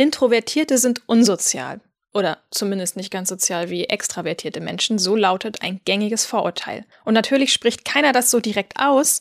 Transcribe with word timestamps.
Introvertierte 0.00 0.78
sind 0.78 1.02
unsozial. 1.06 1.82
Oder 2.14 2.38
zumindest 2.50 2.96
nicht 2.96 3.12
ganz 3.12 3.28
sozial 3.28 3.68
wie 3.68 3.84
extravertierte 3.84 4.62
Menschen, 4.62 4.98
so 4.98 5.14
lautet 5.14 5.60
ein 5.60 5.82
gängiges 5.84 6.24
Vorurteil. 6.24 6.86
Und 7.04 7.12
natürlich 7.12 7.52
spricht 7.52 7.84
keiner 7.84 8.12
das 8.12 8.30
so 8.30 8.40
direkt 8.40 8.80
aus, 8.80 9.18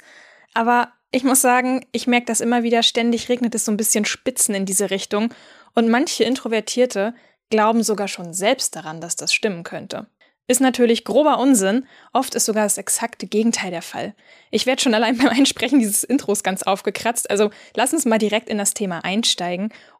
aber 0.54 0.94
ich 1.12 1.26
muss 1.26 1.42
sagen, 1.42 1.86
ich 1.92 2.07
merke 2.07 2.28
das 2.28 2.39
immer 2.39 2.63
wieder, 2.63 2.81
ständig 2.81 3.28
regnet 3.28 3.55
es 3.55 3.65
so 3.65 3.73
ein 3.73 3.78
bisschen 3.78 4.05
Spitzen 4.05 4.55
in 4.55 4.65
diese 4.65 4.89
Richtung 4.89 5.34
und 5.76 5.89
manche 5.89 6.23
Introvertierte 6.23 7.14
glauben 7.50 7.84
sogar 7.84 8.07
schon 8.07 8.34
selbst 8.34 8.77
daran, 8.77 9.02
dass 9.02 9.18
das 9.18 9.34
stimmen 9.34 9.64
könnte. 9.64 10.07
Ist 10.48 10.61
natürlich 10.61 11.04
grober 11.04 11.38
Unsinn, 11.38 11.86
oft 12.11 12.34
ist 12.34 12.46
sogar 12.46 12.64
das 12.64 12.80
exakte 12.80 13.27
Gegenteil 13.27 13.70
der 13.70 13.84
Fall. 13.84 14.16
Ich 14.50 14.66
werde 14.66 14.82
schon 14.82 14.96
allein 14.96 15.18
beim 15.20 15.27
Einsprechen 15.27 15.80
dieses 15.80 16.04
Intros 16.04 16.41
ganz 16.41 16.64
aufgekratzt, 16.64 17.30
also 17.30 17.52
lass 17.75 17.93
uns 17.93 18.05
mal 18.05 18.18
direkt 18.18 18.50
in 18.50 18.57
das 18.57 18.73
Thema 18.73 19.04
einsteigen 19.04 19.71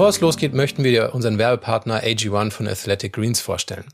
Bevor 0.00 0.08
es 0.08 0.20
losgeht, 0.22 0.54
möchten 0.54 0.82
wir 0.82 1.14
unseren 1.14 1.36
Werbepartner 1.36 2.02
AG1 2.02 2.52
von 2.52 2.66
Athletic 2.66 3.12
Greens 3.12 3.42
vorstellen. 3.42 3.84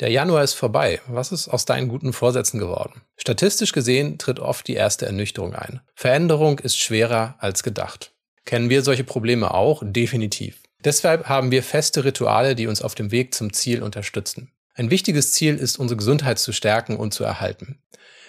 Der 0.00 0.08
Januar 0.08 0.42
ist 0.42 0.54
vorbei. 0.54 1.02
Was 1.08 1.30
ist 1.30 1.48
aus 1.48 1.66
deinen 1.66 1.88
guten 1.88 2.14
Vorsätzen 2.14 2.58
geworden? 2.58 3.02
Statistisch 3.18 3.72
gesehen 3.72 4.16
tritt 4.16 4.40
oft 4.40 4.66
die 4.66 4.72
erste 4.72 5.04
Ernüchterung 5.04 5.54
ein. 5.54 5.82
Veränderung 5.94 6.58
ist 6.58 6.78
schwerer 6.78 7.34
als 7.38 7.62
gedacht. 7.62 8.14
Kennen 8.46 8.70
wir 8.70 8.80
solche 8.80 9.04
Probleme 9.04 9.52
auch? 9.52 9.82
Definitiv. 9.84 10.56
Deshalb 10.82 11.28
haben 11.28 11.50
wir 11.50 11.62
feste 11.62 12.02
Rituale, 12.02 12.54
die 12.54 12.66
uns 12.66 12.80
auf 12.80 12.94
dem 12.94 13.10
Weg 13.10 13.34
zum 13.34 13.52
Ziel 13.52 13.82
unterstützen. 13.82 14.52
Ein 14.72 14.88
wichtiges 14.88 15.32
Ziel 15.32 15.56
ist, 15.56 15.78
unsere 15.78 15.98
Gesundheit 15.98 16.38
zu 16.38 16.52
stärken 16.52 16.96
und 16.96 17.12
zu 17.12 17.24
erhalten. 17.24 17.78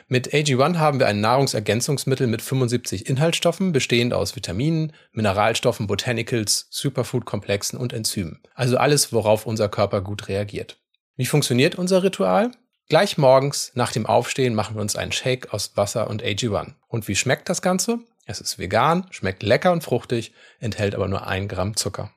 Mit 0.08 0.34
AG1 0.34 0.78
haben 0.78 1.00
wir 1.00 1.08
ein 1.08 1.22
Nahrungsergänzungsmittel 1.22 2.28
mit 2.28 2.42
75 2.42 3.08
Inhaltsstoffen, 3.10 3.72
bestehend 3.72 4.14
aus 4.14 4.36
Vitaminen, 4.36 4.94
Mineralstoffen, 5.12 5.88
Botanicals, 5.88 6.68
Superfood-Komplexen 6.70 7.80
und 7.80 7.94
Enzymen. 7.94 8.42
Also 8.54 8.78
alles, 8.78 9.14
worauf 9.14 9.46
unser 9.46 9.70
Körper 9.70 10.02
gut 10.02 10.28
reagiert. 10.28 10.78
Wie 11.16 11.26
funktioniert 11.26 11.76
unser 11.76 12.04
Ritual? 12.04 12.52
Gleich 12.90 13.18
morgens 13.18 13.72
nach 13.76 13.92
dem 13.92 14.06
Aufstehen 14.06 14.56
machen 14.56 14.76
wir 14.76 14.82
uns 14.82 14.96
einen 14.96 15.12
Shake 15.12 15.54
aus 15.54 15.76
Wasser 15.76 16.10
und 16.10 16.24
AG1. 16.24 16.74
Und 16.88 17.08
wie 17.08 17.16
schmeckt 17.16 17.50
das 17.50 17.62
Ganze? 17.62 18.00
Es 18.26 18.42
ist 18.42 18.60
vegan, 18.60 19.08
schmeckt 19.10 19.44
lecker 19.44 19.72
und 19.72 19.84
fruchtig, 19.84 20.34
enthält 20.60 20.96
aber 20.96 21.08
nur 21.08 21.28
ein 21.28 21.48
Gramm 21.48 21.76
Zucker. 21.76 22.12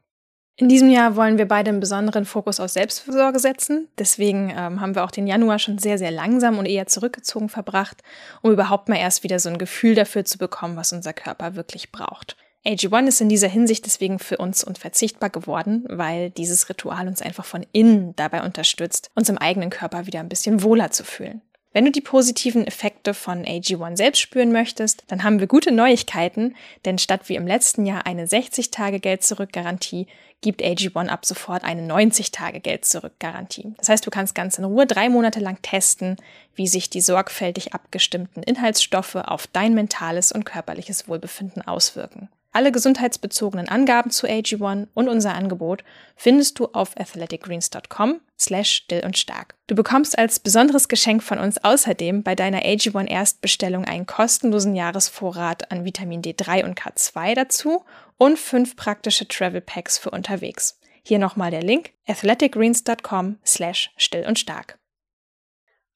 In 0.59 0.71
diesem 0.71 0.89
Jahr 0.89 1.17
wollen 1.17 1.37
wir 1.37 1.47
beide 1.47 1.69
einen 1.69 1.81
besonderen 1.81 2.25
Fokus 2.25 2.61
auf 2.61 2.71
Selbstversorge 2.71 3.39
setzen. 3.39 3.89
Deswegen 3.99 4.49
ähm, 4.49 4.81
haben 4.81 4.95
wir 4.95 5.05
auch 5.05 5.11
den 5.11 5.27
Januar 5.27 5.59
schon 5.59 5.77
sehr, 5.77 5.99
sehr 5.99 6.11
langsam 6.11 6.59
und 6.59 6.65
eher 6.65 6.87
zurückgezogen 6.87 7.51
verbracht, 7.51 8.03
um 8.41 8.53
überhaupt 8.53 8.89
mal 8.89 8.97
erst 8.97 9.23
wieder 9.23 9.39
so 9.39 9.51
ein 9.51 9.59
Gefühl 9.59 9.95
dafür 9.95 10.25
zu 10.25 10.39
bekommen, 10.39 10.77
was 10.77 10.95
unser 10.95 11.12
Körper 11.12 11.57
wirklich 11.57 11.93
braucht. 11.93 12.39
AG1 12.65 13.07
ist 13.07 13.21
in 13.21 13.29
dieser 13.29 13.49
Hinsicht 13.49 13.84
deswegen 13.84 14.19
für 14.19 14.39
uns 14.39 14.65
unverzichtbar 14.65 15.29
geworden, 15.29 15.84
weil 15.89 16.31
dieses 16.31 16.69
Ritual 16.71 17.07
uns 17.07 17.21
einfach 17.21 17.45
von 17.45 17.67
innen 17.73 18.17
dabei 18.17 18.43
unterstützt, 18.43 19.11
uns 19.15 19.29
im 19.29 19.39
eigenen 19.39 19.69
Körper 19.69 20.07
wieder 20.07 20.21
ein 20.21 20.31
bisschen 20.31 20.62
wohler 20.62 20.91
zu 20.91 21.05
fühlen. 21.05 21.43
Wenn 21.77 21.85
du 21.85 21.93
die 21.93 22.01
positiven 22.01 22.67
Effekte 22.67 23.13
von 23.13 23.45
AG1 23.45 23.99
selbst 23.99 24.21
spüren 24.21 24.50
möchtest, 24.50 25.05
dann 25.09 25.23
haben 25.23 25.41
wir 25.41 25.47
gute 25.47 25.73
Neuigkeiten, 25.73 26.56
denn 26.87 26.97
statt 26.97 27.28
wie 27.28 27.34
im 27.34 27.47
letzten 27.47 27.84
Jahr 27.84 28.06
eine 28.06 28.25
60-Tage-Geld-Zurück-Garantie 28.25 30.06
gibt 30.41 30.62
AG1 30.62 31.09
ab 31.09 31.27
sofort 31.27 31.65
eine 31.65 31.83
90-Tage-Geld-Zurück-Garantie. 31.83 33.75
Das 33.77 33.91
heißt, 33.91 34.06
du 34.06 34.11
kannst 34.11 34.34
ganz 34.34 34.56
in 34.56 34.65
Ruhe 34.65 34.87
drei 34.87 35.11
Monate 35.11 35.41
lang 35.41 35.61
testen, 35.61 36.17
wie 36.55 36.67
sich 36.67 36.89
die 36.89 37.03
sorgfältig 37.03 37.75
abgestimmten 37.75 38.43
Inhaltsstoffe 38.43 39.17
auf 39.17 39.47
dein 39.47 39.75
mentales 39.75 40.33
und 40.33 40.47
körperliches 40.47 41.09
Wohlbefinden 41.09 41.61
auswirken. 41.61 42.31
Alle 42.56 42.72
gesundheitsbezogenen 42.72 43.69
Angaben 43.69 44.11
zu 44.11 44.27
AG1 44.27 44.89
und 44.94 45.09
unser 45.11 45.34
Angebot 45.34 45.84
findest 46.17 46.59
du 46.59 46.69
auf 46.69 46.99
athleticgreens.com 46.99 48.22
slash 48.39 48.77
still 48.77 49.05
und 49.05 49.19
stark. 49.19 49.56
Du 49.67 49.75
bekommst 49.75 50.19
als 50.19 50.41
besonderes 50.41 50.89
Geschenk 50.89 51.22
von 51.22 51.39
uns 51.39 51.62
außerdem 51.62 52.22
bei 52.22 52.34
deiner 52.34 52.61
AG1 52.62 53.09
Erstbestellung 53.09 53.84
einen 53.84 54.06
kostenlosen 54.06 54.75
Jahresvorrat 54.75 55.71
an 55.71 55.84
Vitamin 55.84 56.22
D3 56.22 56.65
und 56.65 56.81
K2 56.81 57.34
dazu 57.34 57.84
und 58.17 58.39
fünf 58.39 58.75
praktische 58.75 59.28
Travel 59.28 59.61
Packs 59.61 59.99
für 59.99 60.09
unterwegs. 60.09 60.81
Hier 61.03 61.19
nochmal 61.19 61.50
der 61.50 61.62
Link 61.62 61.91
athleticgreens.com 62.06 63.37
slash 63.44 63.91
still 63.99 64.25
und 64.27 64.38
stark. 64.38 64.78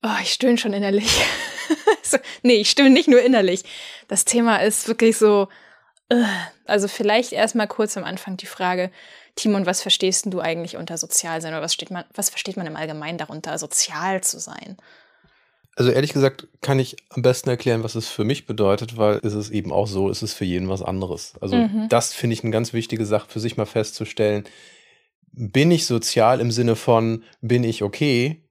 Oh, 0.02 0.20
ich 0.20 0.34
stöhne 0.34 0.58
schon 0.58 0.74
innerlich. 0.74 1.24
nee, 2.42 2.56
ich 2.56 2.68
stöhne 2.68 2.90
nicht 2.90 3.08
nur 3.08 3.22
innerlich. 3.22 3.62
Das 4.08 4.26
Thema 4.26 4.58
ist 4.58 4.88
wirklich 4.88 5.16
so, 5.16 5.48
also 6.66 6.88
vielleicht 6.88 7.32
erstmal 7.32 7.68
kurz 7.68 7.96
am 7.96 8.04
Anfang 8.04 8.36
die 8.36 8.46
Frage, 8.46 8.90
Timon, 9.36 9.66
was 9.66 9.80
verstehst 9.80 10.26
du 10.28 10.40
eigentlich 10.40 10.76
unter 10.76 10.98
sozial 10.98 11.40
sein 11.40 11.52
oder 11.52 11.62
was, 11.62 11.72
steht 11.72 11.90
man, 11.90 12.04
was 12.14 12.30
versteht 12.30 12.56
man 12.56 12.66
im 12.66 12.76
Allgemeinen 12.76 13.18
darunter, 13.18 13.56
sozial 13.58 14.22
zu 14.22 14.40
sein? 14.40 14.76
Also 15.76 15.92
ehrlich 15.92 16.12
gesagt 16.12 16.48
kann 16.60 16.78
ich 16.78 16.96
am 17.10 17.22
besten 17.22 17.48
erklären, 17.48 17.84
was 17.84 17.94
es 17.94 18.08
für 18.08 18.24
mich 18.24 18.44
bedeutet, 18.44 18.96
weil 18.96 19.20
es 19.22 19.34
ist 19.34 19.50
eben 19.50 19.72
auch 19.72 19.86
so, 19.86 20.10
es 20.10 20.22
ist 20.22 20.34
für 20.34 20.44
jeden 20.44 20.68
was 20.68 20.82
anderes. 20.82 21.34
Also 21.40 21.56
mhm. 21.56 21.88
das 21.88 22.12
finde 22.12 22.34
ich 22.34 22.42
eine 22.42 22.52
ganz 22.52 22.72
wichtige 22.72 23.06
Sache 23.06 23.30
für 23.30 23.40
sich 23.40 23.56
mal 23.56 23.66
festzustellen. 23.66 24.44
Bin 25.32 25.70
ich 25.70 25.86
sozial 25.86 26.40
im 26.40 26.50
Sinne 26.50 26.74
von, 26.74 27.22
bin 27.40 27.62
ich 27.62 27.82
okay? 27.82 28.44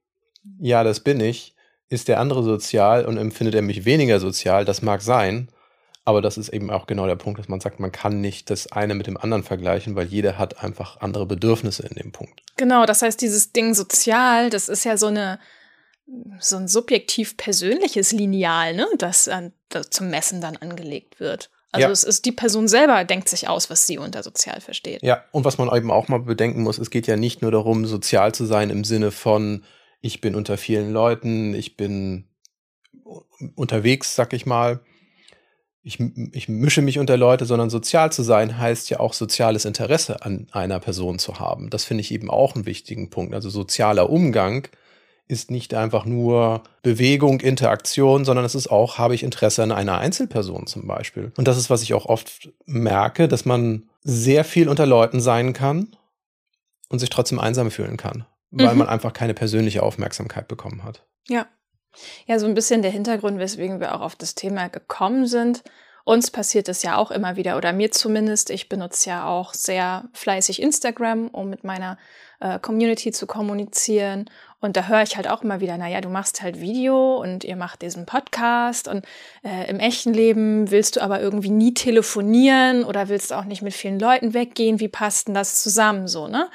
Ja, 0.60 0.84
das 0.84 1.02
bin 1.02 1.20
ich. 1.20 1.56
Ist 1.90 2.08
der 2.08 2.20
andere 2.20 2.42
sozial 2.42 3.06
und 3.06 3.18
empfindet 3.18 3.56
er 3.56 3.62
mich 3.62 3.84
weniger 3.84 4.20
sozial? 4.20 4.64
Das 4.64 4.82
mag 4.82 5.02
sein. 5.02 5.50
Aber 6.10 6.24
das 6.24 6.40
ist 6.40 6.50
eben 6.50 6.72
auch 6.72 6.88
genau 6.88 7.06
der 7.06 7.18
Punkt, 7.18 7.38
dass 7.38 7.50
man 7.50 7.60
sagt, 7.60 7.80
man 7.80 7.92
kann 7.92 8.20
nicht 8.20 8.50
das 8.50 8.72
eine 8.72 8.96
mit 8.96 9.06
dem 9.06 9.16
anderen 9.16 9.44
vergleichen, 9.44 9.96
weil 9.96 10.08
jeder 10.08 10.40
hat 10.40 10.64
einfach 10.64 11.02
andere 11.02 11.28
Bedürfnisse 11.28 11.86
in 11.86 11.94
dem 11.98 12.12
Punkt. 12.12 12.42
Genau, 12.58 12.88
das 12.88 13.04
heißt, 13.04 13.22
dieses 13.22 13.52
Ding 13.52 13.76
sozial, 13.76 14.50
das 14.50 14.70
ist 14.70 14.86
ja 14.86 14.98
so 14.98 15.06
eine 15.06 15.40
so 16.40 16.58
ein 16.58 16.68
subjektiv 16.68 17.38
persönliches 17.38 18.12
Lineal, 18.12 18.74
ne, 18.74 18.88
das, 18.98 19.28
äh, 19.28 19.52
das 19.70 19.92
zum 19.92 20.10
Messen 20.10 20.42
dann 20.42 20.58
angelegt 20.58 21.20
wird. 21.20 21.52
Also 21.72 21.86
ja. 21.86 21.92
es 21.92 22.04
ist 22.04 22.26
die 22.26 22.32
Person 22.32 22.68
selber 22.68 23.04
denkt 23.04 23.30
sich 23.30 23.48
aus, 23.48 23.70
was 23.70 23.86
sie 23.86 24.00
unter 24.00 24.24
sozial 24.24 24.62
versteht. 24.62 25.04
Ja, 25.04 25.24
und 25.32 25.46
was 25.46 25.60
man 25.60 25.72
eben 25.78 25.92
auch 25.92 26.08
mal 26.08 26.22
bedenken 26.22 26.64
muss, 26.64 26.80
es 26.80 26.90
geht 26.90 27.06
ja 27.06 27.18
nicht 27.18 27.44
nur 27.44 27.52
darum, 27.52 27.86
sozial 27.86 28.34
zu 28.34 28.46
sein 28.46 28.72
im 28.72 28.84
Sinne 28.84 29.12
von, 29.12 29.64
ich 30.02 30.22
bin 30.22 30.34
unter 30.34 30.58
vielen 30.58 30.92
Leuten, 30.92 31.54
ich 31.54 31.78
bin 31.78 32.28
unterwegs, 33.54 34.16
sag 34.16 34.34
ich 34.34 34.48
mal, 34.48 34.80
ich, 35.90 36.00
ich 36.34 36.48
mische 36.48 36.84
mich 36.84 37.00
unter 37.00 37.18
Leute, 37.18 37.46
sondern 37.46 37.72
sozial 37.72 38.12
zu 38.12 38.22
sein 38.22 38.60
heißt 38.60 38.92
ja 38.92 39.00
auch 39.00 39.14
soziales 39.14 39.66
Interesse 39.66 40.24
an 40.24 40.48
einer 40.52 40.80
Person 40.80 41.18
zu 41.18 41.40
haben. 41.40 41.72
Das 41.72 41.84
finde 41.84 42.02
ich 42.02 42.12
eben 42.12 42.30
auch 42.30 42.54
einen 42.54 42.68
wichtigen 42.68 43.10
Punkt. 43.10 43.34
Also 43.34 43.50
sozialer 43.50 44.12
Umgang 44.12 44.68
ist 45.28 45.50
nicht 45.50 45.74
einfach 45.74 46.06
nur 46.06 46.62
Bewegung, 46.84 47.40
Interaktion, 47.40 48.24
sondern 48.24 48.46
es 48.46 48.54
ist 48.54 48.68
auch, 48.68 49.00
habe 49.00 49.16
ich 49.16 49.24
Interesse 49.24 49.64
an 49.64 49.72
einer 49.72 49.98
Einzelperson 49.98 50.68
zum 50.68 50.86
Beispiel. 50.86 51.32
Und 51.38 51.48
das 51.48 51.58
ist, 51.58 51.72
was 51.72 51.82
ich 51.82 51.96
auch 51.96 52.06
oft 52.06 52.52
merke, 52.68 53.28
dass 53.28 53.46
man 53.46 53.90
sehr 54.04 54.44
viel 54.44 54.70
unter 54.70 54.86
Leuten 54.86 55.20
sein 55.20 55.54
kann 55.54 55.96
und 56.90 57.00
sich 57.00 57.10
trotzdem 57.10 57.40
einsam 57.40 57.72
fühlen 57.72 57.98
kann, 57.98 58.26
weil 58.52 58.74
mhm. 58.74 58.80
man 58.80 58.90
einfach 58.90 59.14
keine 59.14 59.34
persönliche 59.34 59.82
Aufmerksamkeit 59.82 60.48
bekommen 60.48 60.84
hat. 60.84 61.04
Ja, 61.28 61.48
ja, 62.28 62.40
so 62.40 62.46
ein 62.46 62.54
bisschen 62.54 62.82
der 62.82 62.92
Hintergrund, 62.92 63.40
weswegen 63.40 63.80
wir 63.80 63.96
auch 63.96 64.02
auf 64.02 64.16
das 64.16 64.36
Thema 64.36 64.70
gekommen 64.70 65.26
sind. 65.26 65.64
Uns 66.06 66.32
passiert 66.32 66.68
es 66.70 66.82
ja 66.82 66.98
auch 66.98 67.12
immer 67.12 67.36
wieder, 67.36 67.56
oder 67.56 67.72
mir 67.72 67.92
zumindest. 67.92 68.50
Ich 68.50 68.68
benutze 68.68 69.10
ja 69.10 69.28
auch 69.28 69.54
sehr 69.54 70.06
fleißig 70.14 70.62
Instagram, 70.62 71.28
um 71.28 71.50
mit 71.50 71.64
meiner 71.64 71.98
äh, 72.40 72.58
Community 72.58 73.12
zu 73.12 73.28
kommunizieren. 73.28 74.30
Und 74.60 74.76
da 74.76 74.88
höre 74.88 75.04
ich 75.04 75.16
halt 75.16 75.30
auch 75.30 75.44
immer 75.44 75.62
wieder, 75.62 75.78
naja, 75.78 76.02
du 76.02 76.10
machst 76.10 76.42
halt 76.42 76.60
Video 76.60 77.18
und 77.22 77.44
ihr 77.44 77.56
macht 77.56 77.82
diesen 77.82 78.06
Podcast 78.06 78.88
und 78.88 79.06
äh, 79.44 79.70
im 79.70 79.80
echten 79.80 80.14
Leben 80.14 80.72
willst 80.72 80.96
du 80.96 81.02
aber 81.02 81.22
irgendwie 81.22 81.52
nie 81.52 81.74
telefonieren 81.74 82.84
oder 82.84 83.08
willst 83.08 83.32
auch 83.32 83.46
nicht 83.46 83.62
mit 83.62 83.74
vielen 83.74 84.00
Leuten 84.00 84.34
weggehen. 84.34 84.80
Wie 84.80 84.90
passt 84.90 85.28
denn 85.28 85.36
das 85.36 85.62
zusammen 85.62 86.08
so, 86.08 86.28
ne? 86.28 86.50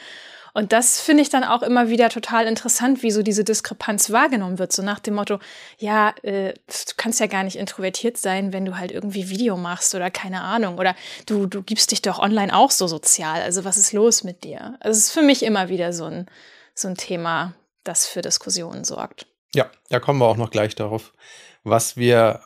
Und 0.55 0.73
das 0.73 1.01
finde 1.01 1.23
ich 1.23 1.31
dann 1.31 1.43
auch 1.43 1.63
immer 1.63 1.89
wieder 1.89 2.09
total 2.09 2.47
interessant, 2.47 3.03
wie 3.03 3.11
so 3.11 3.25
diese 3.25 3.43
Diskrepanz 3.43 4.11
wahrgenommen 4.11 4.61
wird. 4.61 4.73
So 4.73 4.83
nach 4.83 5.01
dem 5.01 5.15
Motto, 5.15 5.41
ja, 5.79 6.15
äh, 6.23 6.55
du 6.55 6.95
kannst 6.97 7.19
ja 7.19 7.27
gar 7.27 7.43
nicht 7.43 7.57
introvertiert 7.57 8.17
sein, 8.17 8.53
wenn 8.53 8.65
du 8.65 8.79
halt 8.79 8.93
irgendwie 8.93 9.29
Video 9.29 9.57
machst 9.57 9.97
oder 9.97 10.13
keine 10.13 10.43
Ahnung. 10.43 10.79
Oder 10.79 10.95
du, 11.27 11.47
du 11.47 11.63
gibst 11.63 11.91
dich 11.91 12.03
doch 12.03 12.21
online 12.21 12.55
auch 12.55 12.71
so 12.71 12.87
sozial. 12.87 13.43
Also 13.43 13.65
was 13.65 13.77
ist 13.77 13.93
los 13.93 14.23
mit 14.23 14.45
dir? 14.45 14.77
Also 14.79 14.97
es 14.97 15.07
ist 15.07 15.13
für 15.13 15.23
mich 15.23 15.43
immer 15.43 15.69
wieder 15.69 15.93
so 15.93 16.05
ein, 16.05 16.27
so 16.73 16.87
ein 16.87 16.95
Thema, 16.95 17.55
das 17.83 18.07
für 18.07 18.23
Diskussionen 18.23 18.85
sorgt. 18.85 19.27
Ja, 19.57 19.69
da 19.89 19.99
kommen 19.99 20.21
wir 20.21 20.27
auch 20.27 20.37
noch 20.37 20.51
gleich 20.51 20.77
darauf, 20.77 21.15
was 21.65 21.97
wir 21.97 22.43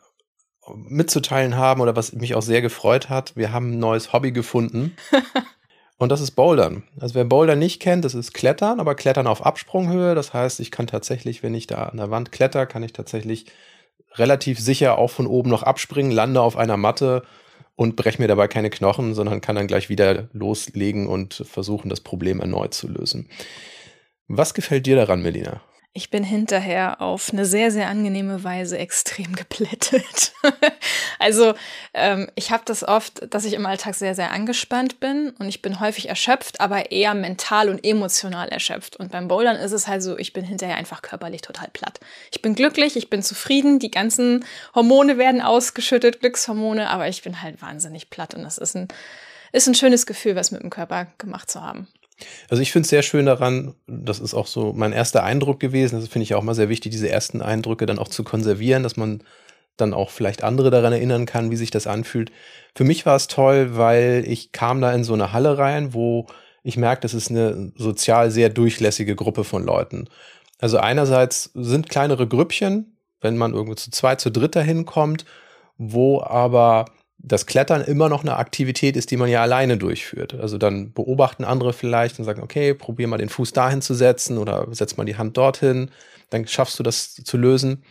mitzuteilen 0.74 1.56
haben 1.56 1.82
oder 1.82 1.94
was 1.94 2.14
mich 2.14 2.34
auch 2.34 2.42
sehr 2.42 2.62
gefreut 2.62 3.10
hat. 3.10 3.36
Wir 3.36 3.52
haben 3.52 3.72
ein 3.72 3.78
neues 3.78 4.14
Hobby 4.14 4.32
gefunden. 4.32 4.96
Und 5.98 6.12
das 6.12 6.20
ist 6.20 6.30
Bouldern. 6.32 6.84
Also 7.00 7.16
wer 7.16 7.24
Bouldern 7.24 7.58
nicht 7.58 7.80
kennt, 7.80 8.04
das 8.04 8.14
ist 8.14 8.32
Klettern, 8.32 8.78
aber 8.78 8.94
Klettern 8.94 9.26
auf 9.26 9.44
Absprunghöhe. 9.44 10.14
Das 10.14 10.32
heißt, 10.32 10.60
ich 10.60 10.70
kann 10.70 10.86
tatsächlich, 10.86 11.42
wenn 11.42 11.54
ich 11.54 11.66
da 11.66 11.84
an 11.86 11.96
der 11.96 12.10
Wand 12.10 12.30
kletter, 12.30 12.66
kann 12.66 12.84
ich 12.84 12.92
tatsächlich 12.92 13.46
relativ 14.14 14.60
sicher 14.60 14.96
auch 14.96 15.10
von 15.10 15.26
oben 15.26 15.50
noch 15.50 15.64
abspringen, 15.64 16.12
lande 16.12 16.40
auf 16.40 16.56
einer 16.56 16.76
Matte 16.76 17.24
und 17.74 17.96
breche 17.96 18.22
mir 18.22 18.28
dabei 18.28 18.48
keine 18.48 18.70
Knochen, 18.70 19.14
sondern 19.14 19.40
kann 19.40 19.56
dann 19.56 19.66
gleich 19.66 19.88
wieder 19.88 20.28
loslegen 20.32 21.08
und 21.08 21.42
versuchen, 21.46 21.88
das 21.88 22.00
Problem 22.00 22.40
erneut 22.40 22.74
zu 22.74 22.88
lösen. 22.88 23.28
Was 24.28 24.54
gefällt 24.54 24.86
dir 24.86 24.96
daran, 24.96 25.22
Melina? 25.22 25.60
Ich 25.98 26.10
bin 26.10 26.22
hinterher 26.22 27.00
auf 27.00 27.32
eine 27.32 27.44
sehr, 27.44 27.72
sehr 27.72 27.88
angenehme 27.88 28.44
Weise 28.44 28.78
extrem 28.78 29.34
geplättet. 29.34 30.32
also 31.18 31.54
ähm, 31.92 32.30
ich 32.36 32.52
habe 32.52 32.62
das 32.64 32.86
oft, 32.86 33.34
dass 33.34 33.44
ich 33.44 33.54
im 33.54 33.66
Alltag 33.66 33.96
sehr, 33.96 34.14
sehr 34.14 34.30
angespannt 34.30 35.00
bin 35.00 35.30
und 35.40 35.48
ich 35.48 35.60
bin 35.60 35.80
häufig 35.80 36.08
erschöpft, 36.08 36.60
aber 36.60 36.92
eher 36.92 37.14
mental 37.14 37.68
und 37.68 37.84
emotional 37.84 38.48
erschöpft. 38.48 38.94
Und 38.94 39.10
beim 39.10 39.26
Bouldern 39.26 39.56
ist 39.56 39.72
es 39.72 39.88
halt 39.88 40.04
so, 40.04 40.16
ich 40.16 40.32
bin 40.32 40.44
hinterher 40.44 40.76
einfach 40.76 41.02
körperlich 41.02 41.40
total 41.40 41.66
platt. 41.72 41.98
Ich 42.30 42.42
bin 42.42 42.54
glücklich, 42.54 42.94
ich 42.94 43.10
bin 43.10 43.24
zufrieden, 43.24 43.80
die 43.80 43.90
ganzen 43.90 44.44
Hormone 44.76 45.18
werden 45.18 45.42
ausgeschüttet, 45.42 46.20
Glückshormone, 46.20 46.90
aber 46.90 47.08
ich 47.08 47.22
bin 47.22 47.42
halt 47.42 47.60
wahnsinnig 47.60 48.08
platt 48.08 48.34
und 48.34 48.44
das 48.44 48.58
ist 48.58 48.76
ein, 48.76 48.86
ist 49.50 49.66
ein 49.66 49.74
schönes 49.74 50.06
Gefühl, 50.06 50.36
was 50.36 50.52
mit 50.52 50.62
dem 50.62 50.70
Körper 50.70 51.08
gemacht 51.18 51.50
zu 51.50 51.60
haben. 51.60 51.88
Also 52.48 52.62
ich 52.62 52.72
finde 52.72 52.84
es 52.84 52.90
sehr 52.90 53.02
schön 53.02 53.26
daran, 53.26 53.74
das 53.86 54.18
ist 54.18 54.34
auch 54.34 54.46
so 54.46 54.72
mein 54.72 54.92
erster 54.92 55.22
Eindruck 55.22 55.60
gewesen, 55.60 56.00
das 56.00 56.08
finde 56.08 56.24
ich 56.24 56.34
auch 56.34 56.42
mal 56.42 56.54
sehr 56.54 56.68
wichtig, 56.68 56.92
diese 56.92 57.08
ersten 57.08 57.42
Eindrücke 57.42 57.86
dann 57.86 57.98
auch 57.98 58.08
zu 58.08 58.24
konservieren, 58.24 58.82
dass 58.82 58.96
man 58.96 59.22
dann 59.76 59.94
auch 59.94 60.10
vielleicht 60.10 60.42
andere 60.42 60.70
daran 60.70 60.92
erinnern 60.92 61.26
kann, 61.26 61.50
wie 61.50 61.56
sich 61.56 61.70
das 61.70 61.86
anfühlt. 61.86 62.32
Für 62.74 62.84
mich 62.84 63.06
war 63.06 63.16
es 63.16 63.28
toll, 63.28 63.76
weil 63.76 64.24
ich 64.26 64.52
kam 64.52 64.80
da 64.80 64.92
in 64.92 65.04
so 65.04 65.14
eine 65.14 65.32
Halle 65.32 65.56
rein, 65.58 65.94
wo 65.94 66.26
ich 66.62 66.76
merke, 66.76 67.02
das 67.02 67.14
ist 67.14 67.30
eine 67.30 67.72
sozial 67.76 68.30
sehr 68.30 68.50
durchlässige 68.50 69.14
Gruppe 69.14 69.44
von 69.44 69.64
Leuten. 69.64 70.08
Also 70.58 70.78
einerseits 70.78 71.50
sind 71.54 71.88
kleinere 71.88 72.26
Grüppchen, 72.26 72.98
wenn 73.20 73.36
man 73.36 73.54
irgendwo 73.54 73.74
zu 73.74 73.90
zweit, 73.90 74.20
zu 74.20 74.30
dritt 74.30 74.56
dahin 74.56 74.84
kommt, 74.84 75.24
wo 75.76 76.20
aber 76.20 76.86
das 77.18 77.46
Klettern 77.46 77.82
immer 77.82 78.08
noch 78.08 78.22
eine 78.22 78.36
Aktivität 78.36 78.96
ist, 78.96 79.10
die 79.10 79.16
man 79.16 79.28
ja 79.28 79.42
alleine 79.42 79.76
durchführt. 79.76 80.34
Also 80.34 80.56
dann 80.56 80.92
beobachten 80.92 81.44
andere 81.44 81.72
vielleicht 81.72 82.18
und 82.18 82.24
sagen, 82.24 82.42
okay, 82.42 82.74
probier 82.74 83.08
mal 83.08 83.18
den 83.18 83.28
Fuß 83.28 83.52
dahin 83.52 83.82
zu 83.82 83.94
setzen 83.94 84.38
oder 84.38 84.66
setz 84.70 84.96
mal 84.96 85.04
die 85.04 85.16
Hand 85.16 85.36
dorthin, 85.36 85.90
dann 86.30 86.46
schaffst 86.46 86.78
du 86.78 86.82
das 86.82 87.14
zu 87.14 87.36
lösen. 87.36 87.82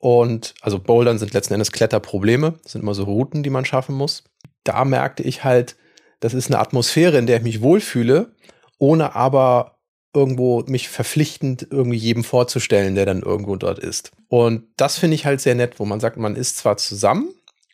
Und 0.00 0.54
also 0.60 0.78
Bouldern 0.78 1.18
sind 1.18 1.34
letzten 1.34 1.54
Endes 1.54 1.72
Kletterprobleme, 1.72 2.54
das 2.62 2.72
sind 2.72 2.82
immer 2.82 2.94
so 2.94 3.04
Routen, 3.04 3.42
die 3.42 3.50
man 3.50 3.64
schaffen 3.64 3.94
muss. 3.94 4.24
Da 4.64 4.84
merkte 4.84 5.22
ich 5.22 5.44
halt, 5.44 5.76
das 6.20 6.34
ist 6.34 6.50
eine 6.50 6.58
Atmosphäre, 6.58 7.18
in 7.18 7.26
der 7.26 7.38
ich 7.38 7.42
mich 7.42 7.62
wohlfühle, 7.62 8.32
ohne 8.78 9.14
aber 9.14 9.78
irgendwo 10.14 10.62
mich 10.66 10.88
verpflichtend 10.88 11.68
irgendwie 11.70 11.96
jedem 11.96 12.24
vorzustellen, 12.24 12.94
der 12.94 13.06
dann 13.06 13.22
irgendwo 13.22 13.56
dort 13.56 13.78
ist. 13.78 14.10
Und 14.28 14.64
das 14.76 14.98
finde 14.98 15.14
ich 15.14 15.26
halt 15.26 15.40
sehr 15.40 15.54
nett, 15.54 15.78
wo 15.78 15.84
man 15.84 16.00
sagt, 16.00 16.16
man 16.16 16.34
ist 16.34 16.56
zwar 16.56 16.76
zusammen, 16.76 17.28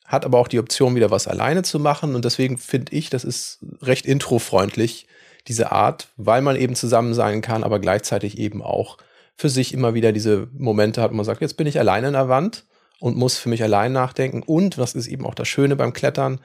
hat 0.05 0.25
aber 0.25 0.39
auch 0.39 0.49
die 0.49 0.59
Option, 0.59 0.95
wieder 0.95 1.11
was 1.11 1.27
alleine 1.27 1.63
zu 1.63 1.79
machen. 1.79 2.15
Und 2.15 2.25
deswegen 2.25 2.59
finde 2.59 2.95
ich, 2.95 3.11
das 3.11 3.25
ist 3.25 3.59
recht 3.81 4.07
introfreundlich, 4.07 5.07
diese 5.49 5.73
Art, 5.73 6.09
weil 6.17 6.43
man 6.43 6.57
eben 6.57 6.75
zusammen 6.75 7.15
sein 7.15 7.41
kann, 7.41 7.65
aber 7.65 7.79
gleichzeitig 7.79 8.39
eben 8.39 8.63
auch 8.63 8.99
für 9.37 9.49
sich 9.49 9.75
immer 9.75 9.95
wieder 9.95 10.13
diese 10.13 10.49
Momente 10.57 11.03
hat, 11.03 11.11
wo 11.11 11.17
man 11.17 11.25
sagt, 11.25 11.41
jetzt 11.41 11.57
bin 11.57 11.67
ich 11.67 11.79
alleine 11.79 12.07
in 12.07 12.13
der 12.13 12.29
Wand 12.29 12.65
und 13.01 13.17
muss 13.17 13.39
für 13.39 13.49
mich 13.49 13.63
allein 13.63 13.93
nachdenken. 13.93 14.43
Und 14.43 14.79
was 14.79 14.95
ist 14.95 15.07
eben 15.07 15.27
auch 15.27 15.35
das 15.35 15.49
Schöne 15.49 15.77
beim 15.77 15.93
Klettern 15.93 16.41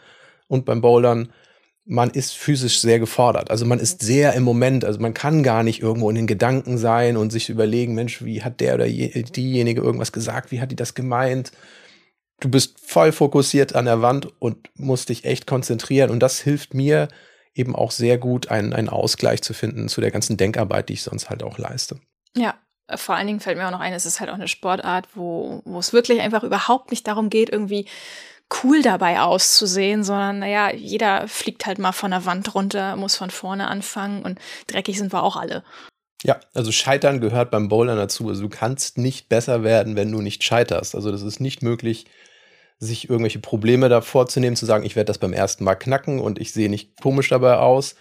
und 0.48 0.66
beim 0.66 0.82
Bouldern, 0.82 1.32
man 1.86 2.12
ist 2.12 2.34
physisch 2.34 2.82
sehr 2.82 3.00
gefordert. 3.00 3.50
Also 3.50 3.66
man 3.66 3.80
ist 3.80 4.02
sehr 4.02 4.34
im 4.34 4.44
Moment, 4.44 4.86
also 4.86 5.00
man 5.00 5.14
kann 5.14 5.44
gar 5.44 5.64
nicht 5.64 5.82
irgendwo 5.82 6.10
in 6.10 6.16
den 6.16 6.28
Gedanken 6.28 6.78
sein 6.78 7.18
und 7.18 7.32
sich 7.32 7.50
überlegen, 7.50 7.96
Mensch, 7.96 8.24
wie 8.24 8.44
hat 8.44 8.60
der 8.60 8.76
oder 8.76 8.88
diejenige 8.88 9.82
irgendwas 9.82 10.12
gesagt, 10.12 10.52
wie 10.52 10.62
hat 10.62 10.72
die 10.72 10.76
das 10.76 10.94
gemeint? 10.94 11.52
Du 12.40 12.50
bist 12.50 12.80
voll 12.80 13.12
fokussiert 13.12 13.76
an 13.76 13.86
der 13.86 14.02
Wand 14.02 14.28
und 14.40 14.70
musst 14.76 15.10
dich 15.10 15.26
echt 15.26 15.48
konzentrieren. 15.48 16.10
Und 16.10 16.20
das 16.20 16.40
hilft 16.40 16.74
mir 16.74 17.08
eben 17.54 17.76
auch 17.76 17.92
sehr 17.92 18.18
gut, 18.18 18.50
einen, 18.50 18.74
einen 18.74 18.90
Ausgleich 18.90 19.42
zu 19.42 19.54
finden 19.54 19.90
zu 19.90 20.02
der 20.02 20.12
ganzen 20.12 20.38
Denkarbeit, 20.38 20.90
die 20.90 20.94
ich 20.94 21.04
sonst 21.04 21.30
halt 21.30 21.44
auch 21.44 21.58
leiste. 21.58 22.00
Ja, 22.36 22.56
vor 22.96 23.16
allen 23.16 23.28
Dingen 23.28 23.40
fällt 23.40 23.58
mir 23.58 23.68
auch 23.68 23.72
noch 23.72 23.80
ein, 23.80 23.94
es 23.94 24.06
ist 24.06 24.20
halt 24.20 24.30
auch 24.30 24.36
eine 24.36 24.48
Sportart, 24.48 25.08
wo, 25.16 25.62
wo 25.66 25.80
es 25.80 25.94
wirklich 25.94 26.22
einfach 26.22 26.44
überhaupt 26.44 26.92
nicht 26.92 27.08
darum 27.08 27.30
geht, 27.30 27.50
irgendwie 27.50 27.86
cool 28.64 28.82
dabei 28.82 29.22
auszusehen, 29.22 30.04
sondern 30.04 30.40
naja, 30.40 30.74
jeder 30.74 31.28
fliegt 31.28 31.66
halt 31.66 31.78
mal 31.78 31.92
von 31.92 32.12
der 32.12 32.26
Wand 32.26 32.56
runter, 32.56 32.96
muss 32.96 33.16
von 33.16 33.30
vorne 33.30 33.68
anfangen 33.68 34.24
und 34.24 34.40
dreckig 34.68 34.98
sind 34.98 35.14
wir 35.14 35.24
auch 35.24 35.36
alle. 35.36 35.64
Ja, 36.24 36.40
also 36.54 36.72
Scheitern 36.72 37.22
gehört 37.22 37.52
beim 37.52 37.70
Bowlern 37.70 37.98
dazu. 37.98 38.28
Also 38.28 38.42
du 38.42 38.50
kannst 38.50 38.98
nicht 38.98 39.30
besser 39.30 39.64
werden, 39.64 39.96
wenn 39.96 40.12
du 40.12 40.22
nicht 40.22 40.44
scheiterst. 40.44 40.96
Also 40.96 41.12
das 41.12 41.22
ist 41.22 41.40
nicht 41.40 41.62
möglich, 41.62 42.08
sich 42.80 43.10
irgendwelche 43.10 43.40
Probleme 43.40 43.90
da 43.90 44.02
vorzunehmen, 44.02 44.56
zu 44.56 44.66
sagen, 44.66 44.86
ich 44.86 44.96
werde 44.96 45.08
das 45.08 45.18
beim 45.18 45.34
ersten 45.34 45.66
Mal 45.66 45.76
knacken 45.76 46.20
und 46.20 46.40
ich 46.40 46.54
sehe 46.54 46.70
nicht 46.70 47.00
komisch 47.02 47.30
dabei 47.30 47.58
aus. 47.58 47.96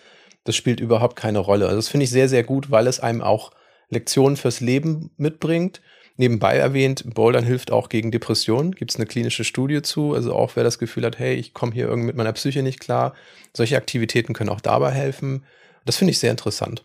Das 0.44 0.56
spielt 0.56 0.80
überhaupt 0.80 1.16
keine 1.16 1.40
Rolle. 1.40 1.66
Also 1.66 1.76
das 1.76 1.88
finde 1.88 2.04
ich 2.04 2.10
sehr, 2.10 2.28
sehr 2.28 2.44
gut, 2.44 2.70
weil 2.70 2.86
es 2.86 3.00
einem 3.00 3.20
auch 3.20 3.50
Lektionen 3.90 4.36
fürs 4.36 4.60
Leben 4.60 5.10
mitbringt. 5.16 5.80
Nebenbei 6.16 6.56
erwähnt, 6.56 7.04
Bouldern 7.14 7.44
hilft 7.44 7.70
auch 7.70 7.88
gegen 7.88 8.10
Depressionen. 8.10 8.72
Gibt 8.72 8.90
es 8.90 8.96
eine 8.96 9.06
klinische 9.06 9.44
Studie 9.44 9.82
zu? 9.82 10.14
Also 10.14 10.34
auch 10.34 10.56
wer 10.56 10.64
das 10.64 10.78
Gefühl 10.78 11.04
hat, 11.04 11.18
hey, 11.18 11.34
ich 11.34 11.54
komme 11.54 11.72
hier 11.72 11.86
irgendwie 11.86 12.08
mit 12.08 12.16
meiner 12.16 12.32
Psyche 12.32 12.62
nicht 12.62 12.80
klar. 12.80 13.14
Solche 13.56 13.76
Aktivitäten 13.76 14.32
können 14.32 14.50
auch 14.50 14.60
dabei 14.60 14.90
helfen. 14.90 15.44
Das 15.84 15.96
finde 15.96 16.12
ich 16.12 16.18
sehr 16.18 16.30
interessant. 16.30 16.84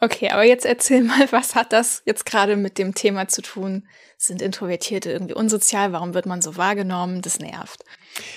Okay, 0.00 0.30
aber 0.30 0.44
jetzt 0.44 0.64
erzähl 0.64 1.02
mal, 1.02 1.26
was 1.30 1.54
hat 1.54 1.72
das 1.72 2.02
jetzt 2.06 2.24
gerade 2.26 2.56
mit 2.56 2.78
dem 2.78 2.94
Thema 2.94 3.28
zu 3.28 3.42
tun? 3.42 3.86
Sind 4.16 4.42
Introvertierte 4.42 5.10
irgendwie 5.10 5.34
unsozial? 5.34 5.92
Warum 5.92 6.12
wird 6.14 6.26
man 6.26 6.42
so 6.42 6.56
wahrgenommen? 6.56 7.22
Das 7.22 7.38
nervt. 7.38 7.84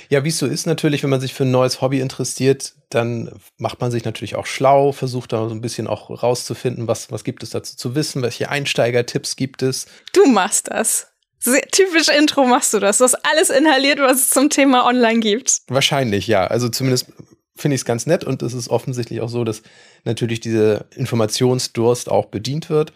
Ja, 0.09 0.23
wie 0.23 0.29
es 0.29 0.37
so 0.37 0.45
ist 0.45 0.65
natürlich, 0.65 1.03
wenn 1.03 1.09
man 1.09 1.19
sich 1.19 1.33
für 1.33 1.43
ein 1.43 1.51
neues 1.51 1.81
Hobby 1.81 1.99
interessiert, 1.99 2.73
dann 2.89 3.31
macht 3.57 3.81
man 3.81 3.91
sich 3.91 4.05
natürlich 4.05 4.35
auch 4.35 4.45
schlau, 4.45 4.91
versucht 4.91 5.33
da 5.33 5.49
so 5.49 5.55
ein 5.55 5.61
bisschen 5.61 5.87
auch 5.87 6.09
rauszufinden, 6.23 6.87
was, 6.87 7.11
was 7.11 7.23
gibt 7.23 7.43
es 7.43 7.49
dazu 7.49 7.75
zu 7.75 7.95
wissen, 7.95 8.21
welche 8.21 8.49
Einsteigertipps 8.49 9.35
gibt 9.35 9.61
es. 9.61 9.87
Du 10.13 10.25
machst 10.25 10.69
das. 10.71 11.07
Sehr 11.39 11.61
typisch 11.63 12.07
Intro 12.07 12.45
machst 12.45 12.73
du 12.73 12.79
das. 12.79 12.99
Du 12.99 13.03
hast 13.03 13.15
alles 13.25 13.49
inhaliert, 13.49 13.99
was 13.99 14.17
es 14.17 14.29
zum 14.29 14.49
Thema 14.49 14.85
online 14.85 15.19
gibt. 15.19 15.63
Wahrscheinlich, 15.67 16.27
ja. 16.27 16.47
Also 16.47 16.69
zumindest 16.69 17.07
finde 17.55 17.75
ich 17.75 17.81
es 17.81 17.85
ganz 17.85 18.05
nett 18.05 18.23
und 18.23 18.41
es 18.41 18.53
ist 18.53 18.69
offensichtlich 18.69 19.21
auch 19.21 19.29
so, 19.29 19.43
dass 19.43 19.61
natürlich 20.05 20.39
dieser 20.39 20.85
Informationsdurst 20.95 22.09
auch 22.09 22.25
bedient 22.25 22.69
wird. 22.69 22.93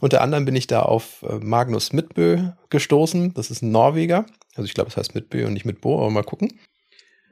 Unter 0.00 0.20
anderem 0.20 0.44
bin 0.44 0.56
ich 0.56 0.66
da 0.66 0.82
auf 0.82 1.22
äh, 1.28 1.38
Magnus 1.40 1.92
Midbø 1.92 2.52
gestoßen. 2.70 3.34
Das 3.34 3.50
ist 3.50 3.62
ein 3.62 3.72
Norweger. 3.72 4.26
Also 4.54 4.66
ich 4.66 4.74
glaube, 4.74 4.90
es 4.90 4.96
heißt 4.96 5.14
Midbø 5.14 5.46
und 5.46 5.52
nicht 5.52 5.64
Midbo, 5.64 5.98
aber 5.98 6.10
mal 6.10 6.22
gucken. 6.22 6.58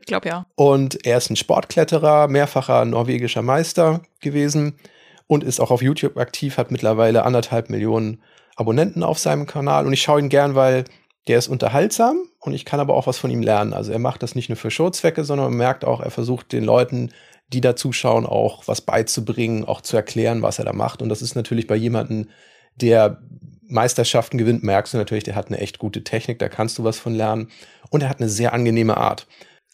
Ich 0.00 0.06
glaube 0.06 0.28
ja. 0.28 0.46
Und 0.54 1.04
er 1.06 1.18
ist 1.18 1.30
ein 1.30 1.36
Sportkletterer, 1.36 2.28
mehrfacher 2.28 2.84
norwegischer 2.84 3.42
Meister 3.42 4.02
gewesen 4.20 4.78
und 5.26 5.44
ist 5.44 5.60
auch 5.60 5.70
auf 5.70 5.82
YouTube 5.82 6.16
aktiv, 6.16 6.58
hat 6.58 6.70
mittlerweile 6.70 7.24
anderthalb 7.24 7.70
Millionen 7.70 8.22
Abonnenten 8.56 9.02
auf 9.02 9.18
seinem 9.18 9.46
Kanal. 9.46 9.86
Und 9.86 9.92
ich 9.92 10.02
schaue 10.02 10.20
ihn 10.20 10.28
gern, 10.28 10.54
weil 10.54 10.84
der 11.26 11.38
ist 11.38 11.48
unterhaltsam 11.48 12.18
und 12.40 12.52
ich 12.52 12.64
kann 12.64 12.80
aber 12.80 12.94
auch 12.94 13.06
was 13.06 13.18
von 13.18 13.30
ihm 13.30 13.42
lernen. 13.42 13.72
Also 13.72 13.92
er 13.92 13.98
macht 13.98 14.22
das 14.22 14.34
nicht 14.34 14.48
nur 14.48 14.56
für 14.56 14.70
Showzwecke, 14.70 15.24
sondern 15.24 15.48
man 15.48 15.58
merkt 15.58 15.84
auch, 15.84 16.00
er 16.00 16.10
versucht 16.10 16.52
den 16.52 16.64
Leuten, 16.64 17.10
die 17.52 17.60
da 17.60 17.76
zuschauen, 17.76 18.26
auch 18.26 18.66
was 18.66 18.80
beizubringen, 18.80 19.64
auch 19.64 19.80
zu 19.80 19.96
erklären, 19.96 20.42
was 20.42 20.58
er 20.58 20.64
da 20.64 20.72
macht. 20.72 21.02
Und 21.02 21.08
das 21.08 21.22
ist 21.22 21.34
natürlich 21.34 21.66
bei 21.66 21.76
jemandem, 21.76 22.28
der 22.76 23.20
Meisterschaften 23.68 24.38
gewinnt, 24.38 24.62
merkst 24.62 24.94
du 24.94 24.98
natürlich, 24.98 25.24
der 25.24 25.34
hat 25.34 25.48
eine 25.48 25.58
echt 25.58 25.78
gute 25.78 26.04
Technik, 26.04 26.38
da 26.38 26.48
kannst 26.48 26.78
du 26.78 26.84
was 26.84 26.98
von 26.98 27.14
lernen. 27.14 27.50
Und 27.90 28.02
er 28.02 28.08
hat 28.08 28.20
eine 28.20 28.28
sehr 28.28 28.52
angenehme 28.52 28.96
Art. 28.96 29.26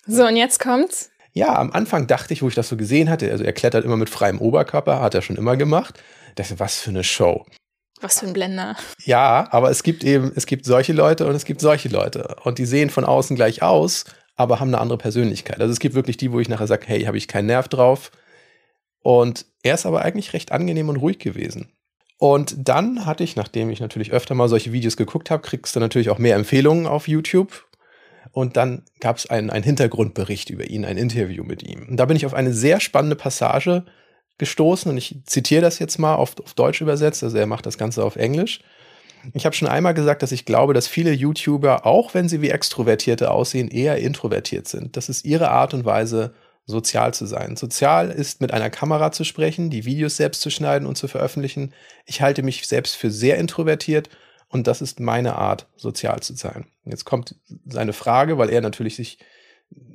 So, 0.07 0.27
und 0.27 0.37
jetzt 0.37 0.61
kommt's. 0.61 1.11
Ja, 1.33 1.57
am 1.57 1.73
Anfang 1.73 2.07
dachte 2.07 2.35
ich, 2.35 2.43
wo 2.43 2.49
ich 2.49 2.55
das 2.55 2.69
so 2.69 2.77
gesehen 2.77 3.09
hatte, 3.09 3.31
also 3.31 3.45
er 3.45 3.53
klettert 3.53 3.85
immer 3.85 3.97
mit 3.97 4.11
freiem 4.11 4.39
Oberkörper, 4.39 5.01
hat 5.01 5.15
er 5.15 5.23
schon 5.23 5.37
immer 5.37 5.57
gemacht. 5.57 6.03
Das 6.35 6.59
was 6.59 6.79
für 6.79 6.91
eine 6.91 7.05
Show. 7.05 7.45
Was 8.03 8.21
für 8.21 8.27
ein 8.27 8.33
Blender. 8.33 8.77
Ja, 9.05 9.49
aber 9.51 9.71
es 9.71 9.83
gibt 9.83 10.05
eben, 10.05 10.33
es 10.35 10.47
gibt 10.47 10.67
solche 10.67 10.93
Leute 10.93 11.27
und 11.27 11.35
es 11.35 11.45
gibt 11.45 11.61
solche 11.61 11.89
Leute. 11.89 12.37
Und 12.45 12.59
die 12.59 12.67
sehen 12.67 12.91
von 12.91 13.05
außen 13.05 13.37
gleich 13.37 13.63
aus, 13.63 14.05
aber 14.37 14.61
haben 14.61 14.69
eine 14.69 14.81
andere 14.81 14.99
Persönlichkeit. 14.99 15.61
Also 15.61 15.73
es 15.73 15.79
gibt 15.79 15.95
wirklich 15.95 16.17
die, 16.17 16.33
wo 16.33 16.41
ich 16.41 16.49
nachher 16.49 16.67
sage, 16.67 16.87
hey, 16.87 17.05
habe 17.05 17.17
ich 17.17 17.29
keinen 17.29 17.47
Nerv 17.47 17.69
drauf. 17.69 18.11
Und 19.01 19.47
er 19.63 19.75
ist 19.75 19.87
aber 19.87 20.03
eigentlich 20.03 20.33
recht 20.33 20.53
angenehm 20.53 20.89
und 20.89 20.97
ruhig 20.97 21.19
gewesen. 21.19 21.73
Und 22.19 22.69
dann 22.69 23.05
hatte 23.07 23.25
ich, 23.25 23.35
nachdem 23.35 23.71
ich 23.71 23.81
natürlich 23.81 24.13
öfter 24.13 24.35
mal 24.35 24.49
solche 24.49 24.73
Videos 24.73 24.97
geguckt 24.97 25.31
habe, 25.31 25.43
kriegst 25.43 25.75
du 25.75 25.81
natürlich 25.81 26.11
auch 26.11 26.19
mehr 26.19 26.37
Empfehlungen 26.37 26.87
auf 26.87 27.09
YouTube. 27.09 27.67
Und 28.31 28.57
dann 28.57 28.85
gab 29.01 29.17
es 29.17 29.29
einen, 29.29 29.51
einen 29.51 29.65
Hintergrundbericht 29.65 30.51
über 30.51 30.65
ihn, 30.69 30.85
ein 30.85 30.97
Interview 30.97 31.45
mit 31.45 31.63
ihm. 31.63 31.89
Und 31.89 31.97
da 31.97 32.05
bin 32.07 32.17
ich 32.17 32.25
auf 32.25 32.35
eine 32.35 32.53
sehr 32.53 32.81
spannende 32.81 33.17
Passage 33.17 33.85
gestoßen 34.43 34.91
und 34.91 34.99
ich 34.99 35.15
zitiere 35.25 35.63
das 35.63 35.79
jetzt 35.79 35.99
mal 35.99 36.17
auf, 36.17 36.35
auf 36.43 36.55
Deutsch 36.55 36.81
übersetzt, 36.81 37.23
also 37.23 37.39
er 37.39 37.47
macht 37.47 37.65
das 37.65 37.79
Ganze 37.79 38.05
auf 38.05 38.17
Englisch. 38.17 38.59
Ich 39.35 39.47
habe 39.47 39.55
schon 39.55 39.69
einmal 39.69 39.95
gesagt, 39.95 40.25
dass 40.25 40.33
ich 40.33 40.45
glaube, 40.45 40.75
dass 40.75 40.89
viele 40.89 41.13
YouTuber, 41.13 41.87
auch 41.87 42.13
wenn 42.13 42.29
sie 42.29 42.43
wie 42.43 42.51
Extrovertierte 42.51 43.31
aussehen, 43.31 43.69
eher 43.69 43.99
introvertiert 43.99 44.67
sind. 44.67 44.97
Das 44.97 45.09
ist 45.09 45.25
ihre 45.25 45.51
Art 45.51 45.75
und 45.75 45.85
Weise, 45.85 46.35
sozial 46.67 47.15
zu 47.15 47.27
sein. 47.27 47.55
Sozial 47.55 48.11
ist 48.11 48.41
mit 48.41 48.53
einer 48.53 48.69
Kamera 48.69 49.13
zu 49.13 49.23
sprechen, 49.23 49.71
die 49.71 49.85
Videos 49.85 50.17
selbst 50.17 50.41
zu 50.41 50.51
schneiden 50.51 50.89
und 50.89 50.97
zu 50.97 51.07
veröffentlichen. 51.07 51.73
Ich 52.05 52.21
halte 52.21 52.43
mich 52.43 52.67
selbst 52.67 52.97
für 52.97 53.13
sehr 53.13 53.39
introvertiert 53.39 54.09
und 54.49 54.67
das 54.67 54.83
ist 54.83 54.99
meine 54.99 55.37
Art, 55.37 55.69
sozial 55.77 56.21
zu 56.21 56.35
sein. 56.35 56.67
Jetzt 56.85 57.05
kommt 57.05 57.37
seine 57.65 57.93
Frage, 57.93 58.39
weil 58.39 58.51
er 58.51 58.61
natürlich 58.61 58.97
sich 58.97 59.19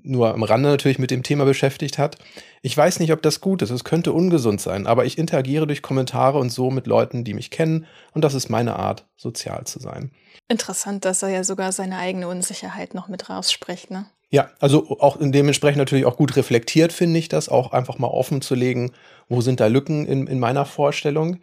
nur 0.04 0.34
am 0.34 0.44
Rande 0.44 0.70
natürlich 0.70 1.00
mit 1.00 1.12
dem 1.12 1.24
Thema 1.24 1.46
beschäftigt 1.46 1.98
hat. 1.98 2.18
Ich 2.62 2.76
weiß 2.76 3.00
nicht, 3.00 3.12
ob 3.12 3.22
das 3.22 3.42
gut 3.42 3.62
ist. 3.62 3.70
Es 3.70 3.84
könnte 3.84 4.14
ungesund 4.14 4.62
sein, 4.62 4.88
aber 4.88 5.06
ich 5.06 5.18
interagiere 5.18 5.68
durch 5.68 5.82
Kommentare 5.82 6.38
und 6.40 6.50
so 6.50 6.72
mit 6.72 6.88
Leuten, 6.88 7.24
die 7.24 7.34
mich 7.34 7.52
kennen. 7.52 7.86
Und 8.14 8.24
das 8.24 8.34
ist 8.34 8.50
meine 8.50 8.78
Art, 8.78 9.06
sozial 9.18 9.66
zu 9.66 9.80
sein. 9.80 10.12
Interessant, 10.48 11.06
dass 11.06 11.24
er 11.24 11.30
ja 11.30 11.44
sogar 11.44 11.72
seine 11.72 11.98
eigene 11.98 12.28
Unsicherheit 12.28 12.94
noch 12.94 13.08
mit 13.08 13.30
rausspricht, 13.30 13.92
ne? 13.92 14.06
Ja, 14.30 14.50
also 14.60 15.00
auch 15.00 15.18
dementsprechend 15.20 15.78
natürlich 15.78 16.06
auch 16.06 16.18
gut 16.18 16.36
reflektiert, 16.36 16.92
finde 16.92 17.18
ich 17.18 17.30
das, 17.30 17.48
auch 17.48 17.72
einfach 17.72 17.98
mal 17.98 18.08
offen 18.08 18.42
zu 18.42 18.56
legen, 18.56 18.92
wo 19.30 19.40
sind 19.40 19.62
da 19.62 19.68
Lücken 19.68 20.06
in, 20.06 20.28
in 20.28 20.40
meiner 20.40 20.66
Vorstellung. 20.66 21.40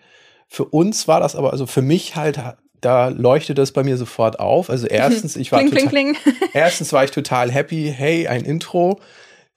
Für 0.49 0.67
uns 0.67 1.09
war 1.09 1.21
das 1.21 1.35
aber, 1.35 1.53
also 1.53 1.67
für 1.67 1.81
mich 1.81 2.15
halt 2.17 2.39
da 2.81 3.09
leuchtet 3.09 3.59
das 3.59 3.73
bei 3.73 3.83
mir 3.83 3.97
sofort 3.97 4.39
auf. 4.41 4.71
Also 4.71 4.87
erstens, 4.91 5.37
ich 5.37 5.53
war 5.53 5.61
kling, 5.61 5.71
total, 5.71 5.89
kling, 5.89 6.15
kling. 6.15 6.35
erstens 6.53 6.93
war 6.93 7.05
ich 7.05 7.11
total 7.11 7.51
happy. 7.51 7.93
Hey, 7.95 8.29
ein 8.29 8.45
Intro. 8.45 9.01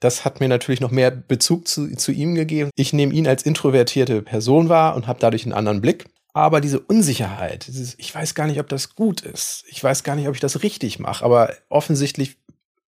Das 0.00 0.24
hat 0.24 0.40
mir 0.40 0.48
natürlich 0.48 0.80
noch 0.80 0.92
mehr 0.92 1.10
Bezug 1.10 1.66
zu, 1.66 1.94
zu 1.96 2.12
ihm 2.12 2.34
gegeben. 2.34 2.70
Ich 2.76 2.92
nehme 2.92 3.12
ihn 3.12 3.26
als 3.26 3.42
introvertierte 3.42 4.22
Person 4.22 4.68
wahr 4.68 4.94
und 4.94 5.08
habe 5.08 5.18
dadurch 5.18 5.44
einen 5.44 5.54
anderen 5.54 5.80
Blick. 5.80 6.04
Aber 6.34 6.60
diese 6.60 6.78
Unsicherheit, 6.78 7.66
dieses, 7.66 7.96
ich 7.98 8.14
weiß 8.14 8.36
gar 8.36 8.46
nicht, 8.46 8.60
ob 8.60 8.68
das 8.68 8.94
gut 8.94 9.22
ist. 9.22 9.64
Ich 9.66 9.82
weiß 9.82 10.04
gar 10.04 10.14
nicht, 10.14 10.28
ob 10.28 10.34
ich 10.34 10.40
das 10.40 10.62
richtig 10.62 11.00
mache. 11.00 11.24
Aber 11.24 11.52
offensichtlich 11.68 12.36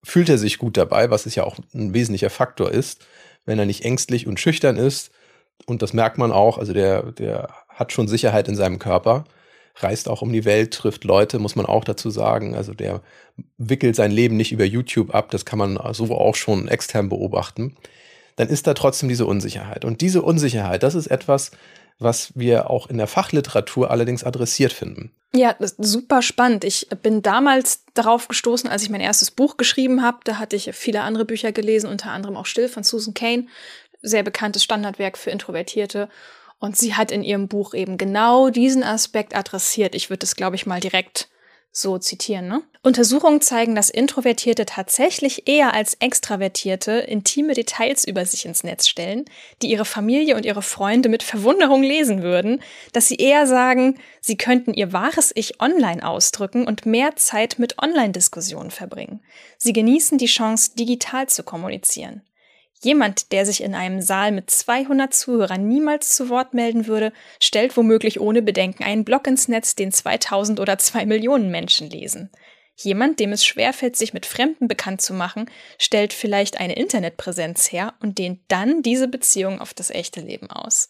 fühlt 0.05 0.29
er 0.29 0.39
sich 0.39 0.59
gut 0.59 0.77
dabei, 0.77 1.11
was 1.11 1.27
es 1.27 1.35
ja 1.35 1.45
auch 1.45 1.57
ein 1.75 1.93
wesentlicher 1.93 2.31
Faktor 2.31 2.71
ist, 2.71 3.05
wenn 3.47 3.59
er 3.59 3.67
nicht 3.67 3.85
ängstlich 3.85 4.29
und 4.29 4.39
schüchtern 4.39 4.77
ist. 4.77 5.11
Und 5.67 5.83
das 5.83 5.93
merkt 5.93 6.17
man 6.17 6.31
auch. 6.31 6.59
Also 6.59 6.73
der, 6.73 7.11
der 7.13 7.49
hat 7.69 7.93
schon 7.93 8.07
Sicherheit 8.07 8.47
in 8.47 8.55
seinem 8.55 8.79
Körper 8.79 9.25
reist 9.83 10.09
auch 10.09 10.23
um 10.23 10.33
die 10.33 10.45
Welt, 10.45 10.73
trifft 10.73 11.05
Leute, 11.05 11.39
muss 11.39 11.57
man 11.57 11.67
auch 11.67 11.85
dazu 11.85 12.11
sagen. 12.11 12.55
Also 12.55 12.75
der 12.75 13.03
wickelt 13.59 13.97
sein 13.97 14.11
Leben 14.11 14.37
nicht 14.37 14.53
über 14.53 14.65
YouTube 14.65 15.15
ab, 15.15 15.31
das 15.31 15.45
kann 15.45 15.59
man 15.59 15.79
so 15.93 16.15
auch 16.15 16.35
schon 16.35 16.69
extern 16.69 17.09
beobachten. 17.09 17.77
Dann 18.37 18.49
ist 18.49 18.67
da 18.67 18.75
trotzdem 18.75 19.09
diese 19.09 19.27
Unsicherheit. 19.27 19.85
Und 19.85 20.01
diese 20.01 20.23
Unsicherheit, 20.23 20.83
das 20.83 20.95
ist 20.95 21.09
etwas, 21.09 21.51
was 21.99 22.33
wir 22.35 22.71
auch 22.71 22.89
in 22.89 22.97
der 22.97 23.07
Fachliteratur 23.07 23.91
allerdings 23.91 24.25
adressiert 24.25 24.73
finden. 24.73 25.13
Ja, 25.33 25.55
super 25.79 26.23
spannend. 26.23 26.65
Ich 26.65 26.89
bin 27.03 27.23
damals 27.23 27.85
darauf 27.95 28.27
gestoßen, 28.27 28.69
als 28.69 28.83
ich 28.83 28.91
mein 28.91 29.03
erstes 29.03 29.31
Buch 29.31 29.57
geschrieben 29.57 30.03
habe. 30.03 30.19
Da 30.25 30.39
hatte 30.39 30.57
ich 30.57 30.71
viele 30.73 31.03
andere 31.03 31.25
Bücher 31.25 31.53
gelesen, 31.53 31.89
unter 31.89 32.11
anderem 32.11 32.37
auch 32.37 32.47
Still 32.47 32.69
von 32.69 32.83
Susan 32.83 33.15
Kane, 33.15 33.47
sehr 34.03 34.23
bekanntes 34.23 34.65
Standardwerk 34.65 35.19
für 35.19 35.31
Introvertierte. 35.31 36.09
Und 36.61 36.77
sie 36.77 36.95
hat 36.95 37.11
in 37.11 37.25
ihrem 37.25 37.49
Buch 37.49 37.75
eben 37.75 37.99
genau 37.99 38.51
diesen 38.51 38.85
Aspekt 38.85 39.35
adressiert. 39.35 39.95
Ich 39.95 40.11
würde 40.11 40.25
es, 40.25 40.37
glaube 40.37 40.57
ich, 40.57 40.67
mal 40.67 40.79
direkt 40.79 41.29
so 41.73 41.99
zitieren. 41.99 42.49
Ne? 42.49 42.63
Untersuchungen 42.83 43.41
zeigen, 43.41 43.75
dass 43.75 43.91
Introvertierte 43.91 44.67
tatsächlich 44.67 45.47
eher 45.49 45.73
als 45.73 45.95
Extravertierte 45.95 46.93
intime 46.93 47.55
Details 47.55 48.05
über 48.05 48.25
sich 48.27 48.45
ins 48.45 48.65
Netz 48.65 48.89
stellen, 48.89 49.25
die 49.63 49.71
ihre 49.71 49.85
Familie 49.85 50.37
und 50.37 50.45
ihre 50.45 50.63
Freunde 50.63 51.09
mit 51.09 51.23
Verwunderung 51.23 51.83
lesen 51.83 52.23
würden, 52.23 52.61
dass 52.93 53.09
sie 53.09 53.17
eher 53.17 53.47
sagen, 53.47 53.99
sie 54.21 54.37
könnten 54.37 54.75
ihr 54.75 54.93
wahres 54.93 55.31
Ich 55.35 55.61
online 55.61 56.07
ausdrücken 56.07 56.67
und 56.67 56.87
mehr 56.87 57.17
Zeit 57.17 57.59
mit 57.59 57.81
Online-Diskussionen 57.81 58.71
verbringen. 58.71 59.23
Sie 59.57 59.73
genießen 59.73 60.19
die 60.19 60.27
Chance, 60.27 60.73
digital 60.77 61.29
zu 61.29 61.45
kommunizieren. 61.45 62.23
Jemand, 62.83 63.33
der 63.33 63.45
sich 63.45 63.63
in 63.63 63.75
einem 63.75 64.01
Saal 64.01 64.33
mit 64.33 64.51
200 64.51 65.13
Zuhörern 65.13 65.69
niemals 65.69 66.17
zu 66.17 66.31
Wort 66.31 66.55
melden 66.55 66.87
würde, 66.87 67.13
stellt 67.39 67.77
womöglich 67.77 68.21
ohne 68.21 68.41
Bedenken 68.41 68.85
einen 68.85 69.05
Blog 69.05 69.27
ins 69.27 69.49
Netz, 69.49 69.75
den 69.75 69.93
2000 69.93 70.61
oder 70.61 70.79
2 70.79 71.05
Millionen 71.05 71.51
Menschen 71.51 71.91
lesen. 71.91 72.31
Jemand, 72.77 73.21
dem 73.21 73.33
es 73.33 73.45
schwerfällt, 73.45 73.97
sich 73.97 74.15
mit 74.15 74.25
Fremden 74.25 74.67
bekannt 74.67 75.03
zu 75.03 75.13
machen, 75.13 75.51
stellt 75.79 76.15
vielleicht 76.15 76.59
eine 76.59 76.77
Internetpräsenz 76.77 77.71
her 77.71 77.93
und 78.01 78.17
dehnt 78.17 78.41
dann 78.49 78.81
diese 78.81 79.09
Beziehung 79.09 79.61
auf 79.61 79.75
das 79.75 79.91
echte 79.91 80.23
Leben 80.23 80.51
aus. 80.51 80.89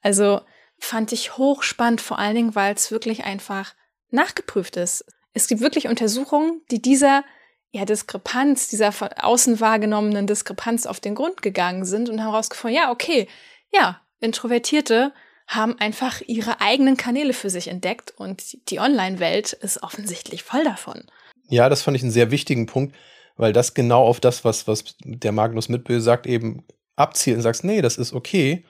Also 0.00 0.40
fand 0.78 1.12
ich 1.12 1.36
hochspannend, 1.36 2.00
vor 2.00 2.18
allen 2.18 2.36
Dingen, 2.36 2.54
weil 2.54 2.74
es 2.74 2.90
wirklich 2.90 3.24
einfach 3.24 3.74
nachgeprüft 4.10 4.78
ist. 4.78 5.04
Es 5.34 5.48
gibt 5.48 5.60
wirklich 5.60 5.88
Untersuchungen, 5.88 6.62
die 6.70 6.80
dieser 6.80 7.24
ja, 7.72 7.84
Diskrepanz, 7.84 8.68
dieser 8.68 8.92
von 8.92 9.08
außen 9.08 9.60
wahrgenommenen 9.60 10.26
Diskrepanz 10.26 10.86
auf 10.86 11.00
den 11.00 11.14
Grund 11.14 11.42
gegangen 11.42 11.84
sind 11.84 12.08
und 12.08 12.18
herausgefunden, 12.18 12.76
ja, 12.76 12.90
okay, 12.90 13.28
ja, 13.72 14.00
Introvertierte 14.20 15.12
haben 15.46 15.78
einfach 15.78 16.22
ihre 16.26 16.60
eigenen 16.60 16.96
Kanäle 16.96 17.32
für 17.32 17.50
sich 17.50 17.68
entdeckt 17.68 18.12
und 18.16 18.70
die 18.70 18.80
Online-Welt 18.80 19.52
ist 19.52 19.82
offensichtlich 19.82 20.42
voll 20.42 20.64
davon. 20.64 21.04
Ja, 21.48 21.68
das 21.68 21.82
fand 21.82 21.96
ich 21.96 22.02
einen 22.02 22.10
sehr 22.10 22.30
wichtigen 22.30 22.66
Punkt, 22.66 22.96
weil 23.36 23.52
das 23.52 23.74
genau 23.74 24.04
auf 24.04 24.18
das, 24.18 24.44
was, 24.44 24.66
was 24.66 24.96
der 25.04 25.32
Magnus 25.32 25.68
Mitbö 25.68 26.00
sagt, 26.00 26.26
eben 26.26 26.64
abzielt 26.96 27.36
und 27.36 27.42
sagst, 27.42 27.62
nee, 27.62 27.82
das 27.82 27.96
ist 27.96 28.12
okay. 28.12 28.64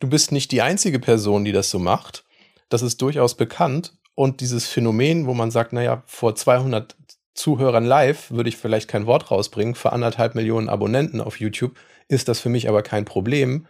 Du 0.00 0.08
bist 0.08 0.32
nicht 0.32 0.50
die 0.52 0.62
einzige 0.62 0.98
Person, 0.98 1.44
die 1.44 1.52
das 1.52 1.70
so 1.70 1.78
macht. 1.78 2.24
Das 2.68 2.82
ist 2.82 3.00
durchaus 3.00 3.36
bekannt. 3.36 3.94
Und 4.14 4.40
dieses 4.40 4.66
Phänomen, 4.66 5.26
wo 5.26 5.34
man 5.34 5.50
sagt, 5.50 5.72
naja, 5.72 6.02
vor 6.06 6.34
200 6.34 6.96
Zuhörern 7.34 7.84
live 7.84 8.30
würde 8.30 8.48
ich 8.48 8.56
vielleicht 8.56 8.88
kein 8.88 9.06
Wort 9.06 9.30
rausbringen. 9.30 9.74
Für 9.74 9.92
anderthalb 9.92 10.34
Millionen 10.34 10.68
Abonnenten 10.68 11.20
auf 11.20 11.40
YouTube 11.40 11.76
ist 12.08 12.28
das 12.28 12.40
für 12.40 12.48
mich 12.48 12.68
aber 12.68 12.82
kein 12.82 13.04
Problem. 13.04 13.66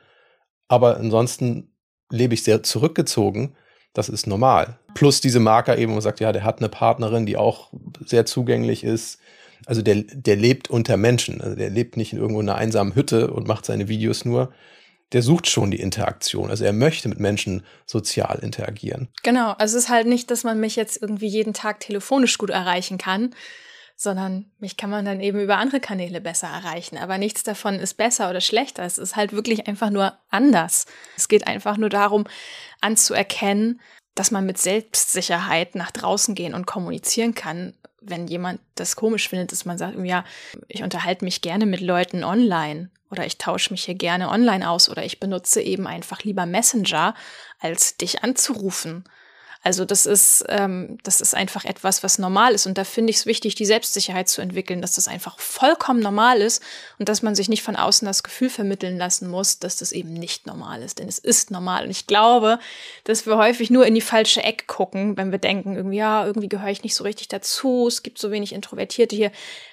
Aber 0.69 0.97
ansonsten 0.97 1.75
lebe 2.11 2.35
ich 2.35 2.43
sehr 2.43 2.63
zurückgezogen. 2.63 3.57
Das 3.93 4.09
ist 4.09 4.27
normal. 4.27 4.79
Plus 4.95 5.21
diese 5.21 5.41
Marker 5.41 5.77
eben, 5.77 5.91
wo 5.91 5.95
man 5.95 6.03
sagt, 6.03 6.21
ja, 6.21 6.33
der 6.33 6.45
hat 6.45 6.59
eine 6.59 6.69
Partnerin, 6.69 7.27
die 7.27 7.37
auch 7.37 7.73
sehr 8.05 8.25
zugänglich 8.25 8.85
ist. 8.85 9.19
Also 9.67 9.83
der, 9.83 9.97
der 9.97 10.37
lebt 10.37 10.71
unter 10.71 10.97
Menschen. 10.97 11.41
Also 11.41 11.57
der 11.57 11.71
lebt 11.71 11.97
nicht 11.97 12.13
in 12.13 12.19
irgendwo 12.19 12.41
einer 12.41 12.55
einsamen 12.55 12.95
Hütte 12.95 13.31
und 13.31 13.49
macht 13.49 13.67
seine 13.67 13.89
Videos 13.89 14.25
nur, 14.25 14.53
der 15.13 15.23
sucht 15.23 15.49
schon 15.49 15.71
die 15.71 15.81
Interaktion. 15.81 16.51
Also 16.51 16.65
er 16.65 16.73
möchte 16.73 17.09
mit 17.09 17.19
Menschen 17.19 17.65
sozial 17.87 18.39
interagieren. 18.43 19.09
Genau, 19.23 19.53
also 19.53 19.77
es 19.77 19.85
ist 19.85 19.91
halt 19.91 20.07
nicht, 20.07 20.31
dass 20.31 20.45
man 20.45 20.61
mich 20.61 20.77
jetzt 20.77 21.01
irgendwie 21.03 21.29
jeden 21.29 21.53
Tag 21.53 21.81
telefonisch 21.81 22.39
gut 22.39 22.51
erreichen 22.51 22.99
kann, 22.99 23.35
sondern 23.97 24.51
mich 24.59 24.77
kann 24.77 24.89
man 24.89 25.05
dann 25.05 25.21
eben 25.21 25.41
über 25.41 25.59
andere 25.59 25.81
Kanäle 25.81 26.21
besser 26.21 26.47
erreichen. 26.47 26.97
Aber 26.97 27.19
nichts 27.19 27.43
davon 27.43 27.75
ist 27.75 27.95
besser 27.95 28.31
oder 28.31 28.41
schlechter. 28.41 28.85
Es 28.85 28.99
ist 28.99 29.17
halt 29.17 29.33
wirklich 29.33 29.69
einfach 29.69 29.91
nur 29.91 30.17
anders. 30.31 30.87
Es 31.17 31.29
geht 31.29 31.47
einfach 31.47 31.77
nur 31.77 31.91
darum, 31.91 32.25
anzuerkennen, 32.81 33.81
dass 34.15 34.31
man 34.31 34.47
mit 34.47 34.59
Selbstsicherheit 34.59 35.75
nach 35.75 35.91
draußen 35.91 36.35
gehen 36.35 36.55
und 36.55 36.67
kommunizieren 36.67 37.35
kann. 37.35 37.75
Wenn 38.01 38.27
jemand 38.27 38.61
das 38.77 38.97
komisch 38.97 39.29
findet, 39.29 39.53
dass 39.53 39.67
man 39.67 39.77
sagt, 39.77 39.99
ja, 40.03 40.25
ich 40.69 40.83
unterhalte 40.83 41.25
mich 41.25 41.43
gerne 41.43 41.67
mit 41.67 41.81
Leuten 41.81 42.25
online 42.25 42.91
oder 43.11 43.27
ich 43.27 43.39
tausche 43.39 43.73
mich 43.73 43.85
hier 43.85 43.95
gerne 43.95 44.29
online 44.29 44.69
aus 44.69 44.89
oder 44.89 45.05
ich 45.05 45.21
benutze 45.21 45.61
eben 45.61 45.87
einfach 45.87 46.23
lieber 46.23 46.47
Messenger, 46.47 47.15
als 47.61 47.97
dich 47.97 48.23
anzurufen. 48.23 49.05
Also 49.63 49.85
das 49.85 50.07
ist, 50.07 50.43
ähm, 50.49 50.97
das 51.03 51.21
ist 51.21 51.35
einfach 51.35 51.67
etwas, 51.67 52.03
was 52.03 52.19
normal 52.19 52.55
ist. 52.55 52.67
Und 52.67 52.79
da 52.79 52.85
finde 52.85 53.11
ich 53.11 53.17
es 53.17 53.27
wichtig, 53.27 53.55
die 53.55 53.67
Selbstsicherheit 53.67 54.27
zu 54.27 54.41
entwickeln, 54.41 54.81
dass 54.81 54.95
das 54.95 55.07
einfach 55.07 55.39
vollkommen 55.39 56.01
normal 56.01 56.41
ist 56.41 56.63
und 56.99 57.11
dass 57.11 57.21
man 57.21 57.35
sich 57.35 57.51
nicht 57.51 57.63
von 57.63 57.77
außen 57.77 58.07
das 58.07 58.23
Gefühl 58.23 58.49
vermitteln 58.49 58.97
lassen 58.97 59.29
muss, 59.29 59.59
dass 59.59 59.77
das 59.77 59.93
eben 59.93 60.15
nicht 60.15 60.47
normal 60.47 60.83
ist. 60.83 60.99
Denn 60.99 61.09
es 61.09 61.19
ist 61.19 61.51
normal. 61.51 61.85
Und 61.85 61.91
ich 61.91 62.07
glaube, 62.07 62.59
dass 63.05 63.27
wir 63.27 63.37
häufig 63.37 63.69
nur 63.69 63.85
in 63.85 63.95
die 63.95 64.01
falsche 64.01 64.43
Ecke 64.43 64.65
gucken, 64.65 65.19
wenn 65.19 65.31
wir 65.31 65.39
denken, 65.39 65.77
irgendwie, 65.77 65.99
ja, 65.99 66.25
irgendwie 66.25 66.49
gehöre 66.49 66.71
ich 66.71 66.83
nicht 66.83 66.95
so 66.95 67.05
richtig 67.05 67.29
dazu, 67.29 67.87
es 67.87 68.03
gibt 68.03 68.19
so 68.19 68.31
wenig 68.31 68.55
Introvertierte 68.55 69.15
hier. 69.15 69.31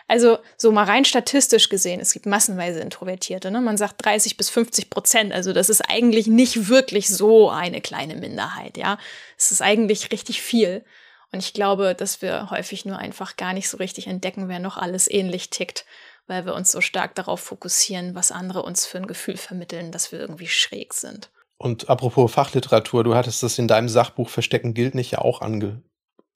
Also 0.07 0.37
so 0.55 0.71
mal 0.71 0.85
rein 0.85 1.05
statistisch 1.05 1.69
gesehen, 1.69 1.99
es 1.99 2.13
gibt 2.13 2.25
massenweise 2.25 2.79
Introvertierte. 2.79 3.51
Ne? 3.51 3.59
Man 3.59 3.77
sagt 3.77 4.05
30 4.05 4.37
bis 4.37 4.49
50 4.49 4.89
Prozent. 4.89 5.33
Also 5.33 5.51
das 5.51 5.69
ist 5.69 5.81
eigentlich 5.81 6.27
nicht 6.27 6.69
wirklich 6.69 7.09
so 7.09 7.49
eine 7.49 7.81
kleine 7.81 8.15
Minderheit. 8.15 8.77
Ja, 8.77 8.97
es 9.37 9.51
ist 9.51 9.61
eigentlich 9.61 10.11
richtig 10.11 10.41
viel. 10.41 10.85
Und 11.33 11.39
ich 11.39 11.53
glaube, 11.53 11.93
dass 11.93 12.21
wir 12.21 12.49
häufig 12.51 12.85
nur 12.85 12.97
einfach 12.97 13.35
gar 13.35 13.51
nicht 13.51 13.67
so 13.67 13.77
richtig 13.77 14.07
entdecken, 14.07 14.47
wer 14.47 14.59
noch 14.59 14.77
alles 14.77 15.11
ähnlich 15.11 15.49
tickt 15.49 15.85
weil 16.27 16.45
wir 16.45 16.53
uns 16.53 16.71
so 16.71 16.81
stark 16.81 17.15
darauf 17.15 17.39
fokussieren, 17.39 18.13
was 18.13 18.31
andere 18.31 18.61
uns 18.61 18.85
für 18.85 18.97
ein 18.97 19.07
Gefühl 19.07 19.37
vermitteln, 19.37 19.91
dass 19.91 20.11
wir 20.11 20.19
irgendwie 20.19 20.47
schräg 20.47 20.93
sind. 20.93 21.29
Und 21.57 21.89
apropos 21.89 22.31
Fachliteratur, 22.31 23.03
du 23.03 23.15
hattest 23.15 23.41
das 23.41 23.57
in 23.57 23.67
deinem 23.67 23.89
Sachbuch 23.89 24.29
Verstecken 24.29 24.73
gilt 24.73 24.93
nicht 24.93 25.11
ja 25.11 25.19
auch 25.19 25.41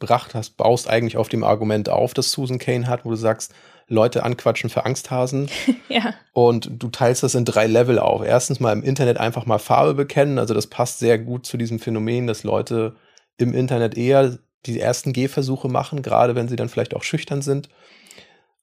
angebracht, 0.01 0.34
hast, 0.34 0.58
baust 0.58 0.89
eigentlich 0.89 1.17
auf 1.17 1.29
dem 1.29 1.43
Argument 1.43 1.89
auf, 1.89 2.13
das 2.13 2.31
Susan 2.31 2.60
Kane 2.60 2.88
hat, 2.88 3.05
wo 3.05 3.10
du 3.10 3.15
sagst, 3.15 3.53
Leute 3.88 4.24
anquatschen 4.24 4.70
für 4.70 4.86
Angsthasen. 4.86 5.50
ja. 5.89 6.13
Und 6.34 6.72
du 6.81 6.89
teilst 6.89 7.24
das 7.24 7.36
in 7.36 7.46
drei 7.46 7.67
Level 7.67 8.00
auf. 8.00 8.24
Erstens 8.24 8.60
mal 8.60 8.74
im 8.74 8.84
Internet 8.84 9.17
einfach 9.17 9.46
mal 9.46 9.60
Farbe 9.60 9.93
bekennen. 9.93 10.39
Also 10.39 10.53
das 10.53 10.67
passt 10.67 11.00
sehr 11.00 11.20
gut 11.20 11.46
zu 11.46 11.58
diesem 11.58 11.79
Phänomen, 11.79 12.25
dass 12.25 12.43
Leute 12.43 12.96
im 13.38 13.53
Internet 13.53 13.98
eher 13.98 14.38
die 14.65 14.79
ersten 14.79 15.13
Gehversuche 15.13 15.67
machen, 15.67 16.01
gerade 16.01 16.36
wenn 16.36 16.48
sie 16.48 16.55
dann 16.55 16.70
vielleicht 16.70 16.96
auch 16.96 17.03
schüchtern 17.03 17.41
sind. 17.41 17.70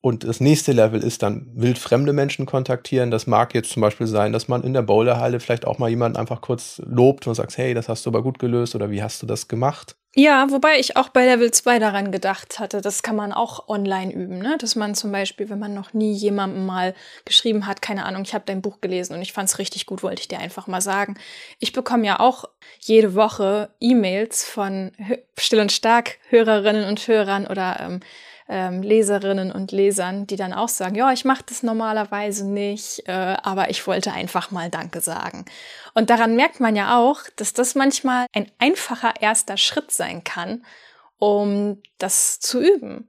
Und 0.00 0.24
das 0.24 0.40
nächste 0.40 0.72
Level 0.72 1.02
ist 1.02 1.22
dann 1.22 1.48
wildfremde 1.54 2.12
Menschen 2.12 2.46
kontaktieren. 2.46 3.10
Das 3.10 3.26
mag 3.26 3.52
jetzt 3.54 3.70
zum 3.70 3.82
Beispiel 3.82 4.06
sein, 4.06 4.32
dass 4.32 4.48
man 4.48 4.62
in 4.62 4.72
der 4.72 4.82
Boulderhalle 4.82 5.40
vielleicht 5.40 5.66
auch 5.66 5.78
mal 5.78 5.90
jemanden 5.90 6.16
einfach 6.16 6.40
kurz 6.40 6.80
lobt 6.86 7.26
und 7.26 7.34
sagt, 7.34 7.58
hey, 7.58 7.74
das 7.74 7.88
hast 7.88 8.06
du 8.06 8.10
aber 8.10 8.22
gut 8.22 8.38
gelöst 8.38 8.74
oder 8.74 8.90
wie 8.90 9.02
hast 9.02 9.20
du 9.22 9.26
das 9.26 9.48
gemacht? 9.48 9.97
Ja, 10.14 10.50
wobei 10.50 10.78
ich 10.80 10.96
auch 10.96 11.10
bei 11.10 11.26
Level 11.26 11.50
2 11.52 11.78
daran 11.78 12.10
gedacht 12.10 12.58
hatte, 12.58 12.80
das 12.80 13.02
kann 13.02 13.14
man 13.14 13.32
auch 13.32 13.68
online 13.68 14.12
üben, 14.12 14.38
ne? 14.38 14.56
Dass 14.58 14.74
man 14.74 14.94
zum 14.94 15.12
Beispiel, 15.12 15.48
wenn 15.50 15.58
man 15.58 15.74
noch 15.74 15.92
nie 15.92 16.12
jemandem 16.12 16.66
mal 16.66 16.94
geschrieben 17.24 17.66
hat, 17.66 17.82
keine 17.82 18.04
Ahnung, 18.06 18.22
ich 18.22 18.34
habe 18.34 18.44
dein 18.46 18.62
Buch 18.62 18.80
gelesen 18.80 19.14
und 19.14 19.22
ich 19.22 19.32
fand 19.32 19.48
es 19.50 19.58
richtig 19.58 19.86
gut, 19.86 20.02
wollte 20.02 20.22
ich 20.22 20.28
dir 20.28 20.38
einfach 20.40 20.66
mal 20.66 20.80
sagen. 20.80 21.16
Ich 21.60 21.72
bekomme 21.72 22.06
ja 22.06 22.20
auch 22.20 22.46
jede 22.80 23.14
Woche 23.14 23.68
E-Mails 23.80 24.44
von 24.44 24.92
Still 25.38 25.60
und 25.60 25.72
Stark 25.72 26.18
Hörerinnen 26.30 26.88
und 26.88 27.06
Hörern 27.06 27.46
oder 27.46 27.78
ähm, 27.78 28.00
ähm, 28.48 28.82
Leserinnen 28.82 29.52
und 29.52 29.72
Lesern, 29.72 30.26
die 30.26 30.36
dann 30.36 30.54
auch 30.54 30.68
sagen, 30.70 30.94
ja, 30.94 31.12
ich 31.12 31.24
mache 31.26 31.44
das 31.46 31.62
normalerweise 31.62 32.46
nicht, 32.48 33.02
äh, 33.06 33.12
aber 33.42 33.68
ich 33.70 33.86
wollte 33.86 34.12
einfach 34.12 34.50
mal 34.50 34.70
Danke 34.70 35.00
sagen. 35.02 35.44
Und 35.98 36.10
daran 36.10 36.36
merkt 36.36 36.60
man 36.60 36.76
ja 36.76 36.96
auch, 36.96 37.22
dass 37.34 37.54
das 37.54 37.74
manchmal 37.74 38.26
ein 38.32 38.48
einfacher 38.60 39.14
erster 39.20 39.56
Schritt 39.56 39.90
sein 39.90 40.22
kann, 40.22 40.64
um 41.18 41.82
das 41.98 42.38
zu 42.38 42.60
üben. 42.60 43.08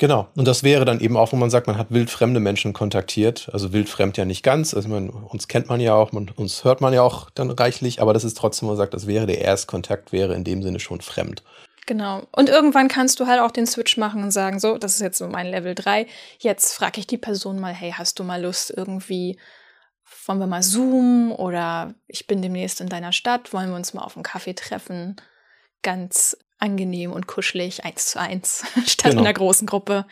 Genau. 0.00 0.26
Und 0.34 0.48
das 0.48 0.64
wäre 0.64 0.84
dann 0.84 0.98
eben 0.98 1.16
auch, 1.16 1.30
wo 1.30 1.36
man 1.36 1.48
sagt, 1.48 1.68
man 1.68 1.78
hat 1.78 1.92
wildfremde 1.92 2.40
Menschen 2.40 2.72
kontaktiert. 2.72 3.48
Also 3.52 3.72
wildfremd 3.72 4.16
ja 4.16 4.24
nicht 4.24 4.42
ganz. 4.42 4.74
Also 4.74 4.88
man, 4.88 5.10
uns 5.10 5.46
kennt 5.46 5.68
man 5.68 5.78
ja 5.78 5.94
auch, 5.94 6.10
man, 6.10 6.28
uns 6.34 6.64
hört 6.64 6.80
man 6.80 6.92
ja 6.92 7.02
auch 7.02 7.30
dann 7.30 7.52
reichlich, 7.52 8.02
aber 8.02 8.14
das 8.14 8.24
ist 8.24 8.36
trotzdem, 8.36 8.66
wo 8.66 8.72
man 8.72 8.78
sagt, 8.78 8.94
das 8.94 9.06
wäre 9.06 9.26
der 9.26 9.40
Erstkontakt, 9.40 10.10
wäre 10.10 10.34
in 10.34 10.42
dem 10.42 10.64
Sinne 10.64 10.80
schon 10.80 11.00
fremd. 11.00 11.44
Genau. 11.86 12.22
Und 12.32 12.48
irgendwann 12.48 12.88
kannst 12.88 13.20
du 13.20 13.28
halt 13.28 13.40
auch 13.40 13.52
den 13.52 13.68
Switch 13.68 13.96
machen 13.96 14.24
und 14.24 14.32
sagen, 14.32 14.58
so, 14.58 14.76
das 14.76 14.96
ist 14.96 15.02
jetzt 15.02 15.18
so 15.18 15.28
mein 15.28 15.46
Level 15.46 15.76
3. 15.76 16.08
Jetzt 16.40 16.74
frage 16.74 16.98
ich 16.98 17.06
die 17.06 17.16
Person 17.16 17.60
mal, 17.60 17.72
hey, 17.72 17.94
hast 17.96 18.18
du 18.18 18.24
mal 18.24 18.42
Lust 18.42 18.74
irgendwie, 18.76 19.38
wollen 20.28 20.38
wir 20.38 20.46
mal 20.46 20.62
zoomen 20.62 21.32
oder 21.32 21.94
ich 22.06 22.26
bin 22.26 22.42
demnächst 22.42 22.80
in 22.80 22.88
deiner 22.88 23.12
Stadt, 23.12 23.52
wollen 23.52 23.70
wir 23.70 23.76
uns 23.76 23.94
mal 23.94 24.02
auf 24.02 24.16
einen 24.16 24.22
Kaffee 24.22 24.54
treffen? 24.54 25.16
Ganz 25.82 26.36
angenehm 26.58 27.12
und 27.12 27.26
kuschelig, 27.26 27.84
eins 27.84 28.10
zu 28.10 28.20
eins, 28.20 28.64
statt 28.86 29.10
genau. 29.10 29.22
in 29.22 29.26
einer 29.26 29.34
großen 29.34 29.66
Gruppe. 29.66 30.06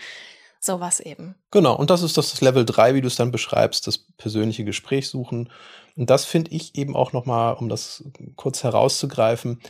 Sowas 0.58 1.00
eben. 1.00 1.36
Genau, 1.50 1.76
und 1.76 1.90
das 1.90 2.02
ist 2.02 2.16
das 2.16 2.40
Level 2.40 2.64
3, 2.64 2.94
wie 2.94 3.00
du 3.00 3.06
es 3.06 3.14
dann 3.14 3.30
beschreibst, 3.30 3.86
das 3.86 3.98
persönliche 3.98 4.64
Gespräch 4.64 5.08
suchen. 5.08 5.52
Und 5.96 6.10
das 6.10 6.24
finde 6.24 6.50
ich 6.50 6.76
eben 6.76 6.96
auch 6.96 7.12
nochmal, 7.12 7.54
um 7.54 7.68
das 7.68 8.02
kurz 8.34 8.64
herauszugreifen, 8.64 9.60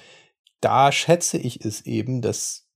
da 0.60 0.92
schätze 0.92 1.38
ich 1.38 1.64
es 1.64 1.82
eben, 1.82 2.22
das 2.22 2.66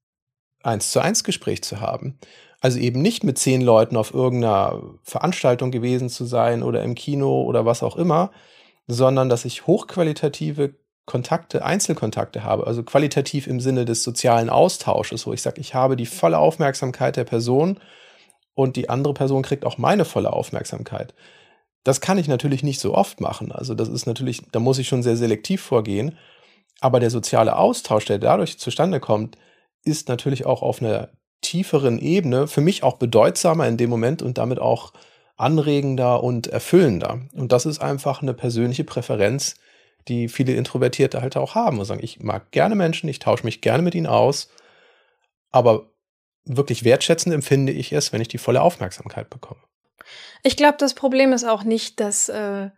eins 0.63 0.91
zu 0.91 1.01
eins 1.01 1.25
Gespräch 1.25 1.63
zu 1.63 1.81
haben. 1.81 2.19
Also 2.61 2.79
eben 2.79 3.01
nicht 3.01 3.25
mit 3.25 3.39
zehn 3.39 3.63
Leuten 3.63 3.97
auf 3.97 4.13
irgendeiner 4.13 4.83
Veranstaltung 5.03 5.71
gewesen 5.71 6.11
zu 6.11 6.25
sein 6.25 6.63
oder 6.63 6.83
im 6.83 6.95
Kino 6.95 7.43
oder 7.43 7.65
was 7.65 7.83
auch 7.83 7.97
immer, 7.97 8.31
sondern 8.87 9.29
dass 9.29 9.45
ich 9.45 9.67
hochqualitative 9.67 10.75
Kontakte, 11.07 11.65
Einzelkontakte 11.65 12.45
habe, 12.45 12.67
also 12.67 12.83
qualitativ 12.83 13.47
im 13.47 13.61
Sinne 13.61 13.85
des 13.85 14.03
sozialen 14.03 14.51
Austausches, 14.51 15.27
wo 15.27 15.33
ich 15.33 15.43
sage, 15.43 15.61
ich 15.61 15.75
habe 15.75 15.97
die 15.97 16.07
volle 16.07 16.39
Aufmerksamkeit 16.39 17.17
der 17.17 17.25
Person 17.25 17.81
und 18.55 18.77
die 18.77 18.91
andere 18.91 19.15
Person 19.15 19.43
kriegt 19.43 19.65
auch 19.65 19.79
meine 19.79 20.05
volle 20.05 20.33
Aufmerksamkeit. 20.33 21.15
Das 21.83 22.01
kann 22.01 22.19
ich 22.19 22.29
natürlich 22.29 22.63
nicht 22.63 22.79
so 22.79 22.95
oft 22.95 23.21
machen. 23.21 23.53
Also 23.53 23.75
das 23.75 23.89
ist 23.89 24.07
natürlich, 24.07 24.43
da 24.53 24.61
muss 24.61 24.79
ich 24.79 24.87
schon 24.87 25.03
sehr 25.03 25.17
selektiv 25.17 25.63
vorgehen. 25.63 26.19
Aber 26.81 27.01
der 27.01 27.11
soziale 27.11 27.57
Austausch, 27.57 28.05
der 28.05 28.19
dadurch 28.19 28.59
zustande 28.59 29.01
kommt, 29.01 29.37
ist 29.83 30.09
natürlich 30.09 30.47
auch 30.47 30.63
auf 30.63 30.83
einer 30.83 31.09
tieferen 31.41 31.99
Ebene 31.99 32.47
für 32.47 32.61
mich 32.61 32.83
auch 32.83 32.97
bedeutsamer 32.97 33.67
in 33.67 33.77
dem 33.77 33.91
Moment 33.91 34.23
und 34.23 34.39
damit 34.39 34.59
auch 34.59 34.93
anregender 35.37 36.23
und 36.23 36.49
erfüllender. 36.49 37.21
Und 37.33 37.53
das 37.53 37.67
ist 37.67 37.81
einfach 37.81 38.21
eine 38.21 38.35
persönliche 38.35 38.85
Präferenz, 38.85 39.55
die 40.09 40.29
viele 40.29 40.55
Introvertierte 40.55 41.23
halt 41.23 41.37
auch 41.37 41.55
haben 41.55 41.79
und 41.79 41.85
sagen, 41.85 42.03
ich 42.03 42.21
mag 42.21 42.51
gerne 42.51 42.75
Menschen, 42.75 43.09
ich 43.09 43.19
tausche 43.19 43.45
mich 43.45 43.61
gerne 43.61 43.83
mit 43.83 43.95
ihnen 43.95 44.07
aus, 44.07 44.51
aber 45.51 45.91
wirklich 46.45 46.85
wertschätzend 46.85 47.35
empfinde 47.35 47.73
ich 47.73 47.93
es, 47.93 48.13
wenn 48.13 48.21
ich 48.21 48.29
die 48.29 48.39
volle 48.39 48.63
Aufmerksamkeit 48.63 49.31
bekomme. 49.31 49.61
Ich 50.43 50.57
glaube, 50.57 50.77
das 50.79 50.95
Problem 50.95 51.33
ist 51.33 51.45
auch 51.45 51.65
nicht, 51.65 52.01
dass, 52.01 52.29
äh, 52.29 52.71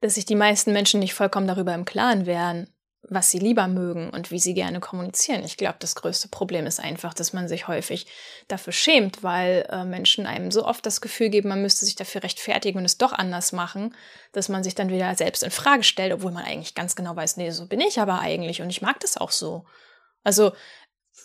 dass 0.00 0.14
sich 0.14 0.24
die 0.24 0.34
meisten 0.34 0.72
Menschen 0.72 1.00
nicht 1.00 1.14
vollkommen 1.14 1.46
darüber 1.46 1.74
im 1.74 1.84
Klaren 1.84 2.26
wären, 2.26 2.68
was 3.08 3.30
sie 3.30 3.40
lieber 3.40 3.66
mögen 3.66 4.10
und 4.10 4.30
wie 4.30 4.38
sie 4.38 4.54
gerne 4.54 4.78
kommunizieren. 4.78 5.44
Ich 5.44 5.56
glaube, 5.56 5.76
das 5.80 5.96
größte 5.96 6.28
Problem 6.28 6.66
ist 6.66 6.78
einfach, 6.78 7.14
dass 7.14 7.32
man 7.32 7.48
sich 7.48 7.66
häufig 7.66 8.06
dafür 8.46 8.72
schämt, 8.72 9.22
weil 9.22 9.66
äh, 9.70 9.84
Menschen 9.84 10.24
einem 10.24 10.52
so 10.52 10.64
oft 10.64 10.86
das 10.86 11.00
Gefühl 11.00 11.28
geben, 11.28 11.48
man 11.48 11.62
müsste 11.62 11.84
sich 11.84 11.96
dafür 11.96 12.22
rechtfertigen 12.22 12.78
und 12.78 12.84
es 12.84 12.98
doch 12.98 13.12
anders 13.12 13.52
machen, 13.52 13.94
dass 14.30 14.48
man 14.48 14.62
sich 14.62 14.74
dann 14.76 14.88
wieder 14.88 15.14
selbst 15.16 15.42
in 15.42 15.50
Frage 15.50 15.82
stellt, 15.82 16.12
obwohl 16.12 16.30
man 16.30 16.44
eigentlich 16.44 16.74
ganz 16.74 16.94
genau 16.94 17.16
weiß, 17.16 17.38
nee, 17.38 17.50
so 17.50 17.66
bin 17.66 17.80
ich 17.80 17.98
aber 17.98 18.20
eigentlich 18.20 18.62
und 18.62 18.70
ich 18.70 18.82
mag 18.82 19.00
das 19.00 19.16
auch 19.16 19.32
so. 19.32 19.64
Also 20.22 20.52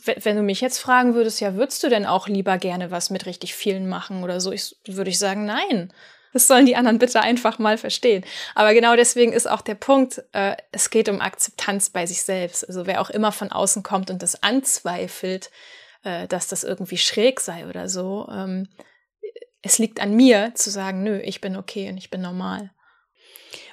wenn 0.03 0.35
du 0.35 0.43
mich 0.43 0.61
jetzt 0.61 0.79
fragen 0.79 1.13
würdest, 1.13 1.39
ja, 1.41 1.55
würdest 1.55 1.83
du 1.83 1.89
denn 1.89 2.05
auch 2.05 2.27
lieber 2.27 2.57
gerne 2.57 2.91
was 2.91 3.09
mit 3.09 3.25
richtig 3.25 3.55
vielen 3.55 3.87
machen 3.87 4.23
oder 4.23 4.41
so, 4.41 4.51
ich, 4.51 4.75
würde 4.85 5.09
ich 5.09 5.19
sagen, 5.19 5.45
nein. 5.45 5.93
Das 6.37 6.45
sollen 6.45 6.67
die 6.67 6.75
anderen 6.75 6.99
bitte 6.99 7.19
einfach 7.19 7.57
mal 7.57 7.79
verstehen. 7.79 8.23
Aber 8.53 8.75
genau 8.75 8.95
deswegen 8.95 9.33
ist 9.33 9.49
auch 9.49 9.61
der 9.61 9.73
Punkt, 9.73 10.23
äh, 10.33 10.55
es 10.71 10.91
geht 10.91 11.09
um 11.09 11.19
Akzeptanz 11.19 11.89
bei 11.89 12.05
sich 12.05 12.21
selbst. 12.21 12.63
Also 12.67 12.85
wer 12.85 13.01
auch 13.01 13.09
immer 13.09 13.31
von 13.31 13.51
außen 13.51 13.81
kommt 13.81 14.11
und 14.11 14.21
das 14.21 14.43
anzweifelt, 14.43 15.49
äh, 16.03 16.27
dass 16.27 16.47
das 16.47 16.63
irgendwie 16.63 16.99
schräg 16.99 17.39
sei 17.39 17.65
oder 17.65 17.89
so, 17.89 18.29
ähm, 18.31 18.69
es 19.63 19.79
liegt 19.79 19.99
an 19.99 20.13
mir 20.13 20.51
zu 20.53 20.69
sagen, 20.69 21.01
nö, 21.01 21.17
ich 21.21 21.41
bin 21.41 21.57
okay 21.57 21.89
und 21.89 21.97
ich 21.97 22.11
bin 22.11 22.21
normal. 22.21 22.69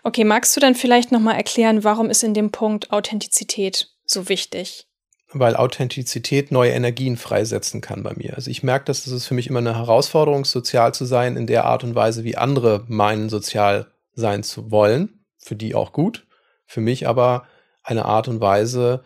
Okay, 0.03 0.25
magst 0.25 0.57
du 0.57 0.61
dann 0.61 0.75
vielleicht 0.75 1.13
nochmal 1.13 1.37
erklären, 1.37 1.85
warum 1.85 2.09
ist 2.09 2.25
in 2.25 2.33
dem 2.33 2.51
Punkt 2.51 2.93
Authentizität 2.93 3.89
so 4.07 4.31
wichtig? 4.31 4.89
Weil 5.35 5.57
Authentizität 5.57 6.51
neue 6.51 6.71
Energien 6.73 7.17
freisetzen 7.17 7.81
kann 7.81 8.03
bei 8.03 8.15
mir. 8.15 8.35
Also 8.35 8.51
ich 8.51 8.63
merke, 8.63 8.87
dass 8.87 9.07
es 9.07 9.27
für 9.27 9.35
mich 9.35 9.49
immer 9.49 9.59
eine 9.59 9.77
Herausforderung, 9.77 10.45
sozial 10.45 10.95
zu 10.95 11.05
sein 11.05 11.37
in 11.37 11.47
der 11.47 11.65
Art 11.65 11.85
und 11.85 11.95
Weise, 11.95 12.25
wie 12.25 12.37
andere 12.37 12.85
meinen, 12.89 13.29
sozial 13.29 13.89
sein 14.15 14.43
zu 14.43 14.71
wollen. 14.71 15.25
Für 15.39 15.57
die 15.57 15.75
auch 15.75 15.93
gut. 15.93 16.27
Für 16.67 16.81
mich 16.81 17.07
aber 17.07 17.47
eine 17.83 18.07
Art 18.07 18.29
und 18.29 18.41
Weise, 18.41 19.03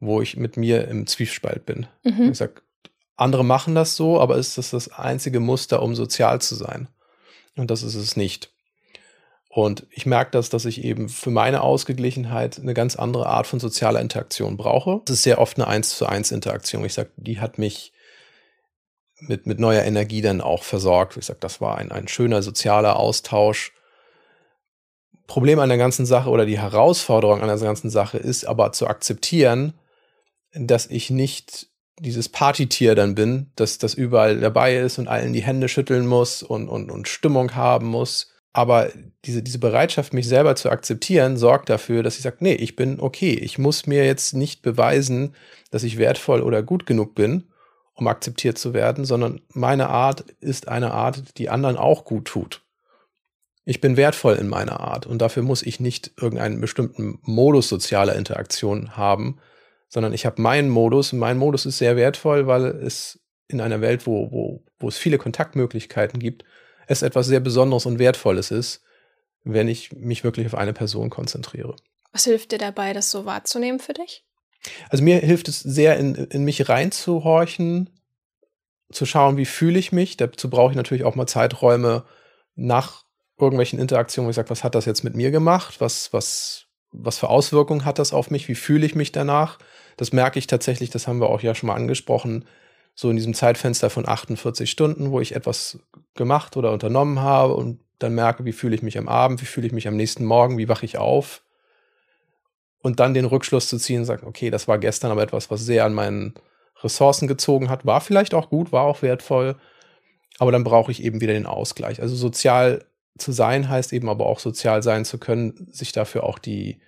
wo 0.00 0.20
ich 0.20 0.36
mit 0.36 0.56
mir 0.56 0.86
im 0.88 1.06
Zwiespalt 1.06 1.64
bin. 1.64 1.86
Mhm. 2.04 2.30
Ich 2.30 2.38
sag, 2.38 2.62
andere 3.16 3.44
machen 3.44 3.74
das 3.74 3.96
so, 3.96 4.20
aber 4.20 4.36
ist 4.36 4.58
das 4.58 4.70
das 4.70 4.92
einzige 4.92 5.40
Muster, 5.40 5.82
um 5.82 5.94
sozial 5.94 6.40
zu 6.40 6.54
sein? 6.54 6.88
Und 7.56 7.70
das 7.70 7.82
ist 7.82 7.94
es 7.94 8.16
nicht. 8.16 8.52
Und 9.58 9.88
ich 9.90 10.06
merke 10.06 10.30
das, 10.30 10.50
dass 10.50 10.66
ich 10.66 10.84
eben 10.84 11.08
für 11.08 11.32
meine 11.32 11.62
Ausgeglichenheit 11.62 12.60
eine 12.60 12.74
ganz 12.74 12.94
andere 12.94 13.26
Art 13.26 13.48
von 13.48 13.58
sozialer 13.58 14.00
Interaktion 14.00 14.56
brauche. 14.56 15.00
Das 15.04 15.16
ist 15.16 15.22
sehr 15.24 15.40
oft 15.40 15.58
eine 15.58 15.66
Eins 15.66 15.98
zu 15.98 16.06
eins 16.06 16.30
Interaktion. 16.30 16.84
Ich 16.84 16.94
sage, 16.94 17.10
die 17.16 17.40
hat 17.40 17.58
mich 17.58 17.92
mit, 19.18 19.48
mit 19.48 19.58
neuer 19.58 19.82
Energie 19.82 20.22
dann 20.22 20.40
auch 20.40 20.62
versorgt. 20.62 21.16
Ich 21.16 21.26
sage, 21.26 21.40
das 21.40 21.60
war 21.60 21.76
ein, 21.76 21.90
ein 21.90 22.06
schöner 22.06 22.40
sozialer 22.40 23.00
Austausch. 23.00 23.72
Problem 25.26 25.58
an 25.58 25.70
der 25.70 25.78
ganzen 25.78 26.06
Sache 26.06 26.30
oder 26.30 26.46
die 26.46 26.60
Herausforderung 26.60 27.42
an 27.42 27.48
der 27.48 27.58
ganzen 27.58 27.90
Sache 27.90 28.18
ist 28.18 28.44
aber 28.44 28.70
zu 28.70 28.86
akzeptieren, 28.86 29.74
dass 30.52 30.86
ich 30.86 31.10
nicht 31.10 31.66
dieses 31.98 32.28
Partytier 32.28 32.94
dann 32.94 33.16
bin, 33.16 33.50
dass 33.56 33.78
das 33.78 33.94
überall 33.94 34.38
dabei 34.38 34.76
ist 34.76 34.98
und 34.98 35.08
allen 35.08 35.32
die 35.32 35.42
Hände 35.42 35.68
schütteln 35.68 36.06
muss 36.06 36.44
und, 36.44 36.68
und, 36.68 36.92
und 36.92 37.08
Stimmung 37.08 37.56
haben 37.56 37.88
muss, 37.88 38.37
aber 38.58 38.90
diese, 39.24 39.40
diese 39.40 39.60
Bereitschaft, 39.60 40.12
mich 40.12 40.26
selber 40.26 40.56
zu 40.56 40.68
akzeptieren, 40.68 41.36
sorgt 41.36 41.70
dafür, 41.70 42.02
dass 42.02 42.16
ich 42.16 42.22
sage, 42.22 42.38
nee, 42.40 42.54
ich 42.54 42.74
bin 42.74 42.98
okay. 42.98 43.34
Ich 43.34 43.56
muss 43.56 43.86
mir 43.86 44.04
jetzt 44.04 44.34
nicht 44.34 44.62
beweisen, 44.62 45.36
dass 45.70 45.84
ich 45.84 45.96
wertvoll 45.96 46.42
oder 46.42 46.64
gut 46.64 46.84
genug 46.84 47.14
bin, 47.14 47.44
um 47.94 48.08
akzeptiert 48.08 48.58
zu 48.58 48.74
werden, 48.74 49.04
sondern 49.04 49.40
meine 49.54 49.90
Art 49.90 50.22
ist 50.40 50.66
eine 50.66 50.90
Art, 50.90 51.38
die 51.38 51.50
anderen 51.50 51.76
auch 51.76 52.04
gut 52.04 52.24
tut. 52.24 52.64
Ich 53.64 53.80
bin 53.80 53.96
wertvoll 53.96 54.34
in 54.34 54.48
meiner 54.48 54.80
Art 54.80 55.06
und 55.06 55.22
dafür 55.22 55.44
muss 55.44 55.62
ich 55.62 55.78
nicht 55.78 56.10
irgendeinen 56.20 56.60
bestimmten 56.60 57.20
Modus 57.22 57.68
sozialer 57.68 58.16
Interaktion 58.16 58.96
haben, 58.96 59.38
sondern 59.88 60.12
ich 60.12 60.26
habe 60.26 60.42
meinen 60.42 60.68
Modus 60.68 61.12
und 61.12 61.20
mein 61.20 61.38
Modus 61.38 61.64
ist 61.64 61.78
sehr 61.78 61.94
wertvoll, 61.94 62.48
weil 62.48 62.64
es 62.64 63.20
in 63.46 63.60
einer 63.60 63.80
Welt, 63.80 64.04
wo, 64.04 64.32
wo, 64.32 64.64
wo 64.80 64.88
es 64.88 64.98
viele 64.98 65.18
Kontaktmöglichkeiten 65.18 66.18
gibt, 66.18 66.44
es 66.88 67.02
etwas 67.02 67.26
sehr 67.26 67.40
Besonderes 67.40 67.86
und 67.86 67.98
Wertvolles 67.98 68.50
ist, 68.50 68.82
wenn 69.44 69.68
ich 69.68 69.92
mich 69.92 70.24
wirklich 70.24 70.46
auf 70.46 70.54
eine 70.54 70.72
Person 70.72 71.10
konzentriere. 71.10 71.76
Was 72.12 72.24
hilft 72.24 72.52
dir 72.52 72.58
dabei, 72.58 72.92
das 72.92 73.10
so 73.10 73.24
wahrzunehmen 73.26 73.78
für 73.78 73.92
dich? 73.92 74.24
Also 74.88 75.04
mir 75.04 75.18
hilft 75.18 75.48
es 75.48 75.60
sehr, 75.60 75.96
in, 75.98 76.14
in 76.14 76.44
mich 76.44 76.68
reinzuhorchen, 76.68 77.90
zu 78.90 79.04
schauen, 79.04 79.36
wie 79.36 79.44
fühle 79.44 79.78
ich 79.78 79.92
mich. 79.92 80.16
Dazu 80.16 80.48
brauche 80.48 80.70
ich 80.70 80.76
natürlich 80.76 81.04
auch 81.04 81.14
mal 81.14 81.26
Zeiträume 81.26 82.04
nach 82.54 83.04
irgendwelchen 83.38 83.78
Interaktionen, 83.78 84.26
wo 84.26 84.30
ich 84.30 84.36
sage, 84.36 84.50
was 84.50 84.64
hat 84.64 84.74
das 84.74 84.86
jetzt 84.86 85.04
mit 85.04 85.14
mir 85.14 85.30
gemacht? 85.30 85.80
Was, 85.80 86.12
was, 86.12 86.66
was 86.90 87.18
für 87.18 87.28
Auswirkungen 87.28 87.84
hat 87.84 87.98
das 87.98 88.14
auf 88.14 88.30
mich? 88.30 88.48
Wie 88.48 88.54
fühle 88.54 88.86
ich 88.86 88.94
mich 88.94 89.12
danach? 89.12 89.58
Das 89.98 90.12
merke 90.12 90.38
ich 90.38 90.46
tatsächlich, 90.46 90.88
das 90.88 91.06
haben 91.06 91.20
wir 91.20 91.28
auch 91.28 91.42
ja 91.42 91.54
schon 91.54 91.68
mal 91.68 91.74
angesprochen, 91.74 92.46
so 93.00 93.10
in 93.10 93.16
diesem 93.16 93.32
Zeitfenster 93.32 93.90
von 93.90 94.08
48 94.08 94.68
Stunden, 94.68 95.12
wo 95.12 95.20
ich 95.20 95.36
etwas 95.36 95.78
gemacht 96.16 96.56
oder 96.56 96.72
unternommen 96.72 97.20
habe 97.20 97.54
und 97.54 97.78
dann 98.00 98.12
merke, 98.12 98.44
wie 98.44 98.50
fühle 98.50 98.74
ich 98.74 98.82
mich 98.82 98.98
am 98.98 99.06
Abend, 99.06 99.40
wie 99.40 99.46
fühle 99.46 99.68
ich 99.68 99.72
mich 99.72 99.86
am 99.86 99.94
nächsten 99.94 100.24
Morgen, 100.24 100.58
wie 100.58 100.68
wache 100.68 100.84
ich 100.84 100.98
auf. 100.98 101.44
Und 102.82 102.98
dann 102.98 103.14
den 103.14 103.24
Rückschluss 103.24 103.68
zu 103.68 103.78
ziehen 103.78 104.00
und 104.00 104.04
sagen, 104.04 104.26
okay, 104.26 104.50
das 104.50 104.66
war 104.66 104.78
gestern 104.78 105.12
aber 105.12 105.22
etwas, 105.22 105.48
was 105.48 105.64
sehr 105.64 105.84
an 105.84 105.94
meinen 105.94 106.34
Ressourcen 106.82 107.28
gezogen 107.28 107.70
hat, 107.70 107.86
war 107.86 108.00
vielleicht 108.00 108.34
auch 108.34 108.50
gut, 108.50 108.72
war 108.72 108.82
auch 108.82 109.00
wertvoll, 109.00 109.54
aber 110.40 110.50
dann 110.50 110.64
brauche 110.64 110.90
ich 110.90 111.04
eben 111.04 111.20
wieder 111.20 111.34
den 111.34 111.46
Ausgleich. 111.46 112.02
Also 112.02 112.16
sozial 112.16 112.84
zu 113.16 113.30
sein 113.30 113.68
heißt 113.68 113.92
eben 113.92 114.08
aber 114.08 114.26
auch 114.26 114.40
sozial 114.40 114.82
sein 114.82 115.04
zu 115.04 115.18
können, 115.18 115.68
sich 115.70 115.92
dafür 115.92 116.24
auch 116.24 116.40
die, 116.40 116.80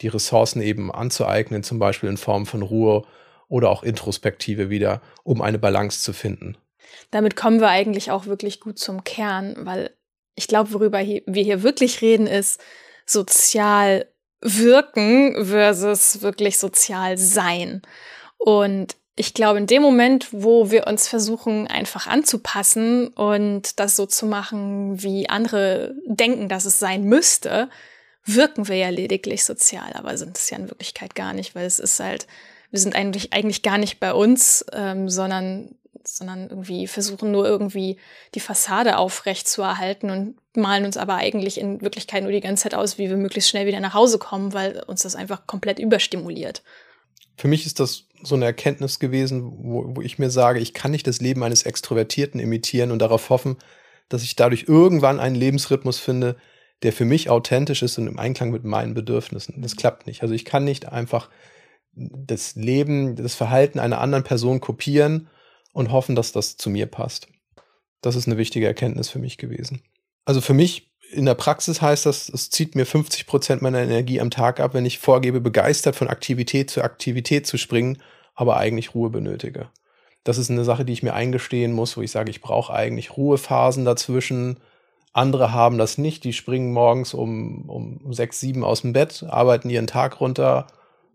die 0.00 0.08
Ressourcen 0.08 0.62
eben 0.62 0.92
anzueignen, 0.92 1.64
zum 1.64 1.80
Beispiel 1.80 2.08
in 2.08 2.18
Form 2.18 2.46
von 2.46 2.62
Ruhe 2.62 3.04
oder 3.48 3.70
auch 3.70 3.82
Introspektive 3.82 4.70
wieder, 4.70 5.00
um 5.22 5.42
eine 5.42 5.58
Balance 5.58 6.02
zu 6.02 6.12
finden. 6.12 6.56
Damit 7.10 7.36
kommen 7.36 7.60
wir 7.60 7.68
eigentlich 7.68 8.10
auch 8.10 8.26
wirklich 8.26 8.60
gut 8.60 8.78
zum 8.78 9.04
Kern, 9.04 9.54
weil 9.60 9.90
ich 10.34 10.48
glaube, 10.48 10.72
worüber 10.72 10.98
wir 11.00 11.42
hier 11.42 11.62
wirklich 11.62 12.02
reden, 12.02 12.26
ist 12.26 12.60
sozial 13.06 14.06
wirken 14.40 15.46
versus 15.46 16.22
wirklich 16.22 16.58
sozial 16.58 17.16
sein. 17.16 17.82
Und 18.36 18.96
ich 19.18 19.32
glaube, 19.32 19.58
in 19.58 19.66
dem 19.66 19.80
Moment, 19.80 20.28
wo 20.32 20.70
wir 20.70 20.86
uns 20.86 21.08
versuchen, 21.08 21.66
einfach 21.68 22.06
anzupassen 22.06 23.08
und 23.08 23.80
das 23.80 23.96
so 23.96 24.04
zu 24.04 24.26
machen, 24.26 25.02
wie 25.02 25.28
andere 25.28 25.94
denken, 26.04 26.50
dass 26.50 26.66
es 26.66 26.78
sein 26.78 27.04
müsste, 27.04 27.70
wirken 28.26 28.68
wir 28.68 28.76
ja 28.76 28.90
lediglich 28.90 29.44
sozial, 29.44 29.92
aber 29.94 30.18
sind 30.18 30.36
es 30.36 30.50
ja 30.50 30.58
in 30.58 30.68
Wirklichkeit 30.68 31.14
gar 31.14 31.32
nicht, 31.32 31.54
weil 31.54 31.64
es 31.64 31.78
ist 31.78 31.98
halt, 31.98 32.26
wir 32.70 32.78
sind 32.78 32.94
eigentlich, 32.94 33.32
eigentlich 33.32 33.62
gar 33.62 33.78
nicht 33.78 34.00
bei 34.00 34.12
uns, 34.12 34.64
ähm, 34.72 35.08
sondern, 35.08 35.74
sondern 36.04 36.48
irgendwie 36.50 36.86
versuchen 36.86 37.30
nur 37.30 37.46
irgendwie 37.46 37.96
die 38.34 38.40
Fassade 38.40 38.98
aufrecht 38.98 39.48
zu 39.48 39.62
erhalten 39.62 40.10
und 40.10 40.36
malen 40.56 40.84
uns 40.84 40.96
aber 40.96 41.14
eigentlich 41.14 41.58
in 41.58 41.80
Wirklichkeit 41.80 42.22
nur 42.22 42.32
die 42.32 42.40
ganze 42.40 42.64
Zeit 42.64 42.74
aus, 42.74 42.98
wie 42.98 43.08
wir 43.08 43.16
möglichst 43.16 43.50
schnell 43.50 43.66
wieder 43.66 43.80
nach 43.80 43.94
Hause 43.94 44.18
kommen, 44.18 44.52
weil 44.52 44.82
uns 44.86 45.02
das 45.02 45.16
einfach 45.16 45.46
komplett 45.46 45.78
überstimuliert. 45.78 46.62
Für 47.36 47.48
mich 47.48 47.66
ist 47.66 47.80
das 47.80 48.04
so 48.22 48.34
eine 48.34 48.46
Erkenntnis 48.46 48.98
gewesen, 48.98 49.52
wo, 49.58 49.96
wo 49.96 50.00
ich 50.00 50.18
mir 50.18 50.30
sage, 50.30 50.58
ich 50.58 50.72
kann 50.72 50.90
nicht 50.90 51.06
das 51.06 51.20
Leben 51.20 51.42
eines 51.42 51.64
Extrovertierten 51.64 52.40
imitieren 52.40 52.90
und 52.90 52.98
darauf 53.00 53.28
hoffen, 53.28 53.56
dass 54.08 54.22
ich 54.22 54.36
dadurch 54.36 54.64
irgendwann 54.68 55.20
einen 55.20 55.36
Lebensrhythmus 55.36 55.98
finde, 55.98 56.36
der 56.82 56.92
für 56.92 57.04
mich 57.04 57.30
authentisch 57.30 57.82
ist 57.82 57.98
und 57.98 58.06
im 58.06 58.18
Einklang 58.18 58.50
mit 58.50 58.64
meinen 58.64 58.94
Bedürfnissen. 58.94 59.60
Das 59.62 59.76
klappt 59.76 60.06
nicht. 60.06 60.22
Also 60.22 60.34
ich 60.34 60.44
kann 60.44 60.64
nicht 60.64 60.88
einfach 60.88 61.30
das 61.96 62.54
Leben, 62.54 63.16
das 63.16 63.34
Verhalten 63.34 63.78
einer 63.78 64.00
anderen 64.00 64.24
Person 64.24 64.60
kopieren 64.60 65.28
und 65.72 65.90
hoffen, 65.90 66.14
dass 66.14 66.32
das 66.32 66.56
zu 66.56 66.70
mir 66.70 66.86
passt. 66.86 67.28
Das 68.02 68.14
ist 68.14 68.26
eine 68.26 68.36
wichtige 68.36 68.66
Erkenntnis 68.66 69.08
für 69.08 69.18
mich 69.18 69.38
gewesen. 69.38 69.82
Also 70.24 70.40
für 70.40 70.54
mich 70.54 70.92
in 71.12 71.24
der 71.24 71.34
Praxis 71.34 71.80
heißt 71.80 72.06
das, 72.06 72.28
es 72.28 72.50
zieht 72.50 72.74
mir 72.74 72.84
50 72.84 73.26
Prozent 73.26 73.62
meiner 73.62 73.80
Energie 73.80 74.20
am 74.20 74.30
Tag 74.30 74.60
ab, 74.60 74.74
wenn 74.74 74.84
ich 74.84 74.98
vorgebe, 74.98 75.40
begeistert 75.40 75.96
von 75.96 76.08
Aktivität 76.08 76.70
zu 76.70 76.82
Aktivität 76.82 77.46
zu 77.46 77.58
springen, 77.58 78.02
aber 78.34 78.56
eigentlich 78.56 78.94
Ruhe 78.94 79.10
benötige. 79.10 79.70
Das 80.24 80.38
ist 80.38 80.50
eine 80.50 80.64
Sache, 80.64 80.84
die 80.84 80.92
ich 80.92 81.02
mir 81.04 81.14
eingestehen 81.14 81.72
muss, 81.72 81.96
wo 81.96 82.02
ich 82.02 82.10
sage, 82.10 82.30
ich 82.30 82.40
brauche 82.40 82.72
eigentlich 82.72 83.16
Ruhephasen 83.16 83.84
dazwischen. 83.84 84.58
Andere 85.12 85.52
haben 85.52 85.78
das 85.78 85.96
nicht, 85.96 86.24
die 86.24 86.32
springen 86.32 86.72
morgens 86.72 87.14
um, 87.14 87.70
um 87.70 88.12
sechs, 88.12 88.40
sieben 88.40 88.64
aus 88.64 88.82
dem 88.82 88.92
Bett, 88.92 89.24
arbeiten 89.28 89.70
ihren 89.70 89.86
Tag 89.86 90.20
runter, 90.20 90.66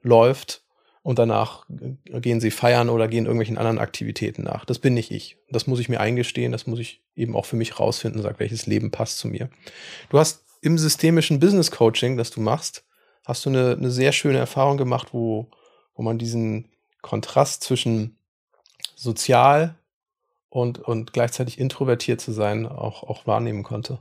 läuft 0.01 0.60
und 1.03 1.17
danach 1.17 1.65
gehen 1.67 2.39
sie 2.39 2.51
feiern 2.51 2.89
oder 2.89 3.07
gehen 3.07 3.25
irgendwelchen 3.25 3.57
anderen 3.57 3.79
Aktivitäten 3.79 4.43
nach. 4.43 4.65
Das 4.65 4.79
bin 4.79 4.93
nicht 4.93 5.11
ich. 5.11 5.37
Das 5.49 5.65
muss 5.65 5.79
ich 5.79 5.89
mir 5.89 5.99
eingestehen, 5.99 6.51
das 6.51 6.67
muss 6.67 6.79
ich 6.79 7.01
eben 7.15 7.35
auch 7.35 7.45
für 7.45 7.55
mich 7.55 7.79
rausfinden 7.79 8.21
sagen, 8.21 8.39
welches 8.39 8.67
Leben 8.67 8.91
passt 8.91 9.17
zu 9.17 9.27
mir. 9.27 9.49
Du 10.09 10.19
hast 10.19 10.43
im 10.61 10.77
systemischen 10.77 11.39
Business 11.39 11.71
Coaching, 11.71 12.17
das 12.17 12.29
du 12.29 12.39
machst, 12.39 12.83
hast 13.25 13.45
du 13.45 13.49
eine, 13.49 13.71
eine 13.71 13.89
sehr 13.89 14.11
schöne 14.11 14.37
Erfahrung 14.37 14.77
gemacht, 14.77 15.09
wo, 15.11 15.49
wo 15.95 16.03
man 16.03 16.19
diesen 16.19 16.69
Kontrast 17.01 17.63
zwischen 17.63 18.17
sozial 18.95 19.75
und, 20.49 20.77
und 20.79 21.13
gleichzeitig 21.13 21.59
introvertiert 21.59 22.21
zu 22.21 22.31
sein 22.31 22.67
auch, 22.67 23.03
auch 23.03 23.25
wahrnehmen 23.25 23.63
konnte. 23.63 23.99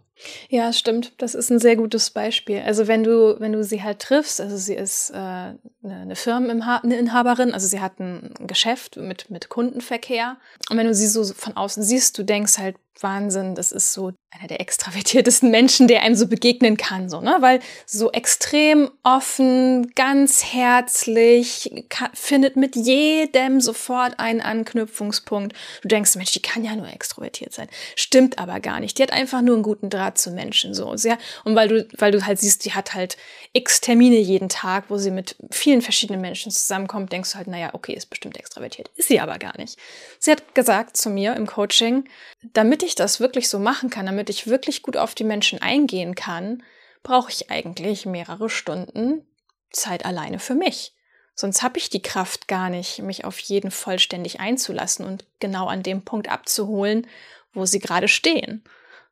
Ja, 0.49 0.73
stimmt. 0.73 1.13
Das 1.19 1.35
ist 1.35 1.51
ein 1.51 1.59
sehr 1.59 1.77
gutes 1.77 2.11
Beispiel. 2.11 2.61
Also 2.61 2.89
wenn 2.89 3.05
du, 3.05 3.39
wenn 3.41 3.53
du 3.53 3.65
sie 3.65 3.83
halt 3.83 4.01
triffst, 4.01 4.41
also 4.41 4.57
sie 4.57 4.75
ist 4.75 5.11
äh, 5.11 5.15
eine 5.17 6.15
Firmeninhaberin, 6.17 7.55
also 7.55 7.67
sie 7.67 7.81
hat 7.81 7.99
ein 8.01 8.35
Geschäft 8.47 8.97
mit, 8.97 9.31
mit 9.31 9.49
Kundenverkehr. 9.49 10.37
Und 10.69 10.77
wenn 10.77 10.87
du 10.87 10.95
sie 10.95 11.07
so 11.07 11.25
von 11.25 11.57
außen 11.57 11.83
siehst, 11.83 12.19
du 12.19 12.23
denkst 12.23 12.59
halt, 12.59 12.77
Wahnsinn, 13.03 13.55
das 13.55 13.73
ist 13.73 13.93
so 13.93 14.13
einer 14.31 14.49
der 14.49 14.61
extravertiertesten 14.61 15.51
Menschen, 15.51 15.89
der 15.89 16.03
einem 16.03 16.15
so 16.15 16.27
begegnen 16.27 16.77
kann, 16.77 17.09
so, 17.09 17.21
ne? 17.21 17.37
Weil 17.41 17.61
so 17.87 18.13
extrem 18.13 18.91
offen, 19.03 19.93
ganz 19.95 20.45
herzlich, 20.45 21.85
kann, 21.89 22.11
findet 22.15 22.57
mit 22.57 22.77
jedem 22.77 23.61
sofort 23.61 24.19
einen 24.19 24.41
Anknüpfungspunkt. 24.41 25.57
Du 25.83 25.89
denkst, 25.89 26.17
Mensch, 26.17 26.33
die 26.33 26.43
kann 26.43 26.65
ja 26.65 26.77
nur 26.77 26.89
extrovertiert 26.89 27.53
sein. 27.53 27.69
Stimmt 27.97 28.39
aber 28.39 28.61
gar 28.61 28.81
nicht. 28.81 28.99
Die 28.99 29.03
hat 29.03 29.13
einfach 29.13 29.43
nur 29.43 29.55
einen 29.55 29.63
guten 29.63 29.91
Draht 29.91 30.10
zu 30.15 30.31
Menschen, 30.31 30.75
so. 30.75 30.97
Sehr, 30.97 31.19
und 31.45 31.55
weil 31.55 31.69
du, 31.69 31.89
weil 31.99 32.13
du 32.13 32.25
halt 32.25 32.39
siehst, 32.39 32.65
die 32.65 32.73
hat 32.73 32.95
halt 32.95 33.17
x 33.53 33.81
Termine 33.81 34.19
jeden 34.19 34.49
Tag, 34.49 34.85
wo 34.89 34.99
sie 34.99 35.11
mit 35.11 35.37
vielen 35.51 35.83
verschiedenen 35.83 36.21
Menschen 36.21 36.53
zusammenkommt, 36.53 37.13
denkst 37.13 37.33
du 37.33 37.37
halt, 37.39 37.49
naja, 37.49 37.71
okay, 37.73 37.93
ist 37.95 38.11
bestimmt 38.11 38.39
extravertiert. 38.39 38.91
Ist 38.97 39.09
sie 39.09 39.21
aber 39.21 39.39
gar 39.39 39.57
nicht. 39.59 39.79
Sie 40.19 40.31
hat 40.31 40.55
gesagt 40.55 40.97
zu 40.97 41.11
mir 41.11 41.35
im 41.35 41.47
Coaching, 41.47 42.05
damit 42.53 42.83
ich 42.83 42.95
das 42.95 43.21
wirklich 43.21 43.49
so 43.49 43.59
machen 43.59 43.91
kann, 43.91 44.07
damit 44.07 44.31
ich 44.31 44.47
wirklich 44.47 44.83
gut 44.83 44.97
auf 44.97 45.15
die 45.15 45.25
Menschen 45.25 45.61
eingehen 45.61 46.15
kann, 46.15 46.63
brauche 47.03 47.31
ich 47.31 47.51
eigentlich 47.51 48.07
mehrere 48.07 48.51
Stunden 48.51 49.27
Zeit 49.71 50.05
alleine 50.05 50.39
für 50.39 50.55
mich. 50.55 50.95
Sonst 51.35 51.63
habe 51.63 51.79
ich 51.79 51.89
die 51.89 52.03
Kraft 52.03 52.49
gar 52.49 52.69
nicht, 52.69 52.99
mich 52.99 53.25
auf 53.25 53.39
jeden 53.39 53.71
vollständig 53.71 54.41
einzulassen 54.41 55.07
und 55.07 55.25
genau 55.39 55.69
an 55.69 55.83
dem 55.83 56.03
Punkt 56.03 56.29
abzuholen, 56.29 57.07
wo 57.55 57.65
sie 57.65 57.79
gerade 57.79 58.09
stehen. 58.09 58.63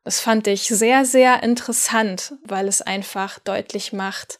Das 0.03 0.19
fand 0.19 0.47
ich 0.47 0.63
sehr, 0.63 1.05
sehr 1.05 1.43
interessant, 1.43 2.33
weil 2.45 2.67
es 2.67 2.81
einfach 2.81 3.39
deutlich 3.39 3.93
macht, 3.93 4.39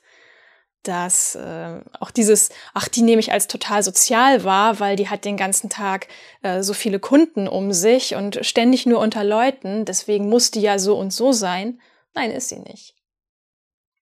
dass 0.83 1.35
äh, 1.35 1.81
auch 1.99 2.11
dieses, 2.11 2.49
ach, 2.73 2.87
die 2.87 3.01
nehme 3.01 3.19
ich 3.19 3.33
als 3.33 3.47
total 3.47 3.83
sozial 3.83 4.43
wahr, 4.45 4.79
weil 4.79 4.95
die 4.95 5.09
hat 5.09 5.25
den 5.25 5.35
ganzen 5.35 5.69
Tag 5.69 6.07
äh, 6.41 6.63
so 6.63 6.73
viele 6.73 6.99
Kunden 6.99 7.47
um 7.47 7.73
sich 7.73 8.15
und 8.15 8.39
ständig 8.45 8.85
nur 8.85 8.99
unter 8.99 9.23
Leuten, 9.23 9.83
deswegen 9.83 10.29
muss 10.29 10.51
die 10.51 10.61
ja 10.61 10.79
so 10.79 10.97
und 10.97 11.11
so 11.11 11.33
sein. 11.33 11.81
Nein, 12.15 12.31
ist 12.31 12.49
sie 12.49 12.59
nicht. 12.59 12.95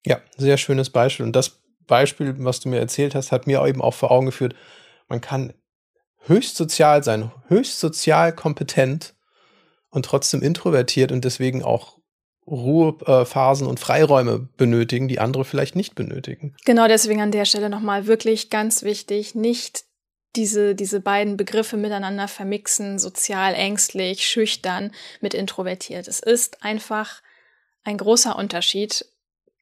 Ja, 0.06 0.22
sehr 0.38 0.58
schönes 0.58 0.92
Beispiel. 0.92 1.26
Und 1.26 1.36
das 1.36 1.60
Beispiel, 1.88 2.36
was 2.38 2.60
du 2.60 2.70
mir 2.70 2.80
erzählt 2.80 3.16
hast, 3.16 3.32
hat 3.32 3.48
mir 3.48 3.66
eben 3.66 3.82
auch 3.82 3.94
vor 3.94 4.12
Augen 4.12 4.28
geführt, 4.28 4.56
man 5.08 5.22
kann 5.22 5.54
höchst 6.28 6.56
sozial 6.58 7.04
sein, 7.04 7.32
höchst 7.48 7.80
sozial 7.80 8.34
kompetent 8.34 9.16
und 9.98 10.06
trotzdem 10.06 10.42
introvertiert 10.42 11.12
und 11.12 11.26
deswegen 11.26 11.64
auch 11.64 11.98
Ruhephasen 12.48 13.68
und 13.68 13.82
Freiräume 13.82 14.48
benötigen, 14.56 15.10
die 15.10 15.20
andere 15.20 15.44
vielleicht 15.44 15.76
nicht 15.76 15.96
benötigen. 15.96 16.56
Genau 16.64 16.88
deswegen 16.88 17.22
an 17.22 17.32
der 17.32 17.44
Stelle 17.44 17.70
nochmal 17.70 18.08
wirklich 18.08 18.50
ganz 18.50 18.84
wichtig, 18.84 19.36
nicht 19.36 19.84
diese, 20.38 20.76
diese 20.76 21.02
beiden 21.02 21.36
Begriffe 21.36 21.76
miteinander 21.76 22.30
vermixen, 22.30 23.00
sozial, 23.00 23.54
ängstlich, 23.54 24.26
schüchtern 24.26 24.92
mit 25.20 25.34
introvertiert. 25.34 26.08
Es 26.08 26.20
ist 26.20 26.64
einfach 26.64 27.22
ein 27.84 27.98
großer 27.98 28.38
Unterschied. 28.38 29.06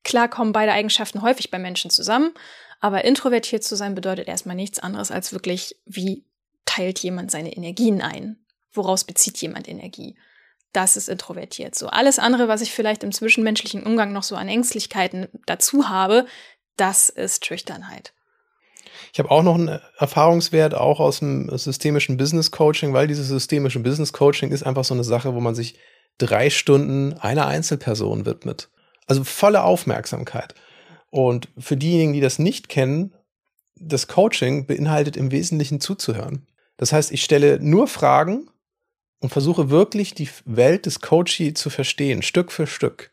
Klar 0.04 0.28
kommen 0.28 0.52
beide 0.52 0.74
Eigenschaften 0.74 1.24
häufig 1.24 1.50
bei 1.50 1.58
Menschen 1.58 1.90
zusammen, 1.90 2.34
aber 2.82 3.06
introvertiert 3.06 3.64
zu 3.64 3.76
sein 3.76 3.96
bedeutet 3.96 4.28
erstmal 4.28 4.56
nichts 4.56 4.78
anderes 4.78 5.10
als 5.10 5.32
wirklich, 5.32 5.76
wie 5.86 6.26
teilt 6.66 7.00
jemand 7.00 7.32
seine 7.32 7.56
Energien 7.56 8.02
ein? 8.02 8.45
Woraus 8.76 9.04
bezieht 9.04 9.38
jemand 9.38 9.68
Energie? 9.68 10.16
das 10.76 10.98
ist 10.98 11.10
introvertiert. 11.10 11.76
So 11.76 11.88
alles 11.88 12.20
andere, 12.20 12.48
was 12.48 12.62
ich 12.62 12.72
vielleicht 12.72 13.04
im 13.04 13.12
zwischenmenschlichen 13.12 13.84
Umgang 13.84 14.12
noch 14.12 14.24
so 14.24 14.36
an 14.36 14.50
Ängstlichkeiten 14.50 15.28
dazu 15.46 15.90
habe, 15.90 16.26
das 16.78 17.10
ist 17.10 17.46
Schüchternheit. 17.46 18.14
Ich 19.14 19.20
habe 19.20 19.32
auch 19.32 19.44
noch 19.44 19.56
einen 19.56 19.80
Erfahrungswert, 19.98 20.74
auch 20.74 21.00
aus 21.00 21.20
dem 21.20 21.50
systemischen 21.58 22.18
Business 22.18 22.52
Coaching, 22.52 22.94
weil 22.94 23.08
dieses 23.08 23.28
systemische 23.28 23.80
Business 23.80 24.12
Coaching 24.12 24.52
ist 24.52 24.64
einfach 24.64 24.84
so 24.84 24.94
eine 24.94 25.06
Sache, 25.06 25.34
wo 25.34 25.40
man 25.40 25.56
sich 25.56 25.80
drei 26.18 26.50
Stunden 26.50 27.14
einer 27.14 27.48
Einzelperson 27.48 28.26
widmet. 28.26 28.70
Also 29.08 29.24
volle 29.24 29.64
Aufmerksamkeit. 29.64 30.56
Und 31.10 31.48
für 31.58 31.78
diejenigen, 31.78 32.14
die 32.14 32.22
das 32.22 32.40
nicht 32.40 32.68
kennen, 32.68 33.14
das 33.76 34.08
Coaching 34.08 34.66
beinhaltet 34.68 35.16
im 35.16 35.32
Wesentlichen 35.32 35.80
zuzuhören. 35.80 36.48
Das 36.78 36.92
heißt, 36.92 37.12
ich 37.12 37.24
stelle 37.24 37.60
nur 37.62 37.88
Fragen 37.88 38.50
und 39.20 39.30
versuche 39.30 39.70
wirklich 39.70 40.14
die 40.14 40.30
Welt 40.46 40.86
des 40.86 41.02
Coachee 41.02 41.54
zu 41.54 41.70
verstehen, 41.70 42.22
Stück 42.22 42.52
für 42.52 42.68
Stück. 42.68 43.12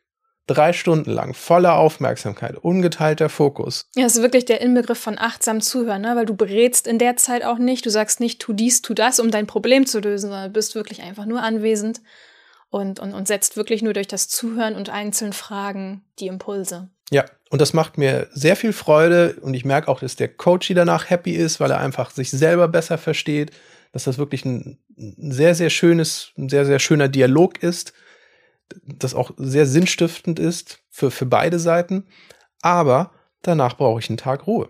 Drei 0.49 0.73
Stunden 0.73 1.11
lang, 1.11 1.35
voller 1.35 1.77
Aufmerksamkeit, 1.77 2.57
ungeteilter 2.59 3.29
Fokus. 3.29 3.89
Ja, 3.95 4.03
das 4.03 4.17
ist 4.17 4.23
wirklich 4.23 4.45
der 4.45 4.61
Inbegriff 4.61 4.99
von 4.99 5.17
achtsam 5.17 5.61
zuhören, 5.61 6.03
ne? 6.03 6.17
weil 6.17 6.27
du 6.27 6.35
berätst 6.35 6.89
in 6.89 6.99
der 6.99 7.17
Zeit 7.17 7.45
auch 7.45 7.59
nicht. 7.59 7.87
Du 7.87 7.91
sagst 7.91 8.19
nicht, 8.19 8.41
tu 8.41 8.53
dies, 8.53 8.83
tu 8.83 8.93
das, 8.93 9.21
um 9.21 9.31
dein 9.31 9.47
Problem 9.47 9.87
zu 9.87 10.01
lösen, 10.01 10.31
sondern 10.31 10.53
bist 10.53 10.75
wirklich 10.75 11.01
einfach 11.03 11.27
nur 11.27 11.43
anwesend 11.43 12.01
und, 12.71 12.99
und, 12.99 13.13
und 13.13 13.29
setzt 13.29 13.57
wirklich 13.57 13.83
nur 13.83 13.93
durch 13.93 14.09
das 14.09 14.29
Zuhören 14.29 14.75
und 14.75 14.91
einzeln 14.91 15.33
Fragen 15.33 16.03
die 16.19 16.27
Impulse. 16.27 16.89
Ja, 17.11 17.25
und 17.51 17.61
das 17.61 17.75
macht 17.75 17.99
mir 17.99 18.29
sehr 18.33 18.57
viel 18.57 18.73
Freude 18.73 19.37
und 19.43 19.53
ich 19.55 19.65
merke 19.65 19.89
auch, 19.89 20.01
dass 20.01 20.17
der 20.17 20.29
Coach 20.29 20.73
danach 20.75 21.11
happy 21.11 21.33
ist, 21.33 21.61
weil 21.61 21.71
er 21.71 21.79
einfach 21.79 22.11
sich 22.11 22.31
selber 22.31 22.67
besser 22.69 22.97
versteht, 22.97 23.53
dass 23.93 24.05
das 24.05 24.19
wirklich 24.19 24.45
ein 24.45 24.79
sehr, 24.97 25.55
sehr 25.55 25.71
schönes, 25.71 26.33
ein 26.37 26.49
sehr, 26.49 26.65
sehr 26.65 26.79
schöner 26.79 27.09
Dialog 27.09 27.63
ist, 27.63 27.93
das 28.85 29.15
auch 29.15 29.33
sehr 29.37 29.67
sinnstiftend 29.67 30.39
ist 30.39 30.81
für, 30.91 31.11
für 31.11 31.27
beide 31.27 31.59
Seiten. 31.59 32.07
Aber 32.63 33.13
danach 33.43 33.77
brauche 33.77 34.01
ich 34.01 34.09
einen 34.09 34.17
Tag 34.17 34.47
Ruhe. 34.47 34.69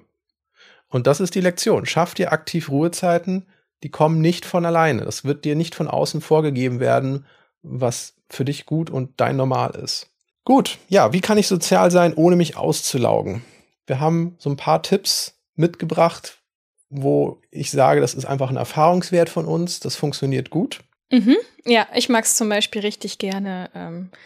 Und 0.89 1.07
das 1.07 1.21
ist 1.21 1.35
die 1.35 1.41
Lektion. 1.41 1.87
Schaff 1.87 2.15
dir 2.15 2.33
aktiv 2.33 2.69
Ruhezeiten, 2.69 3.47
die 3.83 3.91
kommen 3.91 4.21
nicht 4.21 4.45
von 4.45 4.67
alleine. 4.67 5.05
Das 5.05 5.25
wird 5.25 5.45
dir 5.45 5.57
nicht 5.57 5.75
von 5.75 5.89
außen 5.89 6.21
vorgegeben 6.21 6.81
werden, 6.81 7.27
was 7.63 8.15
für 8.29 8.45
dich 8.45 8.67
gut 8.67 8.91
und 8.91 9.21
dein 9.21 9.37
Normal 9.37 9.75
ist. 9.77 10.11
Gut, 10.45 10.79
ja, 10.89 11.13
wie 11.13 11.21
kann 11.21 11.39
ich 11.39 11.47
sozial 11.47 11.91
sein, 11.91 12.15
ohne 12.15 12.35
mich 12.35 12.57
auszulaugen? 12.57 13.45
Wir 13.87 14.01
haben 14.01 14.35
so 14.39 14.51
ein 14.51 14.57
paar 14.57 14.83
Tipps 14.83 15.41
mitgebracht, 15.55 16.42
wo 16.93 17.41
ich 17.51 17.71
sage, 17.71 18.01
das 18.01 18.13
ist 18.13 18.27
einfach 18.27 18.51
ein 18.51 18.57
Erfahrungswert 18.57 19.31
von 19.31 19.47
uns, 19.47 19.81
das 19.81 19.97
funktioniert 19.97 20.51
gut. 20.51 20.81
Mhm. 21.11 21.37
Ja, 21.65 21.87
ich 21.95 22.09
mag 22.09 22.25
es 22.25 22.37
zum 22.37 22.49
Beispiel 22.49 22.83
richtig 22.83 23.19
gerne, 23.19 23.71
ähm, 23.75 24.11
äh, 24.13 24.17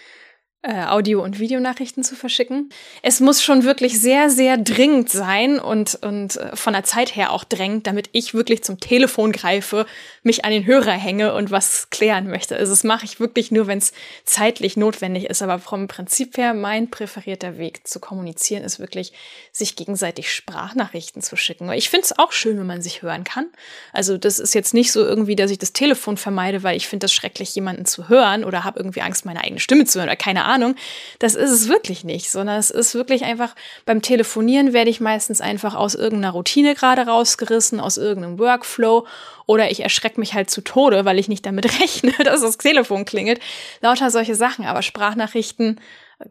Audio- 0.68 1.22
und 1.22 1.38
Videonachrichten 1.38 2.02
zu 2.02 2.16
verschicken. 2.16 2.70
Es 3.02 3.20
muss 3.20 3.42
schon 3.42 3.64
wirklich 3.64 4.00
sehr, 4.00 4.30
sehr 4.30 4.56
dringend 4.56 5.10
sein 5.10 5.58
und, 5.58 5.94
und 6.02 6.36
äh, 6.36 6.56
von 6.56 6.72
der 6.72 6.84
Zeit 6.84 7.14
her 7.14 7.30
auch 7.32 7.44
drängend, 7.44 7.86
damit 7.86 8.08
ich 8.12 8.34
wirklich 8.34 8.64
zum 8.64 8.80
Telefon 8.80 9.32
greife, 9.32 9.86
mich 10.22 10.44
an 10.44 10.50
den 10.50 10.66
Hörer 10.66 10.92
hänge 10.92 11.34
und 11.34 11.50
was 11.50 11.90
klären 11.90 12.28
möchte. 12.28 12.56
Also 12.56 12.72
das 12.72 12.84
mache 12.84 13.04
ich 13.04 13.20
wirklich 13.20 13.50
nur, 13.50 13.66
wenn 13.66 13.78
es 13.78 13.92
zeitlich 14.24 14.76
notwendig 14.76 15.26
ist. 15.26 15.42
Aber 15.42 15.58
vom 15.58 15.86
Prinzip 15.86 16.36
her, 16.36 16.52
mein 16.54 16.90
präferierter 16.90 17.58
Weg 17.58 17.86
zu 17.86 18.00
kommunizieren 18.00 18.64
ist 18.64 18.80
wirklich, 18.80 19.12
sich 19.52 19.76
gegenseitig 19.76 20.32
Sprachnachrichten 20.32 21.22
zu 21.22 21.36
schicken. 21.36 21.70
Ich 21.72 21.90
finde 21.90 22.06
es 22.06 22.18
auch 22.18 22.32
schön, 22.32 22.58
wenn 22.58 22.66
man 22.66 22.82
sich 22.82 23.02
hören 23.02 23.24
kann. 23.24 23.46
Also 23.92 24.18
das 24.18 24.38
ist 24.38 24.54
jetzt 24.54 24.74
nicht 24.74 24.92
so 24.92 25.04
irgendwie, 25.04 25.36
dass 25.36 25.50
ich 25.50 25.58
das 25.58 25.72
Telefon 25.72 26.16
vermeide, 26.16 26.62
weil 26.62 26.76
ich 26.76 26.88
finde 26.88 27.04
das 27.04 27.12
schrecklich, 27.12 27.54
jemanden 27.54 27.86
zu 27.86 28.08
hören 28.08 28.44
oder 28.44 28.64
habe 28.64 28.80
irgendwie 28.80 29.02
Angst, 29.02 29.24
meine 29.24 29.42
eigene 29.42 29.60
Stimme 29.60 29.84
zu 29.84 29.98
hören 29.98 30.08
oder 30.08 30.16
keine 30.16 30.44
Ahnung. 30.44 30.55
Ahnung. 30.56 30.74
Das 31.18 31.34
ist 31.34 31.50
es 31.50 31.68
wirklich 31.68 32.04
nicht, 32.04 32.30
sondern 32.30 32.58
es 32.58 32.70
ist 32.70 32.94
wirklich 32.94 33.24
einfach, 33.24 33.54
beim 33.84 34.02
Telefonieren 34.02 34.72
werde 34.72 34.90
ich 34.90 35.00
meistens 35.00 35.40
einfach 35.40 35.74
aus 35.74 35.94
irgendeiner 35.94 36.32
Routine 36.32 36.74
gerade 36.74 37.02
rausgerissen, 37.02 37.78
aus 37.78 37.96
irgendeinem 37.96 38.38
Workflow 38.38 39.06
oder 39.46 39.70
ich 39.70 39.80
erschrecke 39.80 40.18
mich 40.18 40.34
halt 40.34 40.50
zu 40.50 40.60
Tode, 40.62 41.04
weil 41.04 41.18
ich 41.18 41.28
nicht 41.28 41.46
damit 41.46 41.80
rechne, 41.80 42.12
dass 42.24 42.40
das 42.40 42.58
Telefon 42.58 43.04
klingelt. 43.04 43.40
Lauter 43.80 44.10
solche 44.10 44.34
Sachen, 44.34 44.64
aber 44.64 44.82
Sprachnachrichten 44.82 45.80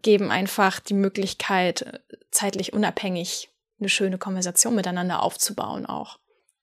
geben 0.01 0.31
einfach 0.31 0.79
die 0.79 0.93
Möglichkeit, 0.93 2.01
zeitlich 2.31 2.73
unabhängig 2.73 3.49
eine 3.79 3.89
schöne 3.89 4.17
Konversation 4.17 4.75
miteinander 4.75 5.21
aufzubauen 5.21 5.85
auch. 5.85 6.17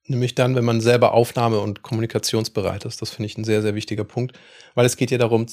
Nämlich 0.07 0.35
dann, 0.35 0.57
wenn 0.57 0.65
man 0.65 0.81
selber 0.81 1.15
aufnahme- 1.15 1.61
und 1.61 1.83
kommunikationsbereit 1.83 2.85
ist. 2.85 3.01
Das 3.01 3.11
finde 3.11 3.27
ich 3.27 3.39
ein 3.39 3.45
sehr, 3.45 3.63
sehr 3.63 3.75
wichtiger 3.75 4.05
Punkt, 4.05 4.37
weil 4.75 4.85
es 4.85 4.97
geht 4.97 5.11
ja 5.11 5.19
darum, 5.19 5.47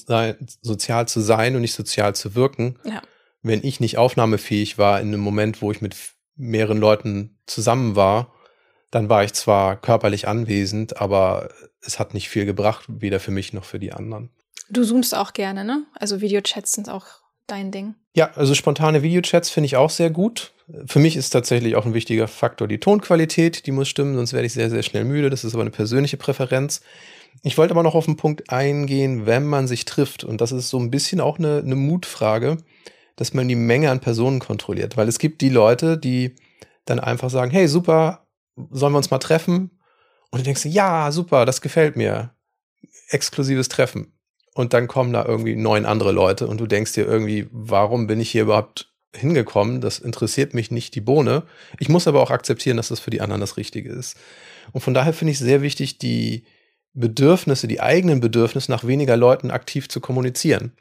sozial 0.62 1.08
zu 1.08 1.20
sein 1.22 1.56
und 1.56 1.62
nicht 1.62 1.76
sozial 1.76 2.16
zu 2.16 2.34
wirken. 2.34 2.80
Ja. 2.84 3.02
Wenn 3.44 3.64
ich 3.64 3.80
nicht 3.80 3.98
aufnahmefähig 3.98 4.78
war 4.78 5.00
in 5.00 5.10
einem 5.10 5.22
Moment, 5.22 5.62
wo 5.62 5.72
ich 5.72 5.82
mit 5.82 5.96
mehreren 6.36 6.80
Leuten 6.80 7.38
zusammen 7.46 7.96
war, 7.96 8.34
dann 8.92 9.08
war 9.08 9.24
ich 9.24 9.34
zwar 9.34 9.80
körperlich 9.80 10.28
anwesend, 10.28 11.00
aber 11.00 11.50
es 11.82 12.00
hat 12.00 12.14
nicht 12.14 12.30
viel 12.30 12.46
gebracht, 12.46 12.86
weder 12.88 13.20
für 13.20 13.32
mich 13.32 13.54
noch 13.54 13.66
für 13.66 13.80
die 13.80 13.94
anderen. 13.94 14.32
Du 14.70 14.84
zoomst 14.84 15.16
auch 15.16 15.34
gerne, 15.34 15.64
ne? 15.64 15.86
Also 15.96 16.22
Videochats 16.22 16.74
sind 16.74 16.90
auch 16.90 17.06
dein 17.48 17.72
Ding. 17.72 17.96
Ja, 18.16 18.32
also 18.32 18.56
spontane 18.56 19.04
Videochats 19.04 19.50
finde 19.50 19.66
ich 19.66 19.78
auch 19.78 19.90
sehr 19.90 20.10
gut. 20.10 20.54
Für 20.86 21.00
mich 21.00 21.16
ist 21.16 21.32
tatsächlich 21.32 21.76
auch 21.76 21.86
ein 21.86 21.94
wichtiger 21.94 22.28
Faktor 22.28 22.68
die 22.68 22.80
Tonqualität, 22.80 23.66
die 23.66 23.72
muss 23.72 23.88
stimmen, 23.88 24.16
sonst 24.16 24.34
werde 24.34 24.46
ich 24.46 24.54
sehr, 24.54 24.70
sehr 24.70 24.84
schnell 24.84 25.04
müde. 25.04 25.30
Das 25.30 25.44
ist 25.44 25.54
aber 25.54 25.62
eine 25.62 25.72
persönliche 25.72 26.18
Präferenz. 26.18 26.82
Ich 27.42 27.58
wollte 27.58 27.74
aber 27.74 27.84
noch 27.84 27.96
auf 27.96 28.08
einen 28.08 28.18
Punkt 28.18 28.50
eingehen, 28.52 29.26
wenn 29.26 29.46
man 29.48 29.68
sich 29.68 29.86
trifft. 29.86 30.24
Und 30.24 30.42
das 30.42 30.52
ist 30.52 30.70
so 30.70 30.78
ein 30.80 30.92
bisschen 30.92 31.22
auch 31.22 31.40
eine, 31.40 31.60
eine 31.60 31.76
Mutfrage, 31.76 32.58
dass 33.16 33.34
man 33.34 33.48
die 33.48 33.56
Menge 33.56 33.90
an 33.90 34.00
Personen 34.00 34.40
kontrolliert. 34.40 34.98
Weil 34.98 35.08
es 35.08 35.20
gibt 35.20 35.42
die 35.42 35.50
Leute, 35.50 35.98
die 35.98 36.36
dann 36.86 37.00
einfach 37.00 37.30
sagen, 37.30 37.52
hey, 37.52 37.68
super, 37.68 38.28
sollen 38.72 38.94
wir 38.94 38.98
uns 38.98 39.12
mal 39.12 39.20
treffen? 39.20 39.72
Und 40.32 40.40
du 40.40 40.44
denkst, 40.44 40.66
ja, 40.66 41.12
super, 41.12 41.46
das 41.46 41.62
gefällt 41.62 41.96
mir. 41.96 42.32
Exklusives 43.10 43.70
Treffen. 43.70 44.14
Und 44.54 44.74
dann 44.74 44.88
kommen 44.88 45.14
da 45.14 45.26
irgendwie 45.26 45.56
neun 45.56 45.86
andere 45.86 46.12
Leute 46.12 46.48
und 46.48 46.60
du 46.60 46.68
denkst 46.68 46.94
dir 46.94 47.06
irgendwie, 47.06 47.48
warum 47.52 48.08
bin 48.08 48.20
ich 48.20 48.30
hier 48.30 48.44
überhaupt 48.44 48.89
hingekommen? 49.16 49.82
Das 49.82 50.00
interessiert 50.00 50.54
mich 50.54 50.72
nicht 50.72 50.96
die 50.96 51.02
Bohne. 51.02 51.44
Ich 51.80 51.90
muss 51.90 52.08
aber 52.08 52.22
auch 52.22 52.32
akzeptieren, 52.32 52.78
dass 52.78 52.90
das 52.90 53.00
für 53.00 53.10
die 53.10 53.22
anderen 53.22 53.42
das 53.42 53.58
Richtige 53.58 53.92
ist. 53.92 54.18
Und 54.72 54.82
von 54.82 54.94
daher 54.94 55.14
finde 55.14 55.32
ich 55.32 55.40
es 55.40 55.46
sehr 55.46 55.62
wichtig, 55.62 55.98
die 55.98 56.46
Bedürfnisse, 56.94 57.68
die 57.68 57.82
eigenen 57.82 58.20
Bedürfnisse 58.20 58.72
nach 58.72 58.86
weniger 58.86 59.18
Leuten 59.18 59.52
aktiv 59.52 59.90
zu 59.90 60.00
kommunizieren. 60.00 60.74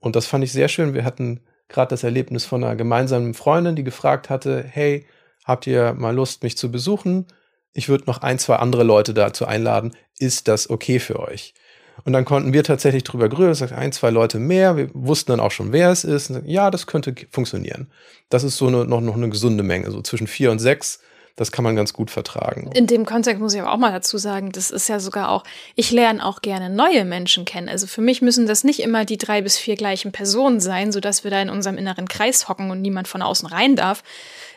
Und 0.00 0.16
das 0.16 0.26
fand 0.26 0.44
ich 0.44 0.52
sehr 0.52 0.68
schön. 0.68 0.94
Wir 0.94 1.04
hatten 1.04 1.40
gerade 1.68 1.90
das 1.90 2.04
Erlebnis 2.04 2.44
von 2.44 2.64
einer 2.64 2.76
gemeinsamen 2.76 3.34
Freundin, 3.34 3.76
die 3.76 3.84
gefragt 3.84 4.30
hatte, 4.30 4.64
hey, 4.66 5.06
habt 5.44 5.66
ihr 5.66 5.94
mal 5.94 6.14
Lust, 6.14 6.42
mich 6.42 6.56
zu 6.56 6.70
besuchen? 6.70 7.26
Ich 7.72 7.88
würde 7.88 8.04
noch 8.06 8.18
ein, 8.18 8.38
zwei 8.38 8.56
andere 8.56 8.84
Leute 8.84 9.14
dazu 9.14 9.46
einladen. 9.46 9.94
Ist 10.18 10.48
das 10.48 10.70
okay 10.70 10.98
für 10.98 11.18
euch? 11.18 11.54
Und 12.04 12.12
dann 12.12 12.24
konnten 12.24 12.52
wir 12.52 12.64
tatsächlich 12.64 13.04
drüber 13.04 13.28
grüßen, 13.28 13.54
sagt 13.54 13.72
ein, 13.72 13.92
zwei 13.92 14.10
Leute 14.10 14.38
mehr. 14.38 14.76
Wir 14.76 14.90
wussten 14.92 15.32
dann 15.32 15.40
auch 15.40 15.52
schon, 15.52 15.72
wer 15.72 15.90
es 15.90 16.04
ist. 16.04 16.30
Und 16.30 16.46
ja, 16.46 16.70
das 16.70 16.86
könnte 16.86 17.14
funktionieren. 17.30 17.88
Das 18.28 18.42
ist 18.44 18.56
so 18.56 18.66
eine, 18.66 18.84
noch, 18.84 19.00
noch 19.00 19.14
eine 19.14 19.28
gesunde 19.28 19.62
Menge, 19.62 19.90
so 19.90 20.02
zwischen 20.02 20.26
vier 20.26 20.50
und 20.50 20.58
sechs. 20.58 21.00
Das 21.36 21.50
kann 21.50 21.64
man 21.64 21.74
ganz 21.74 21.92
gut 21.92 22.12
vertragen. 22.12 22.70
In 22.74 22.86
dem 22.86 23.04
Kontext 23.04 23.40
muss 23.40 23.54
ich 23.54 23.60
aber 23.60 23.72
auch 23.72 23.78
mal 23.78 23.90
dazu 23.90 24.18
sagen, 24.18 24.52
das 24.52 24.70
ist 24.70 24.88
ja 24.88 25.00
sogar 25.00 25.30
auch, 25.30 25.42
ich 25.74 25.90
lerne 25.90 26.24
auch 26.24 26.42
gerne 26.42 26.70
neue 26.70 27.04
Menschen 27.04 27.44
kennen. 27.44 27.68
Also 27.68 27.88
für 27.88 28.02
mich 28.02 28.22
müssen 28.22 28.46
das 28.46 28.62
nicht 28.62 28.78
immer 28.78 29.04
die 29.04 29.18
drei 29.18 29.42
bis 29.42 29.58
vier 29.58 29.74
gleichen 29.74 30.12
Personen 30.12 30.60
sein, 30.60 30.92
sodass 30.92 31.24
wir 31.24 31.32
da 31.32 31.42
in 31.42 31.50
unserem 31.50 31.76
inneren 31.76 32.06
Kreis 32.06 32.48
hocken 32.48 32.70
und 32.70 32.82
niemand 32.82 33.08
von 33.08 33.20
außen 33.20 33.48
rein 33.48 33.74
darf, 33.74 34.04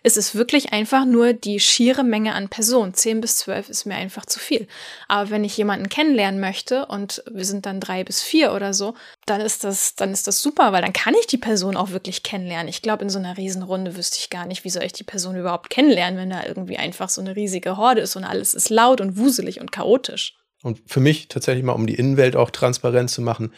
es 0.07 0.15
ist 0.15 0.35
wirklich 0.35 0.71
einfach 0.71 1.03
nur 1.03 1.33
die 1.33 1.59
schiere 1.59 2.05
Menge 2.05 2.33
an 2.33 2.47
Personen. 2.47 2.93
Zehn 2.93 3.19
bis 3.19 3.39
zwölf 3.39 3.67
ist 3.67 3.85
mir 3.85 3.95
einfach 3.95 4.25
zu 4.25 4.39
viel. 4.39 4.65
Aber 5.09 5.29
wenn 5.31 5.43
ich 5.43 5.57
jemanden 5.57 5.89
kennenlernen 5.89 6.39
möchte 6.39 6.85
und 6.85 7.21
wir 7.29 7.43
sind 7.43 7.65
dann 7.65 7.81
drei 7.81 8.05
bis 8.05 8.23
vier 8.23 8.53
oder 8.53 8.73
so, 8.73 8.93
dann 9.25 9.41
ist 9.41 9.65
das, 9.65 9.95
dann 9.95 10.13
ist 10.13 10.25
das 10.25 10.41
super, 10.41 10.71
weil 10.71 10.81
dann 10.81 10.93
kann 10.93 11.13
ich 11.19 11.27
die 11.27 11.37
Person 11.37 11.75
auch 11.75 11.91
wirklich 11.91 12.23
kennenlernen. 12.23 12.69
Ich 12.69 12.81
glaube, 12.81 13.03
in 13.03 13.09
so 13.09 13.19
einer 13.19 13.35
Riesenrunde 13.35 13.97
wüsste 13.97 14.17
ich 14.21 14.29
gar 14.29 14.45
nicht, 14.45 14.63
wie 14.63 14.69
soll 14.69 14.83
ich 14.83 14.93
die 14.93 15.03
Person 15.03 15.35
überhaupt 15.35 15.69
kennenlernen, 15.69 16.17
wenn 16.17 16.29
da 16.29 16.45
irgendwie 16.45 16.77
einfach 16.77 17.09
so 17.09 17.19
eine 17.19 17.35
riesige 17.35 17.75
Horde 17.75 17.99
ist 17.99 18.15
und 18.15 18.23
alles 18.23 18.53
ist 18.53 18.69
laut 18.69 19.01
und 19.01 19.17
wuselig 19.17 19.59
und 19.59 19.73
chaotisch. 19.73 20.37
Und 20.63 20.79
für 20.85 21.01
mich 21.01 21.27
tatsächlich 21.27 21.65
mal, 21.65 21.73
um 21.73 21.85
die 21.85 21.95
Innenwelt 21.95 22.37
auch 22.37 22.49
transparent 22.49 23.09
zu 23.09 23.21
machen, 23.21 23.53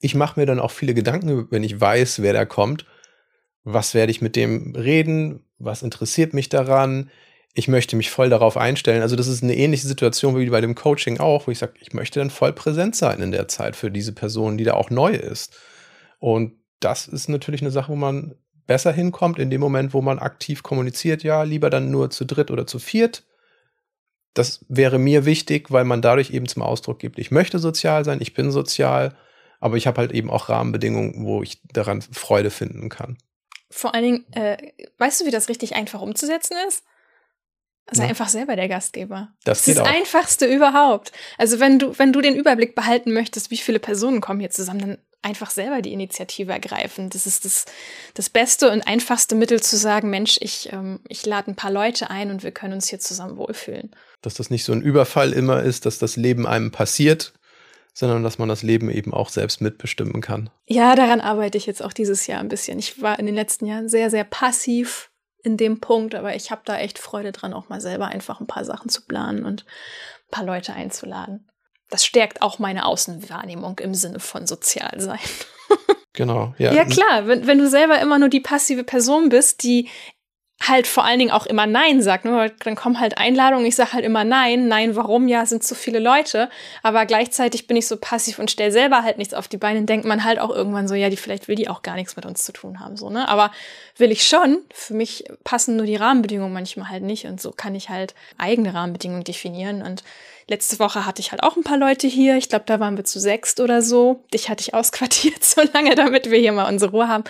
ich 0.00 0.14
mache 0.14 0.38
mir 0.38 0.44
dann 0.44 0.60
auch 0.60 0.70
viele 0.70 0.92
Gedanken, 0.92 1.46
wenn 1.50 1.64
ich 1.64 1.80
weiß, 1.80 2.20
wer 2.20 2.34
da 2.34 2.44
kommt. 2.44 2.84
Was 3.62 3.94
werde 3.94 4.10
ich 4.10 4.20
mit 4.20 4.36
dem 4.36 4.74
reden? 4.76 5.40
Was 5.58 5.82
interessiert 5.82 6.34
mich 6.34 6.48
daran, 6.48 7.10
ich 7.54 7.68
möchte 7.68 7.94
mich 7.96 8.10
voll 8.10 8.28
darauf 8.28 8.56
einstellen. 8.56 9.02
Also 9.02 9.14
das 9.14 9.28
ist 9.28 9.42
eine 9.42 9.56
ähnliche 9.56 9.86
Situation 9.86 10.36
wie 10.36 10.50
bei 10.50 10.60
dem 10.60 10.74
Coaching 10.74 11.20
auch, 11.20 11.46
wo 11.46 11.52
ich 11.52 11.58
sage, 11.58 11.74
ich 11.80 11.92
möchte 11.92 12.18
dann 12.18 12.30
voll 12.30 12.52
präsent 12.52 12.96
sein 12.96 13.20
in 13.20 13.30
der 13.30 13.46
Zeit 13.46 13.76
für 13.76 13.92
diese 13.92 14.12
Person, 14.12 14.58
die 14.58 14.64
da 14.64 14.74
auch 14.74 14.90
neu 14.90 15.12
ist. 15.12 15.56
Und 16.18 16.54
das 16.80 17.06
ist 17.06 17.28
natürlich 17.28 17.62
eine 17.62 17.70
Sache, 17.70 17.92
wo 17.92 17.96
man 17.96 18.34
besser 18.66 18.92
hinkommt 18.92 19.38
in 19.38 19.50
dem 19.50 19.60
Moment, 19.60 19.94
wo 19.94 20.02
man 20.02 20.18
aktiv 20.18 20.62
kommuniziert, 20.62 21.22
ja, 21.22 21.42
lieber 21.44 21.70
dann 21.70 21.90
nur 21.90 22.10
zu 22.10 22.24
dritt 22.24 22.50
oder 22.50 22.66
zu 22.66 22.78
viert. 22.78 23.24
Das 24.32 24.64
wäre 24.68 24.98
mir 24.98 25.24
wichtig, 25.24 25.70
weil 25.70 25.84
man 25.84 26.02
dadurch 26.02 26.30
eben 26.30 26.48
zum 26.48 26.62
Ausdruck 26.62 26.98
gibt, 26.98 27.18
ich 27.18 27.30
möchte 27.30 27.60
sozial 27.60 28.04
sein, 28.04 28.20
ich 28.20 28.34
bin 28.34 28.50
sozial, 28.50 29.16
aber 29.60 29.76
ich 29.76 29.86
habe 29.86 29.98
halt 29.98 30.12
eben 30.12 30.30
auch 30.30 30.48
Rahmenbedingungen, 30.48 31.24
wo 31.24 31.42
ich 31.42 31.62
daran 31.72 32.02
Freude 32.02 32.50
finden 32.50 32.88
kann. 32.88 33.16
Vor 33.70 33.94
allen 33.94 34.04
Dingen, 34.04 34.32
äh, 34.32 34.72
weißt 34.98 35.20
du, 35.20 35.26
wie 35.26 35.30
das 35.30 35.48
richtig 35.48 35.74
einfach 35.74 36.00
umzusetzen 36.00 36.56
ist? 36.68 36.84
Sei 37.90 38.04
ja. 38.04 38.08
einfach 38.10 38.28
selber 38.28 38.56
der 38.56 38.68
Gastgeber. 38.68 39.34
Das, 39.44 39.58
das 39.60 39.68
ist 39.68 39.78
das 39.78 39.86
Einfachste 39.88 40.46
überhaupt. 40.46 41.12
Also 41.36 41.60
wenn 41.60 41.78
du, 41.78 41.98
wenn 41.98 42.12
du 42.12 42.22
den 42.22 42.34
Überblick 42.34 42.74
behalten 42.74 43.12
möchtest, 43.12 43.50
wie 43.50 43.58
viele 43.58 43.78
Personen 43.78 44.22
kommen 44.22 44.40
hier 44.40 44.50
zusammen, 44.50 44.80
dann 44.80 44.98
einfach 45.24 45.50
selber 45.50 45.82
die 45.82 45.92
Initiative 45.92 46.52
ergreifen. 46.52 47.10
Das 47.10 47.26
ist 47.26 47.44
das, 47.44 47.64
das 48.12 48.30
beste 48.30 48.70
und 48.70 48.86
einfachste 48.86 49.34
Mittel 49.34 49.62
zu 49.62 49.76
sagen, 49.76 50.10
Mensch, 50.10 50.38
ich, 50.40 50.72
ähm, 50.72 51.00
ich 51.08 51.24
lade 51.24 51.50
ein 51.50 51.56
paar 51.56 51.70
Leute 51.70 52.10
ein 52.10 52.30
und 52.30 52.42
wir 52.42 52.52
können 52.52 52.74
uns 52.74 52.88
hier 52.88 53.00
zusammen 53.00 53.36
wohlfühlen. 53.36 53.90
Dass 54.22 54.34
das 54.34 54.50
nicht 54.50 54.64
so 54.64 54.72
ein 54.72 54.82
Überfall 54.82 55.32
immer 55.32 55.62
ist, 55.62 55.86
dass 55.86 55.98
das 55.98 56.16
Leben 56.16 56.46
einem 56.46 56.70
passiert, 56.70 57.32
sondern 57.94 58.24
dass 58.24 58.38
man 58.38 58.48
das 58.48 58.62
Leben 58.62 58.90
eben 58.90 59.14
auch 59.14 59.28
selbst 59.28 59.60
mitbestimmen 59.60 60.20
kann. 60.20 60.50
Ja, 60.66 60.96
daran 60.96 61.20
arbeite 61.20 61.56
ich 61.56 61.64
jetzt 61.64 61.82
auch 61.82 61.92
dieses 61.92 62.26
Jahr 62.26 62.40
ein 62.40 62.48
bisschen. 62.48 62.78
Ich 62.78 63.00
war 63.00 63.18
in 63.18 63.26
den 63.26 63.34
letzten 63.34 63.66
Jahren 63.66 63.88
sehr, 63.88 64.10
sehr 64.10 64.24
passiv 64.24 65.10
in 65.42 65.56
dem 65.56 65.80
Punkt, 65.80 66.14
aber 66.14 66.34
ich 66.34 66.50
habe 66.50 66.62
da 66.64 66.76
echt 66.76 66.98
Freude 66.98 67.30
dran, 67.30 67.54
auch 67.54 67.68
mal 67.68 67.80
selber 67.80 68.06
einfach 68.06 68.40
ein 68.40 68.46
paar 68.46 68.64
Sachen 68.64 68.88
zu 68.88 69.06
planen 69.06 69.44
und 69.44 69.64
ein 69.64 70.30
paar 70.30 70.44
Leute 70.44 70.74
einzuladen. 70.74 71.48
Das 71.88 72.04
stärkt 72.04 72.42
auch 72.42 72.58
meine 72.58 72.86
Außenwahrnehmung 72.86 73.78
im 73.78 73.94
Sinne 73.94 74.18
von 74.18 74.46
sozial 74.46 75.00
sein. 75.00 75.20
Genau, 76.16 76.54
ja. 76.58 76.72
Ja, 76.72 76.84
klar, 76.84 77.26
wenn, 77.26 77.48
wenn 77.48 77.58
du 77.58 77.68
selber 77.68 78.00
immer 78.00 78.20
nur 78.20 78.28
die 78.28 78.38
passive 78.38 78.84
Person 78.84 79.30
bist, 79.30 79.64
die 79.64 79.88
halt 80.62 80.86
vor 80.86 81.04
allen 81.04 81.18
Dingen 81.18 81.30
auch 81.30 81.46
immer 81.46 81.66
Nein 81.66 82.00
sagt. 82.00 82.24
Ne? 82.24 82.52
Dann 82.64 82.74
kommen 82.74 83.00
halt 83.00 83.18
Einladungen, 83.18 83.66
ich 83.66 83.76
sage 83.76 83.92
halt 83.92 84.04
immer 84.04 84.24
Nein. 84.24 84.68
Nein, 84.68 84.96
warum? 84.96 85.28
Ja, 85.28 85.44
sind 85.46 85.64
zu 85.64 85.74
viele 85.74 85.98
Leute. 85.98 86.48
Aber 86.82 87.06
gleichzeitig 87.06 87.66
bin 87.66 87.76
ich 87.76 87.86
so 87.86 87.96
passiv 87.96 88.38
und 88.38 88.50
stelle 88.50 88.72
selber 88.72 89.02
halt 89.02 89.18
nichts 89.18 89.34
auf 89.34 89.48
die 89.48 89.56
Beine. 89.56 89.82
Denkt 89.82 90.06
man 90.06 90.24
halt 90.24 90.38
auch 90.38 90.50
irgendwann 90.50 90.88
so, 90.88 90.94
ja, 90.94 91.10
die 91.10 91.16
vielleicht 91.16 91.48
will 91.48 91.56
die 91.56 91.68
auch 91.68 91.82
gar 91.82 91.96
nichts 91.96 92.16
mit 92.16 92.24
uns 92.24 92.44
zu 92.44 92.52
tun 92.52 92.80
haben. 92.80 92.96
So, 92.96 93.10
ne? 93.10 93.28
Aber 93.28 93.50
will 93.96 94.10
ich 94.10 94.26
schon. 94.26 94.58
Für 94.72 94.94
mich 94.94 95.24
passen 95.44 95.76
nur 95.76 95.86
die 95.86 95.96
Rahmenbedingungen 95.96 96.52
manchmal 96.52 96.88
halt 96.88 97.02
nicht. 97.02 97.26
Und 97.26 97.40
so 97.40 97.50
kann 97.50 97.74
ich 97.74 97.88
halt 97.90 98.14
eigene 98.38 98.72
Rahmenbedingungen 98.72 99.24
definieren. 99.24 99.82
Und 99.82 100.02
Letzte 100.46 100.78
Woche 100.78 101.06
hatte 101.06 101.20
ich 101.20 101.30
halt 101.30 101.42
auch 101.42 101.56
ein 101.56 101.64
paar 101.64 101.78
Leute 101.78 102.06
hier. 102.06 102.36
Ich 102.36 102.50
glaube, 102.50 102.64
da 102.66 102.78
waren 102.78 102.98
wir 102.98 103.04
zu 103.04 103.18
sechst 103.18 103.60
oder 103.60 103.80
so. 103.80 104.24
Dich 104.32 104.50
hatte 104.50 104.60
ich 104.60 104.74
ausquartiert 104.74 105.42
so 105.42 105.62
lange, 105.72 105.94
damit 105.94 106.30
wir 106.30 106.38
hier 106.38 106.52
mal 106.52 106.68
unsere 106.68 106.90
Ruhe 106.90 107.08
haben. 107.08 107.24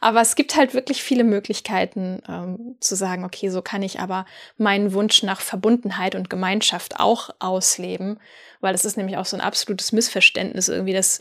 Aber 0.00 0.20
es 0.20 0.34
gibt 0.34 0.56
halt 0.56 0.74
wirklich 0.74 1.02
viele 1.02 1.24
Möglichkeiten 1.24 2.22
ähm, 2.28 2.76
zu 2.80 2.96
sagen, 2.96 3.24
okay, 3.24 3.50
so 3.50 3.62
kann 3.62 3.82
ich 3.82 4.00
aber 4.00 4.26
meinen 4.58 4.92
Wunsch 4.92 5.22
nach 5.22 5.40
Verbundenheit 5.40 6.14
und 6.14 6.28
Gemeinschaft 6.28 6.98
auch 6.98 7.30
ausleben. 7.38 8.18
Weil 8.60 8.72
das 8.72 8.84
ist 8.84 8.96
nämlich 8.96 9.16
auch 9.16 9.26
so 9.26 9.36
ein 9.36 9.42
absolutes 9.42 9.92
Missverständnis 9.92 10.68
irgendwie, 10.68 10.92
dass 10.92 11.20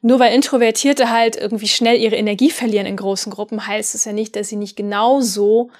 nur 0.00 0.18
weil 0.18 0.34
Introvertierte 0.34 1.10
halt 1.10 1.36
irgendwie 1.36 1.68
schnell 1.68 1.98
ihre 1.98 2.16
Energie 2.16 2.50
verlieren 2.50 2.86
in 2.86 2.96
großen 2.96 3.32
Gruppen, 3.32 3.66
heißt 3.66 3.94
es 3.94 4.04
ja 4.04 4.12
nicht, 4.12 4.36
dass 4.36 4.48
sie 4.48 4.56
nicht 4.56 4.76
genauso 4.76 5.70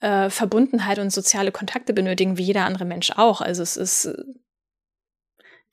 äh, 0.00 0.30
Verbundenheit 0.30 0.98
und 0.98 1.10
soziale 1.10 1.52
Kontakte 1.52 1.92
benötigen 1.92 2.38
wie 2.38 2.44
jeder 2.44 2.64
andere 2.64 2.84
Mensch 2.84 3.12
auch. 3.16 3.40
Also 3.40 3.62
es 3.62 3.76
ist 3.76 4.14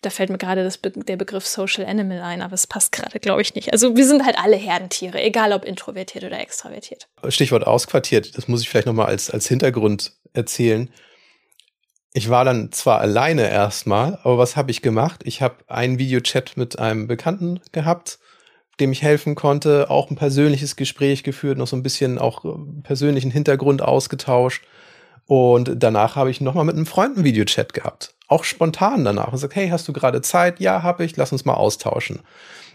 da 0.05 0.11
fällt 0.11 0.29
mir 0.29 0.37
gerade 0.37 0.69
Be 0.81 0.91
der 0.91 1.17
Begriff 1.17 1.45
Social 1.45 1.85
Animal 1.85 2.21
ein, 2.21 2.41
aber 2.41 2.53
es 2.53 2.67
passt 2.67 2.91
gerade, 2.91 3.19
glaube 3.19 3.41
ich, 3.41 3.55
nicht. 3.55 3.73
Also 3.73 3.95
wir 3.95 4.05
sind 4.05 4.23
halt 4.23 4.37
alle 4.37 4.55
Herdentiere, 4.55 5.21
egal 5.21 5.51
ob 5.51 5.65
introvertiert 5.65 6.23
oder 6.23 6.39
extravertiert. 6.39 7.07
Stichwort 7.29 7.65
ausquartiert, 7.65 8.37
das 8.37 8.47
muss 8.47 8.61
ich 8.61 8.69
vielleicht 8.69 8.85
nochmal 8.85 9.07
als, 9.07 9.29
als 9.31 9.47
Hintergrund 9.47 10.13
erzählen. 10.33 10.91
Ich 12.13 12.29
war 12.29 12.45
dann 12.45 12.71
zwar 12.71 13.01
alleine 13.01 13.49
erstmal, 13.49 14.19
aber 14.23 14.37
was 14.37 14.55
habe 14.55 14.71
ich 14.71 14.81
gemacht? 14.81 15.21
Ich 15.25 15.41
habe 15.41 15.57
einen 15.67 15.97
Videochat 15.99 16.55
mit 16.55 16.79
einem 16.79 17.07
Bekannten 17.07 17.59
gehabt, 17.71 18.19
dem 18.79 18.91
ich 18.91 19.01
helfen 19.01 19.35
konnte, 19.35 19.89
auch 19.89 20.09
ein 20.09 20.15
persönliches 20.15 20.75
Gespräch 20.75 21.23
geführt, 21.23 21.57
noch 21.57 21.67
so 21.67 21.75
ein 21.75 21.83
bisschen 21.83 22.19
auch 22.19 22.45
persönlichen 22.83 23.31
Hintergrund 23.31 23.81
ausgetauscht. 23.81 24.63
Und 25.25 25.71
danach 25.77 26.15
habe 26.15 26.29
ich 26.29 26.39
nochmal 26.39 26.65
mit 26.65 26.75
einem 26.75 26.85
Freund 26.85 27.15
einen 27.15 27.25
Videochat 27.25 27.73
gehabt 27.73 28.14
auch 28.27 28.43
spontan 28.43 29.03
danach 29.03 29.31
und 29.31 29.37
sagt, 29.37 29.55
hey, 29.55 29.69
hast 29.69 29.87
du 29.87 29.93
gerade 29.93 30.21
Zeit? 30.21 30.59
Ja, 30.59 30.83
habe 30.83 31.03
ich, 31.03 31.15
lass 31.17 31.31
uns 31.31 31.45
mal 31.45 31.53
austauschen. 31.53 32.21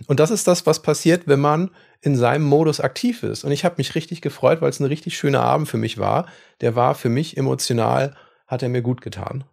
Und 0.07 0.21
das 0.21 0.31
ist 0.31 0.47
das, 0.47 0.67
was 0.67 0.83
passiert, 0.83 1.27
wenn 1.27 1.41
man 1.41 1.71
in 2.01 2.17
seinem 2.17 2.45
Modus 2.45 2.81
aktiv 2.81 3.23
ist. 3.23 3.45
Und 3.45 3.53
ich 3.53 3.65
habe 3.65 3.77
mich 3.79 3.95
richtig 3.95 4.23
gefreut, 4.23 4.61
weil 4.61 4.71
es 4.71 4.81
ein 4.81 4.87
richtig 4.87 5.17
schöner 5.17 5.43
Abend 5.43 5.69
für 5.69 5.77
mich 5.77 5.99
war. 5.99 6.27
Der 6.61 6.77
war 6.77 6.95
für 6.95 7.09
mich 7.09 7.37
emotional, 7.37 8.17
hat 8.47 8.63
er 8.63 8.69
mir 8.69 8.83
gut 8.83 9.01
getan. 9.01 9.45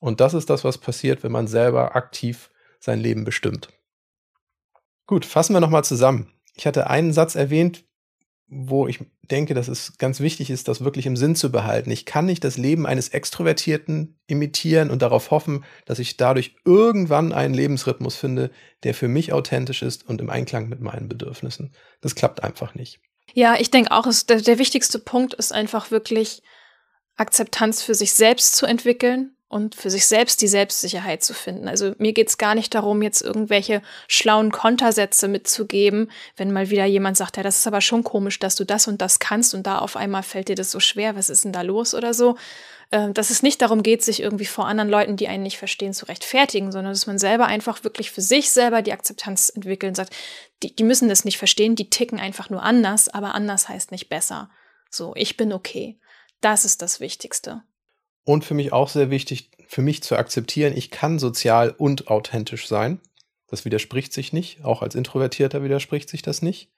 Und 0.00 0.20
das 0.20 0.34
ist 0.34 0.50
das, 0.50 0.64
was 0.64 0.78
passiert, 0.78 1.22
wenn 1.22 1.32
man 1.32 1.46
selber 1.46 1.94
aktiv 1.94 2.50
sein 2.80 2.98
Leben 2.98 3.24
bestimmt. 3.24 3.68
Gut, 5.06 5.24
fassen 5.24 5.54
wir 5.54 5.60
nochmal 5.60 5.84
zusammen. 5.84 6.32
Ich 6.54 6.66
hatte 6.66 6.88
einen 6.88 7.12
Satz 7.12 7.34
erwähnt, 7.34 7.84
wo 8.54 8.86
ich 8.86 8.98
denke, 9.30 9.54
dass 9.54 9.68
es 9.68 9.96
ganz 9.96 10.20
wichtig 10.20 10.50
ist, 10.50 10.68
das 10.68 10.84
wirklich 10.84 11.06
im 11.06 11.16
Sinn 11.16 11.34
zu 11.34 11.50
behalten. 11.50 11.90
Ich 11.90 12.04
kann 12.04 12.26
nicht 12.26 12.44
das 12.44 12.58
Leben 12.58 12.86
eines 12.86 13.08
Extrovertierten 13.08 14.18
imitieren 14.26 14.90
und 14.90 15.00
darauf 15.00 15.30
hoffen, 15.30 15.64
dass 15.86 15.98
ich 15.98 16.18
dadurch 16.18 16.54
irgendwann 16.66 17.32
einen 17.32 17.54
Lebensrhythmus 17.54 18.14
finde, 18.14 18.50
der 18.82 18.92
für 18.92 19.08
mich 19.08 19.32
authentisch 19.32 19.80
ist 19.80 20.06
und 20.06 20.20
im 20.20 20.28
Einklang 20.28 20.68
mit 20.68 20.80
meinen 20.80 21.08
Bedürfnissen. 21.08 21.72
Das 22.02 22.14
klappt 22.14 22.44
einfach 22.44 22.74
nicht. 22.74 23.00
Ja, 23.32 23.56
ich 23.58 23.70
denke 23.70 23.90
auch, 23.90 24.06
der, 24.28 24.42
der 24.42 24.58
wichtigste 24.58 24.98
Punkt 24.98 25.32
ist 25.32 25.54
einfach 25.54 25.90
wirklich 25.90 26.42
Akzeptanz 27.16 27.82
für 27.82 27.94
sich 27.94 28.12
selbst 28.12 28.56
zu 28.56 28.66
entwickeln 28.66 29.34
und 29.52 29.74
für 29.74 29.90
sich 29.90 30.06
selbst 30.06 30.40
die 30.40 30.48
Selbstsicherheit 30.48 31.22
zu 31.22 31.34
finden. 31.34 31.68
Also 31.68 31.92
mir 31.98 32.14
geht's 32.14 32.38
gar 32.38 32.54
nicht 32.54 32.74
darum, 32.74 33.02
jetzt 33.02 33.20
irgendwelche 33.20 33.82
schlauen 34.08 34.50
Kontersätze 34.50 35.28
mitzugeben, 35.28 36.10
wenn 36.36 36.52
mal 36.52 36.70
wieder 36.70 36.86
jemand 36.86 37.18
sagt, 37.18 37.36
ja, 37.36 37.42
das 37.42 37.58
ist 37.58 37.66
aber 37.66 37.82
schon 37.82 38.02
komisch, 38.02 38.38
dass 38.38 38.56
du 38.56 38.64
das 38.64 38.88
und 38.88 39.02
das 39.02 39.18
kannst 39.18 39.54
und 39.54 39.66
da 39.66 39.78
auf 39.78 39.96
einmal 39.96 40.22
fällt 40.22 40.48
dir 40.48 40.54
das 40.54 40.70
so 40.70 40.80
schwer, 40.80 41.16
was 41.16 41.28
ist 41.28 41.44
denn 41.44 41.52
da 41.52 41.60
los 41.60 41.94
oder 41.94 42.14
so. 42.14 42.36
Äh, 42.90 43.12
dass 43.12 43.28
es 43.28 43.42
nicht 43.42 43.60
darum 43.60 43.82
geht, 43.82 44.02
sich 44.02 44.22
irgendwie 44.22 44.46
vor 44.46 44.66
anderen 44.66 44.88
Leuten, 44.88 45.16
die 45.16 45.28
einen 45.28 45.42
nicht 45.42 45.58
verstehen, 45.58 45.92
zu 45.92 46.06
rechtfertigen, 46.06 46.72
sondern 46.72 46.94
dass 46.94 47.06
man 47.06 47.18
selber 47.18 47.44
einfach 47.44 47.84
wirklich 47.84 48.10
für 48.10 48.22
sich 48.22 48.50
selber 48.50 48.80
die 48.80 48.92
Akzeptanz 48.92 49.50
entwickelt 49.54 49.90
und 49.90 49.96
sagt, 49.96 50.14
die, 50.62 50.74
die 50.74 50.84
müssen 50.84 51.10
das 51.10 51.26
nicht 51.26 51.36
verstehen, 51.36 51.76
die 51.76 51.90
ticken 51.90 52.18
einfach 52.18 52.48
nur 52.48 52.62
anders, 52.62 53.08
aber 53.10 53.34
anders 53.34 53.68
heißt 53.68 53.90
nicht 53.90 54.08
besser. 54.08 54.50
So, 54.88 55.12
ich 55.14 55.36
bin 55.36 55.52
okay. 55.52 55.98
Das 56.40 56.64
ist 56.64 56.80
das 56.80 57.00
Wichtigste. 57.00 57.62
Und 58.24 58.44
für 58.44 58.54
mich 58.54 58.72
auch 58.72 58.88
sehr 58.88 59.10
wichtig, 59.10 59.50
für 59.66 59.82
mich 59.82 60.02
zu 60.02 60.16
akzeptieren, 60.16 60.76
ich 60.76 60.90
kann 60.90 61.18
sozial 61.18 61.70
und 61.70 62.08
authentisch 62.08 62.68
sein. 62.68 63.00
Das 63.48 63.64
widerspricht 63.64 64.12
sich 64.12 64.32
nicht. 64.32 64.64
Auch 64.64 64.82
als 64.82 64.94
Introvertierter 64.94 65.62
widerspricht 65.62 66.08
sich 66.08 66.22
das 66.22 66.42
nicht. 66.42 66.70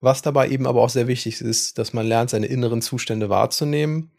Was 0.00 0.22
dabei 0.22 0.48
eben 0.48 0.66
aber 0.66 0.82
auch 0.82 0.90
sehr 0.90 1.06
wichtig 1.06 1.40
ist, 1.40 1.78
dass 1.78 1.92
man 1.92 2.06
lernt, 2.06 2.30
seine 2.30 2.46
inneren 2.46 2.82
Zustände 2.82 3.28
wahrzunehmen. 3.28 4.10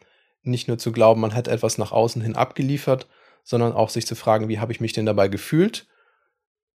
Nicht 0.42 0.66
nur 0.68 0.78
zu 0.78 0.92
glauben, 0.92 1.20
man 1.20 1.34
hat 1.34 1.48
etwas 1.48 1.78
nach 1.78 1.92
außen 1.92 2.22
hin 2.22 2.36
abgeliefert, 2.36 3.06
sondern 3.42 3.72
auch 3.72 3.90
sich 3.90 4.06
zu 4.06 4.14
fragen, 4.14 4.48
wie 4.48 4.58
habe 4.58 4.72
ich 4.72 4.80
mich 4.80 4.92
denn 4.92 5.06
dabei 5.06 5.28
gefühlt? 5.28 5.86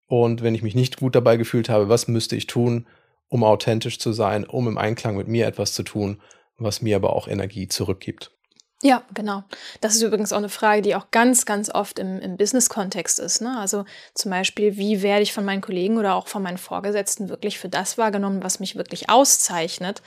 Und 0.08 0.41
wenn 0.41 0.56
ich 0.56 0.63
mich 0.63 0.76
nicht 0.76 0.97
gut 0.97 1.15
dabei 1.15 1.38
gefühlt 1.38 1.69
habe, 1.69 1.89
was 1.89 2.08
müsste 2.08 2.36
ich 2.36 2.47
tun, 2.47 2.88
um 3.28 3.43
authentisch 3.43 4.00
zu 4.00 4.13
sein, 4.13 4.45
um 4.45 4.67
im 4.67 4.78
Einklang 4.78 5.17
mit 5.17 5.28
mir 5.28 5.47
etwas 5.47 5.73
zu 5.73 5.84
tun, 5.84 6.21
was 6.58 6.82
mir 6.82 6.95
aber 6.95 7.13
auch 7.13 7.28
Energie 7.28 7.67
zurückgibt. 7.67 8.37
Ja, 8.83 9.01
genau. 9.11 9.43
Das 9.81 9.95
ist 9.95 10.03
übrigens 10.03 10.31
auch 10.31 10.37
eine 10.37 10.49
Frage, 10.49 10.83
die 10.83 10.95
auch 10.95 11.09
ganz, 11.09 11.45
ganz 11.47 11.69
oft 11.73 11.97
im, 11.97 12.19
im 12.19 12.37
Business-Kontext 12.37 13.17
ist. 13.17 13.41
Ne? 13.41 13.57
Also 13.57 13.85
zum 14.13 14.29
Beispiel, 14.29 14.77
wie 14.77 15.01
werde 15.01 15.23
ich 15.23 15.33
von 15.33 15.45
meinen 15.45 15.61
Kollegen 15.61 15.97
oder 15.97 16.13
auch 16.13 16.27
von 16.27 16.43
meinen 16.43 16.59
Vorgesetzten 16.59 17.27
wirklich 17.27 17.57
für 17.57 17.69
das 17.69 17.97
wahrgenommen, 17.97 18.43
was 18.43 18.59
mich 18.59 18.75
wirklich 18.75 19.09
auszeichnet? 19.09 20.03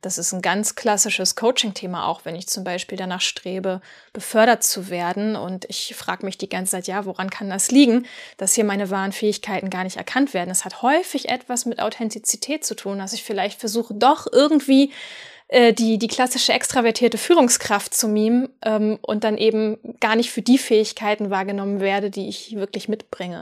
Das 0.00 0.18
ist 0.18 0.32
ein 0.32 0.42
ganz 0.42 0.74
klassisches 0.76 1.34
Coaching-Thema, 1.36 2.06
auch 2.06 2.24
wenn 2.24 2.36
ich 2.36 2.48
zum 2.48 2.62
Beispiel 2.62 2.96
danach 2.96 3.20
strebe, 3.20 3.80
befördert 4.12 4.62
zu 4.64 4.90
werden. 4.90 5.36
Und 5.36 5.64
ich 5.68 5.94
frage 5.96 6.24
mich 6.24 6.38
die 6.38 6.48
ganze 6.48 6.72
Zeit, 6.72 6.86
ja, 6.86 7.04
woran 7.04 7.30
kann 7.30 7.50
das 7.50 7.70
liegen, 7.70 8.06
dass 8.36 8.54
hier 8.54 8.64
meine 8.64 8.90
wahren 8.90 9.12
Fähigkeiten 9.12 9.70
gar 9.70 9.84
nicht 9.84 9.96
erkannt 9.96 10.34
werden? 10.34 10.50
Es 10.50 10.64
hat 10.64 10.82
häufig 10.82 11.28
etwas 11.28 11.66
mit 11.66 11.80
Authentizität 11.80 12.64
zu 12.64 12.74
tun, 12.74 12.98
dass 12.98 13.12
ich 13.12 13.24
vielleicht 13.24 13.58
versuche, 13.58 13.94
doch 13.94 14.26
irgendwie 14.30 14.92
äh, 15.48 15.72
die, 15.72 15.98
die 15.98 16.08
klassische 16.08 16.52
extravertierte 16.52 17.18
Führungskraft 17.18 17.94
zu 17.94 18.08
mimen 18.08 18.48
ähm, 18.62 18.98
und 19.02 19.24
dann 19.24 19.38
eben 19.38 19.78
gar 20.00 20.14
nicht 20.14 20.30
für 20.30 20.42
die 20.42 20.58
Fähigkeiten 20.58 21.30
wahrgenommen 21.30 21.80
werde, 21.80 22.10
die 22.10 22.28
ich 22.28 22.54
wirklich 22.56 22.88
mitbringe. 22.88 23.40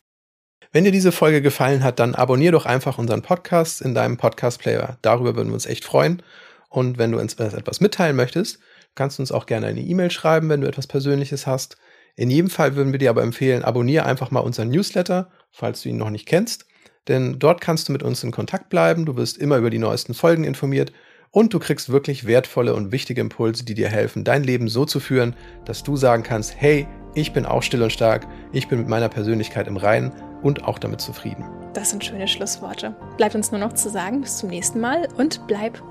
Wenn 0.72 0.84
dir 0.84 0.92
diese 0.92 1.12
Folge 1.12 1.42
gefallen 1.42 1.82
hat, 1.82 1.98
dann 1.98 2.14
abonnier 2.14 2.52
doch 2.52 2.66
einfach 2.66 2.98
unseren 2.98 3.22
Podcast 3.22 3.80
in 3.80 3.94
deinem 3.94 4.18
Podcast-Player. 4.18 4.98
Darüber 5.02 5.34
würden 5.34 5.48
wir 5.48 5.54
uns 5.54 5.66
echt 5.66 5.84
freuen. 5.84 6.22
Und 6.68 6.98
wenn 6.98 7.12
du 7.12 7.18
uns 7.18 7.34
etwas 7.34 7.80
mitteilen 7.80 8.16
möchtest, 8.16 8.58
kannst 8.94 9.18
du 9.18 9.22
uns 9.22 9.32
auch 9.32 9.46
gerne 9.46 9.66
eine 9.66 9.80
E-Mail 9.80 10.10
schreiben, 10.10 10.48
wenn 10.48 10.60
du 10.60 10.68
etwas 10.68 10.86
Persönliches 10.86 11.46
hast. 11.46 11.76
In 12.14 12.30
jedem 12.30 12.50
Fall 12.50 12.76
würden 12.76 12.92
wir 12.92 12.98
dir 12.98 13.10
aber 13.10 13.22
empfehlen, 13.22 13.64
abonniere 13.64 14.06
einfach 14.06 14.30
mal 14.30 14.40
unseren 14.40 14.68
Newsletter, 14.68 15.30
falls 15.50 15.82
du 15.82 15.88
ihn 15.88 15.96
noch 15.96 16.10
nicht 16.10 16.26
kennst. 16.26 16.66
Denn 17.08 17.38
dort 17.38 17.60
kannst 17.60 17.88
du 17.88 17.92
mit 17.92 18.02
uns 18.02 18.22
in 18.22 18.30
Kontakt 18.30 18.68
bleiben. 18.68 19.06
Du 19.06 19.16
wirst 19.16 19.38
immer 19.38 19.58
über 19.58 19.70
die 19.70 19.78
neuesten 19.78 20.14
Folgen 20.14 20.44
informiert 20.44 20.92
und 21.36 21.52
du 21.52 21.58
kriegst 21.58 21.90
wirklich 21.90 22.26
wertvolle 22.26 22.74
und 22.74 22.92
wichtige 22.92 23.20
Impulse, 23.20 23.62
die 23.62 23.74
dir 23.74 23.90
helfen, 23.90 24.24
dein 24.24 24.42
Leben 24.42 24.68
so 24.68 24.86
zu 24.86 25.00
führen, 25.00 25.36
dass 25.66 25.82
du 25.82 25.94
sagen 25.94 26.22
kannst, 26.22 26.54
hey, 26.56 26.88
ich 27.14 27.34
bin 27.34 27.44
auch 27.44 27.62
still 27.62 27.82
und 27.82 27.92
stark, 27.92 28.26
ich 28.54 28.68
bin 28.68 28.78
mit 28.78 28.88
meiner 28.88 29.10
Persönlichkeit 29.10 29.68
im 29.68 29.76
Reinen 29.76 30.14
und 30.42 30.64
auch 30.64 30.78
damit 30.78 31.02
zufrieden. 31.02 31.44
Das 31.74 31.90
sind 31.90 32.02
schöne 32.02 32.26
Schlussworte. 32.26 32.96
Bleibt 33.18 33.34
uns 33.34 33.50
nur 33.50 33.60
noch 33.60 33.74
zu 33.74 33.90
sagen, 33.90 34.22
bis 34.22 34.38
zum 34.38 34.48
nächsten 34.48 34.80
Mal 34.80 35.08
und 35.18 35.46
bleib 35.46 35.82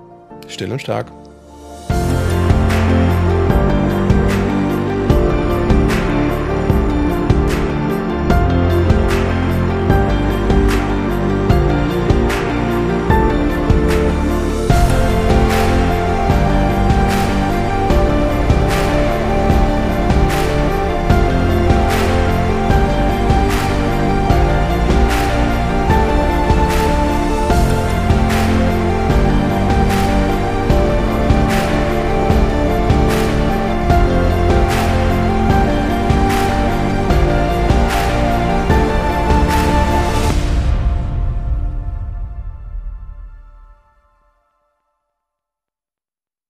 still 0.47 0.71
und 0.71 0.81
stark. 0.81 1.11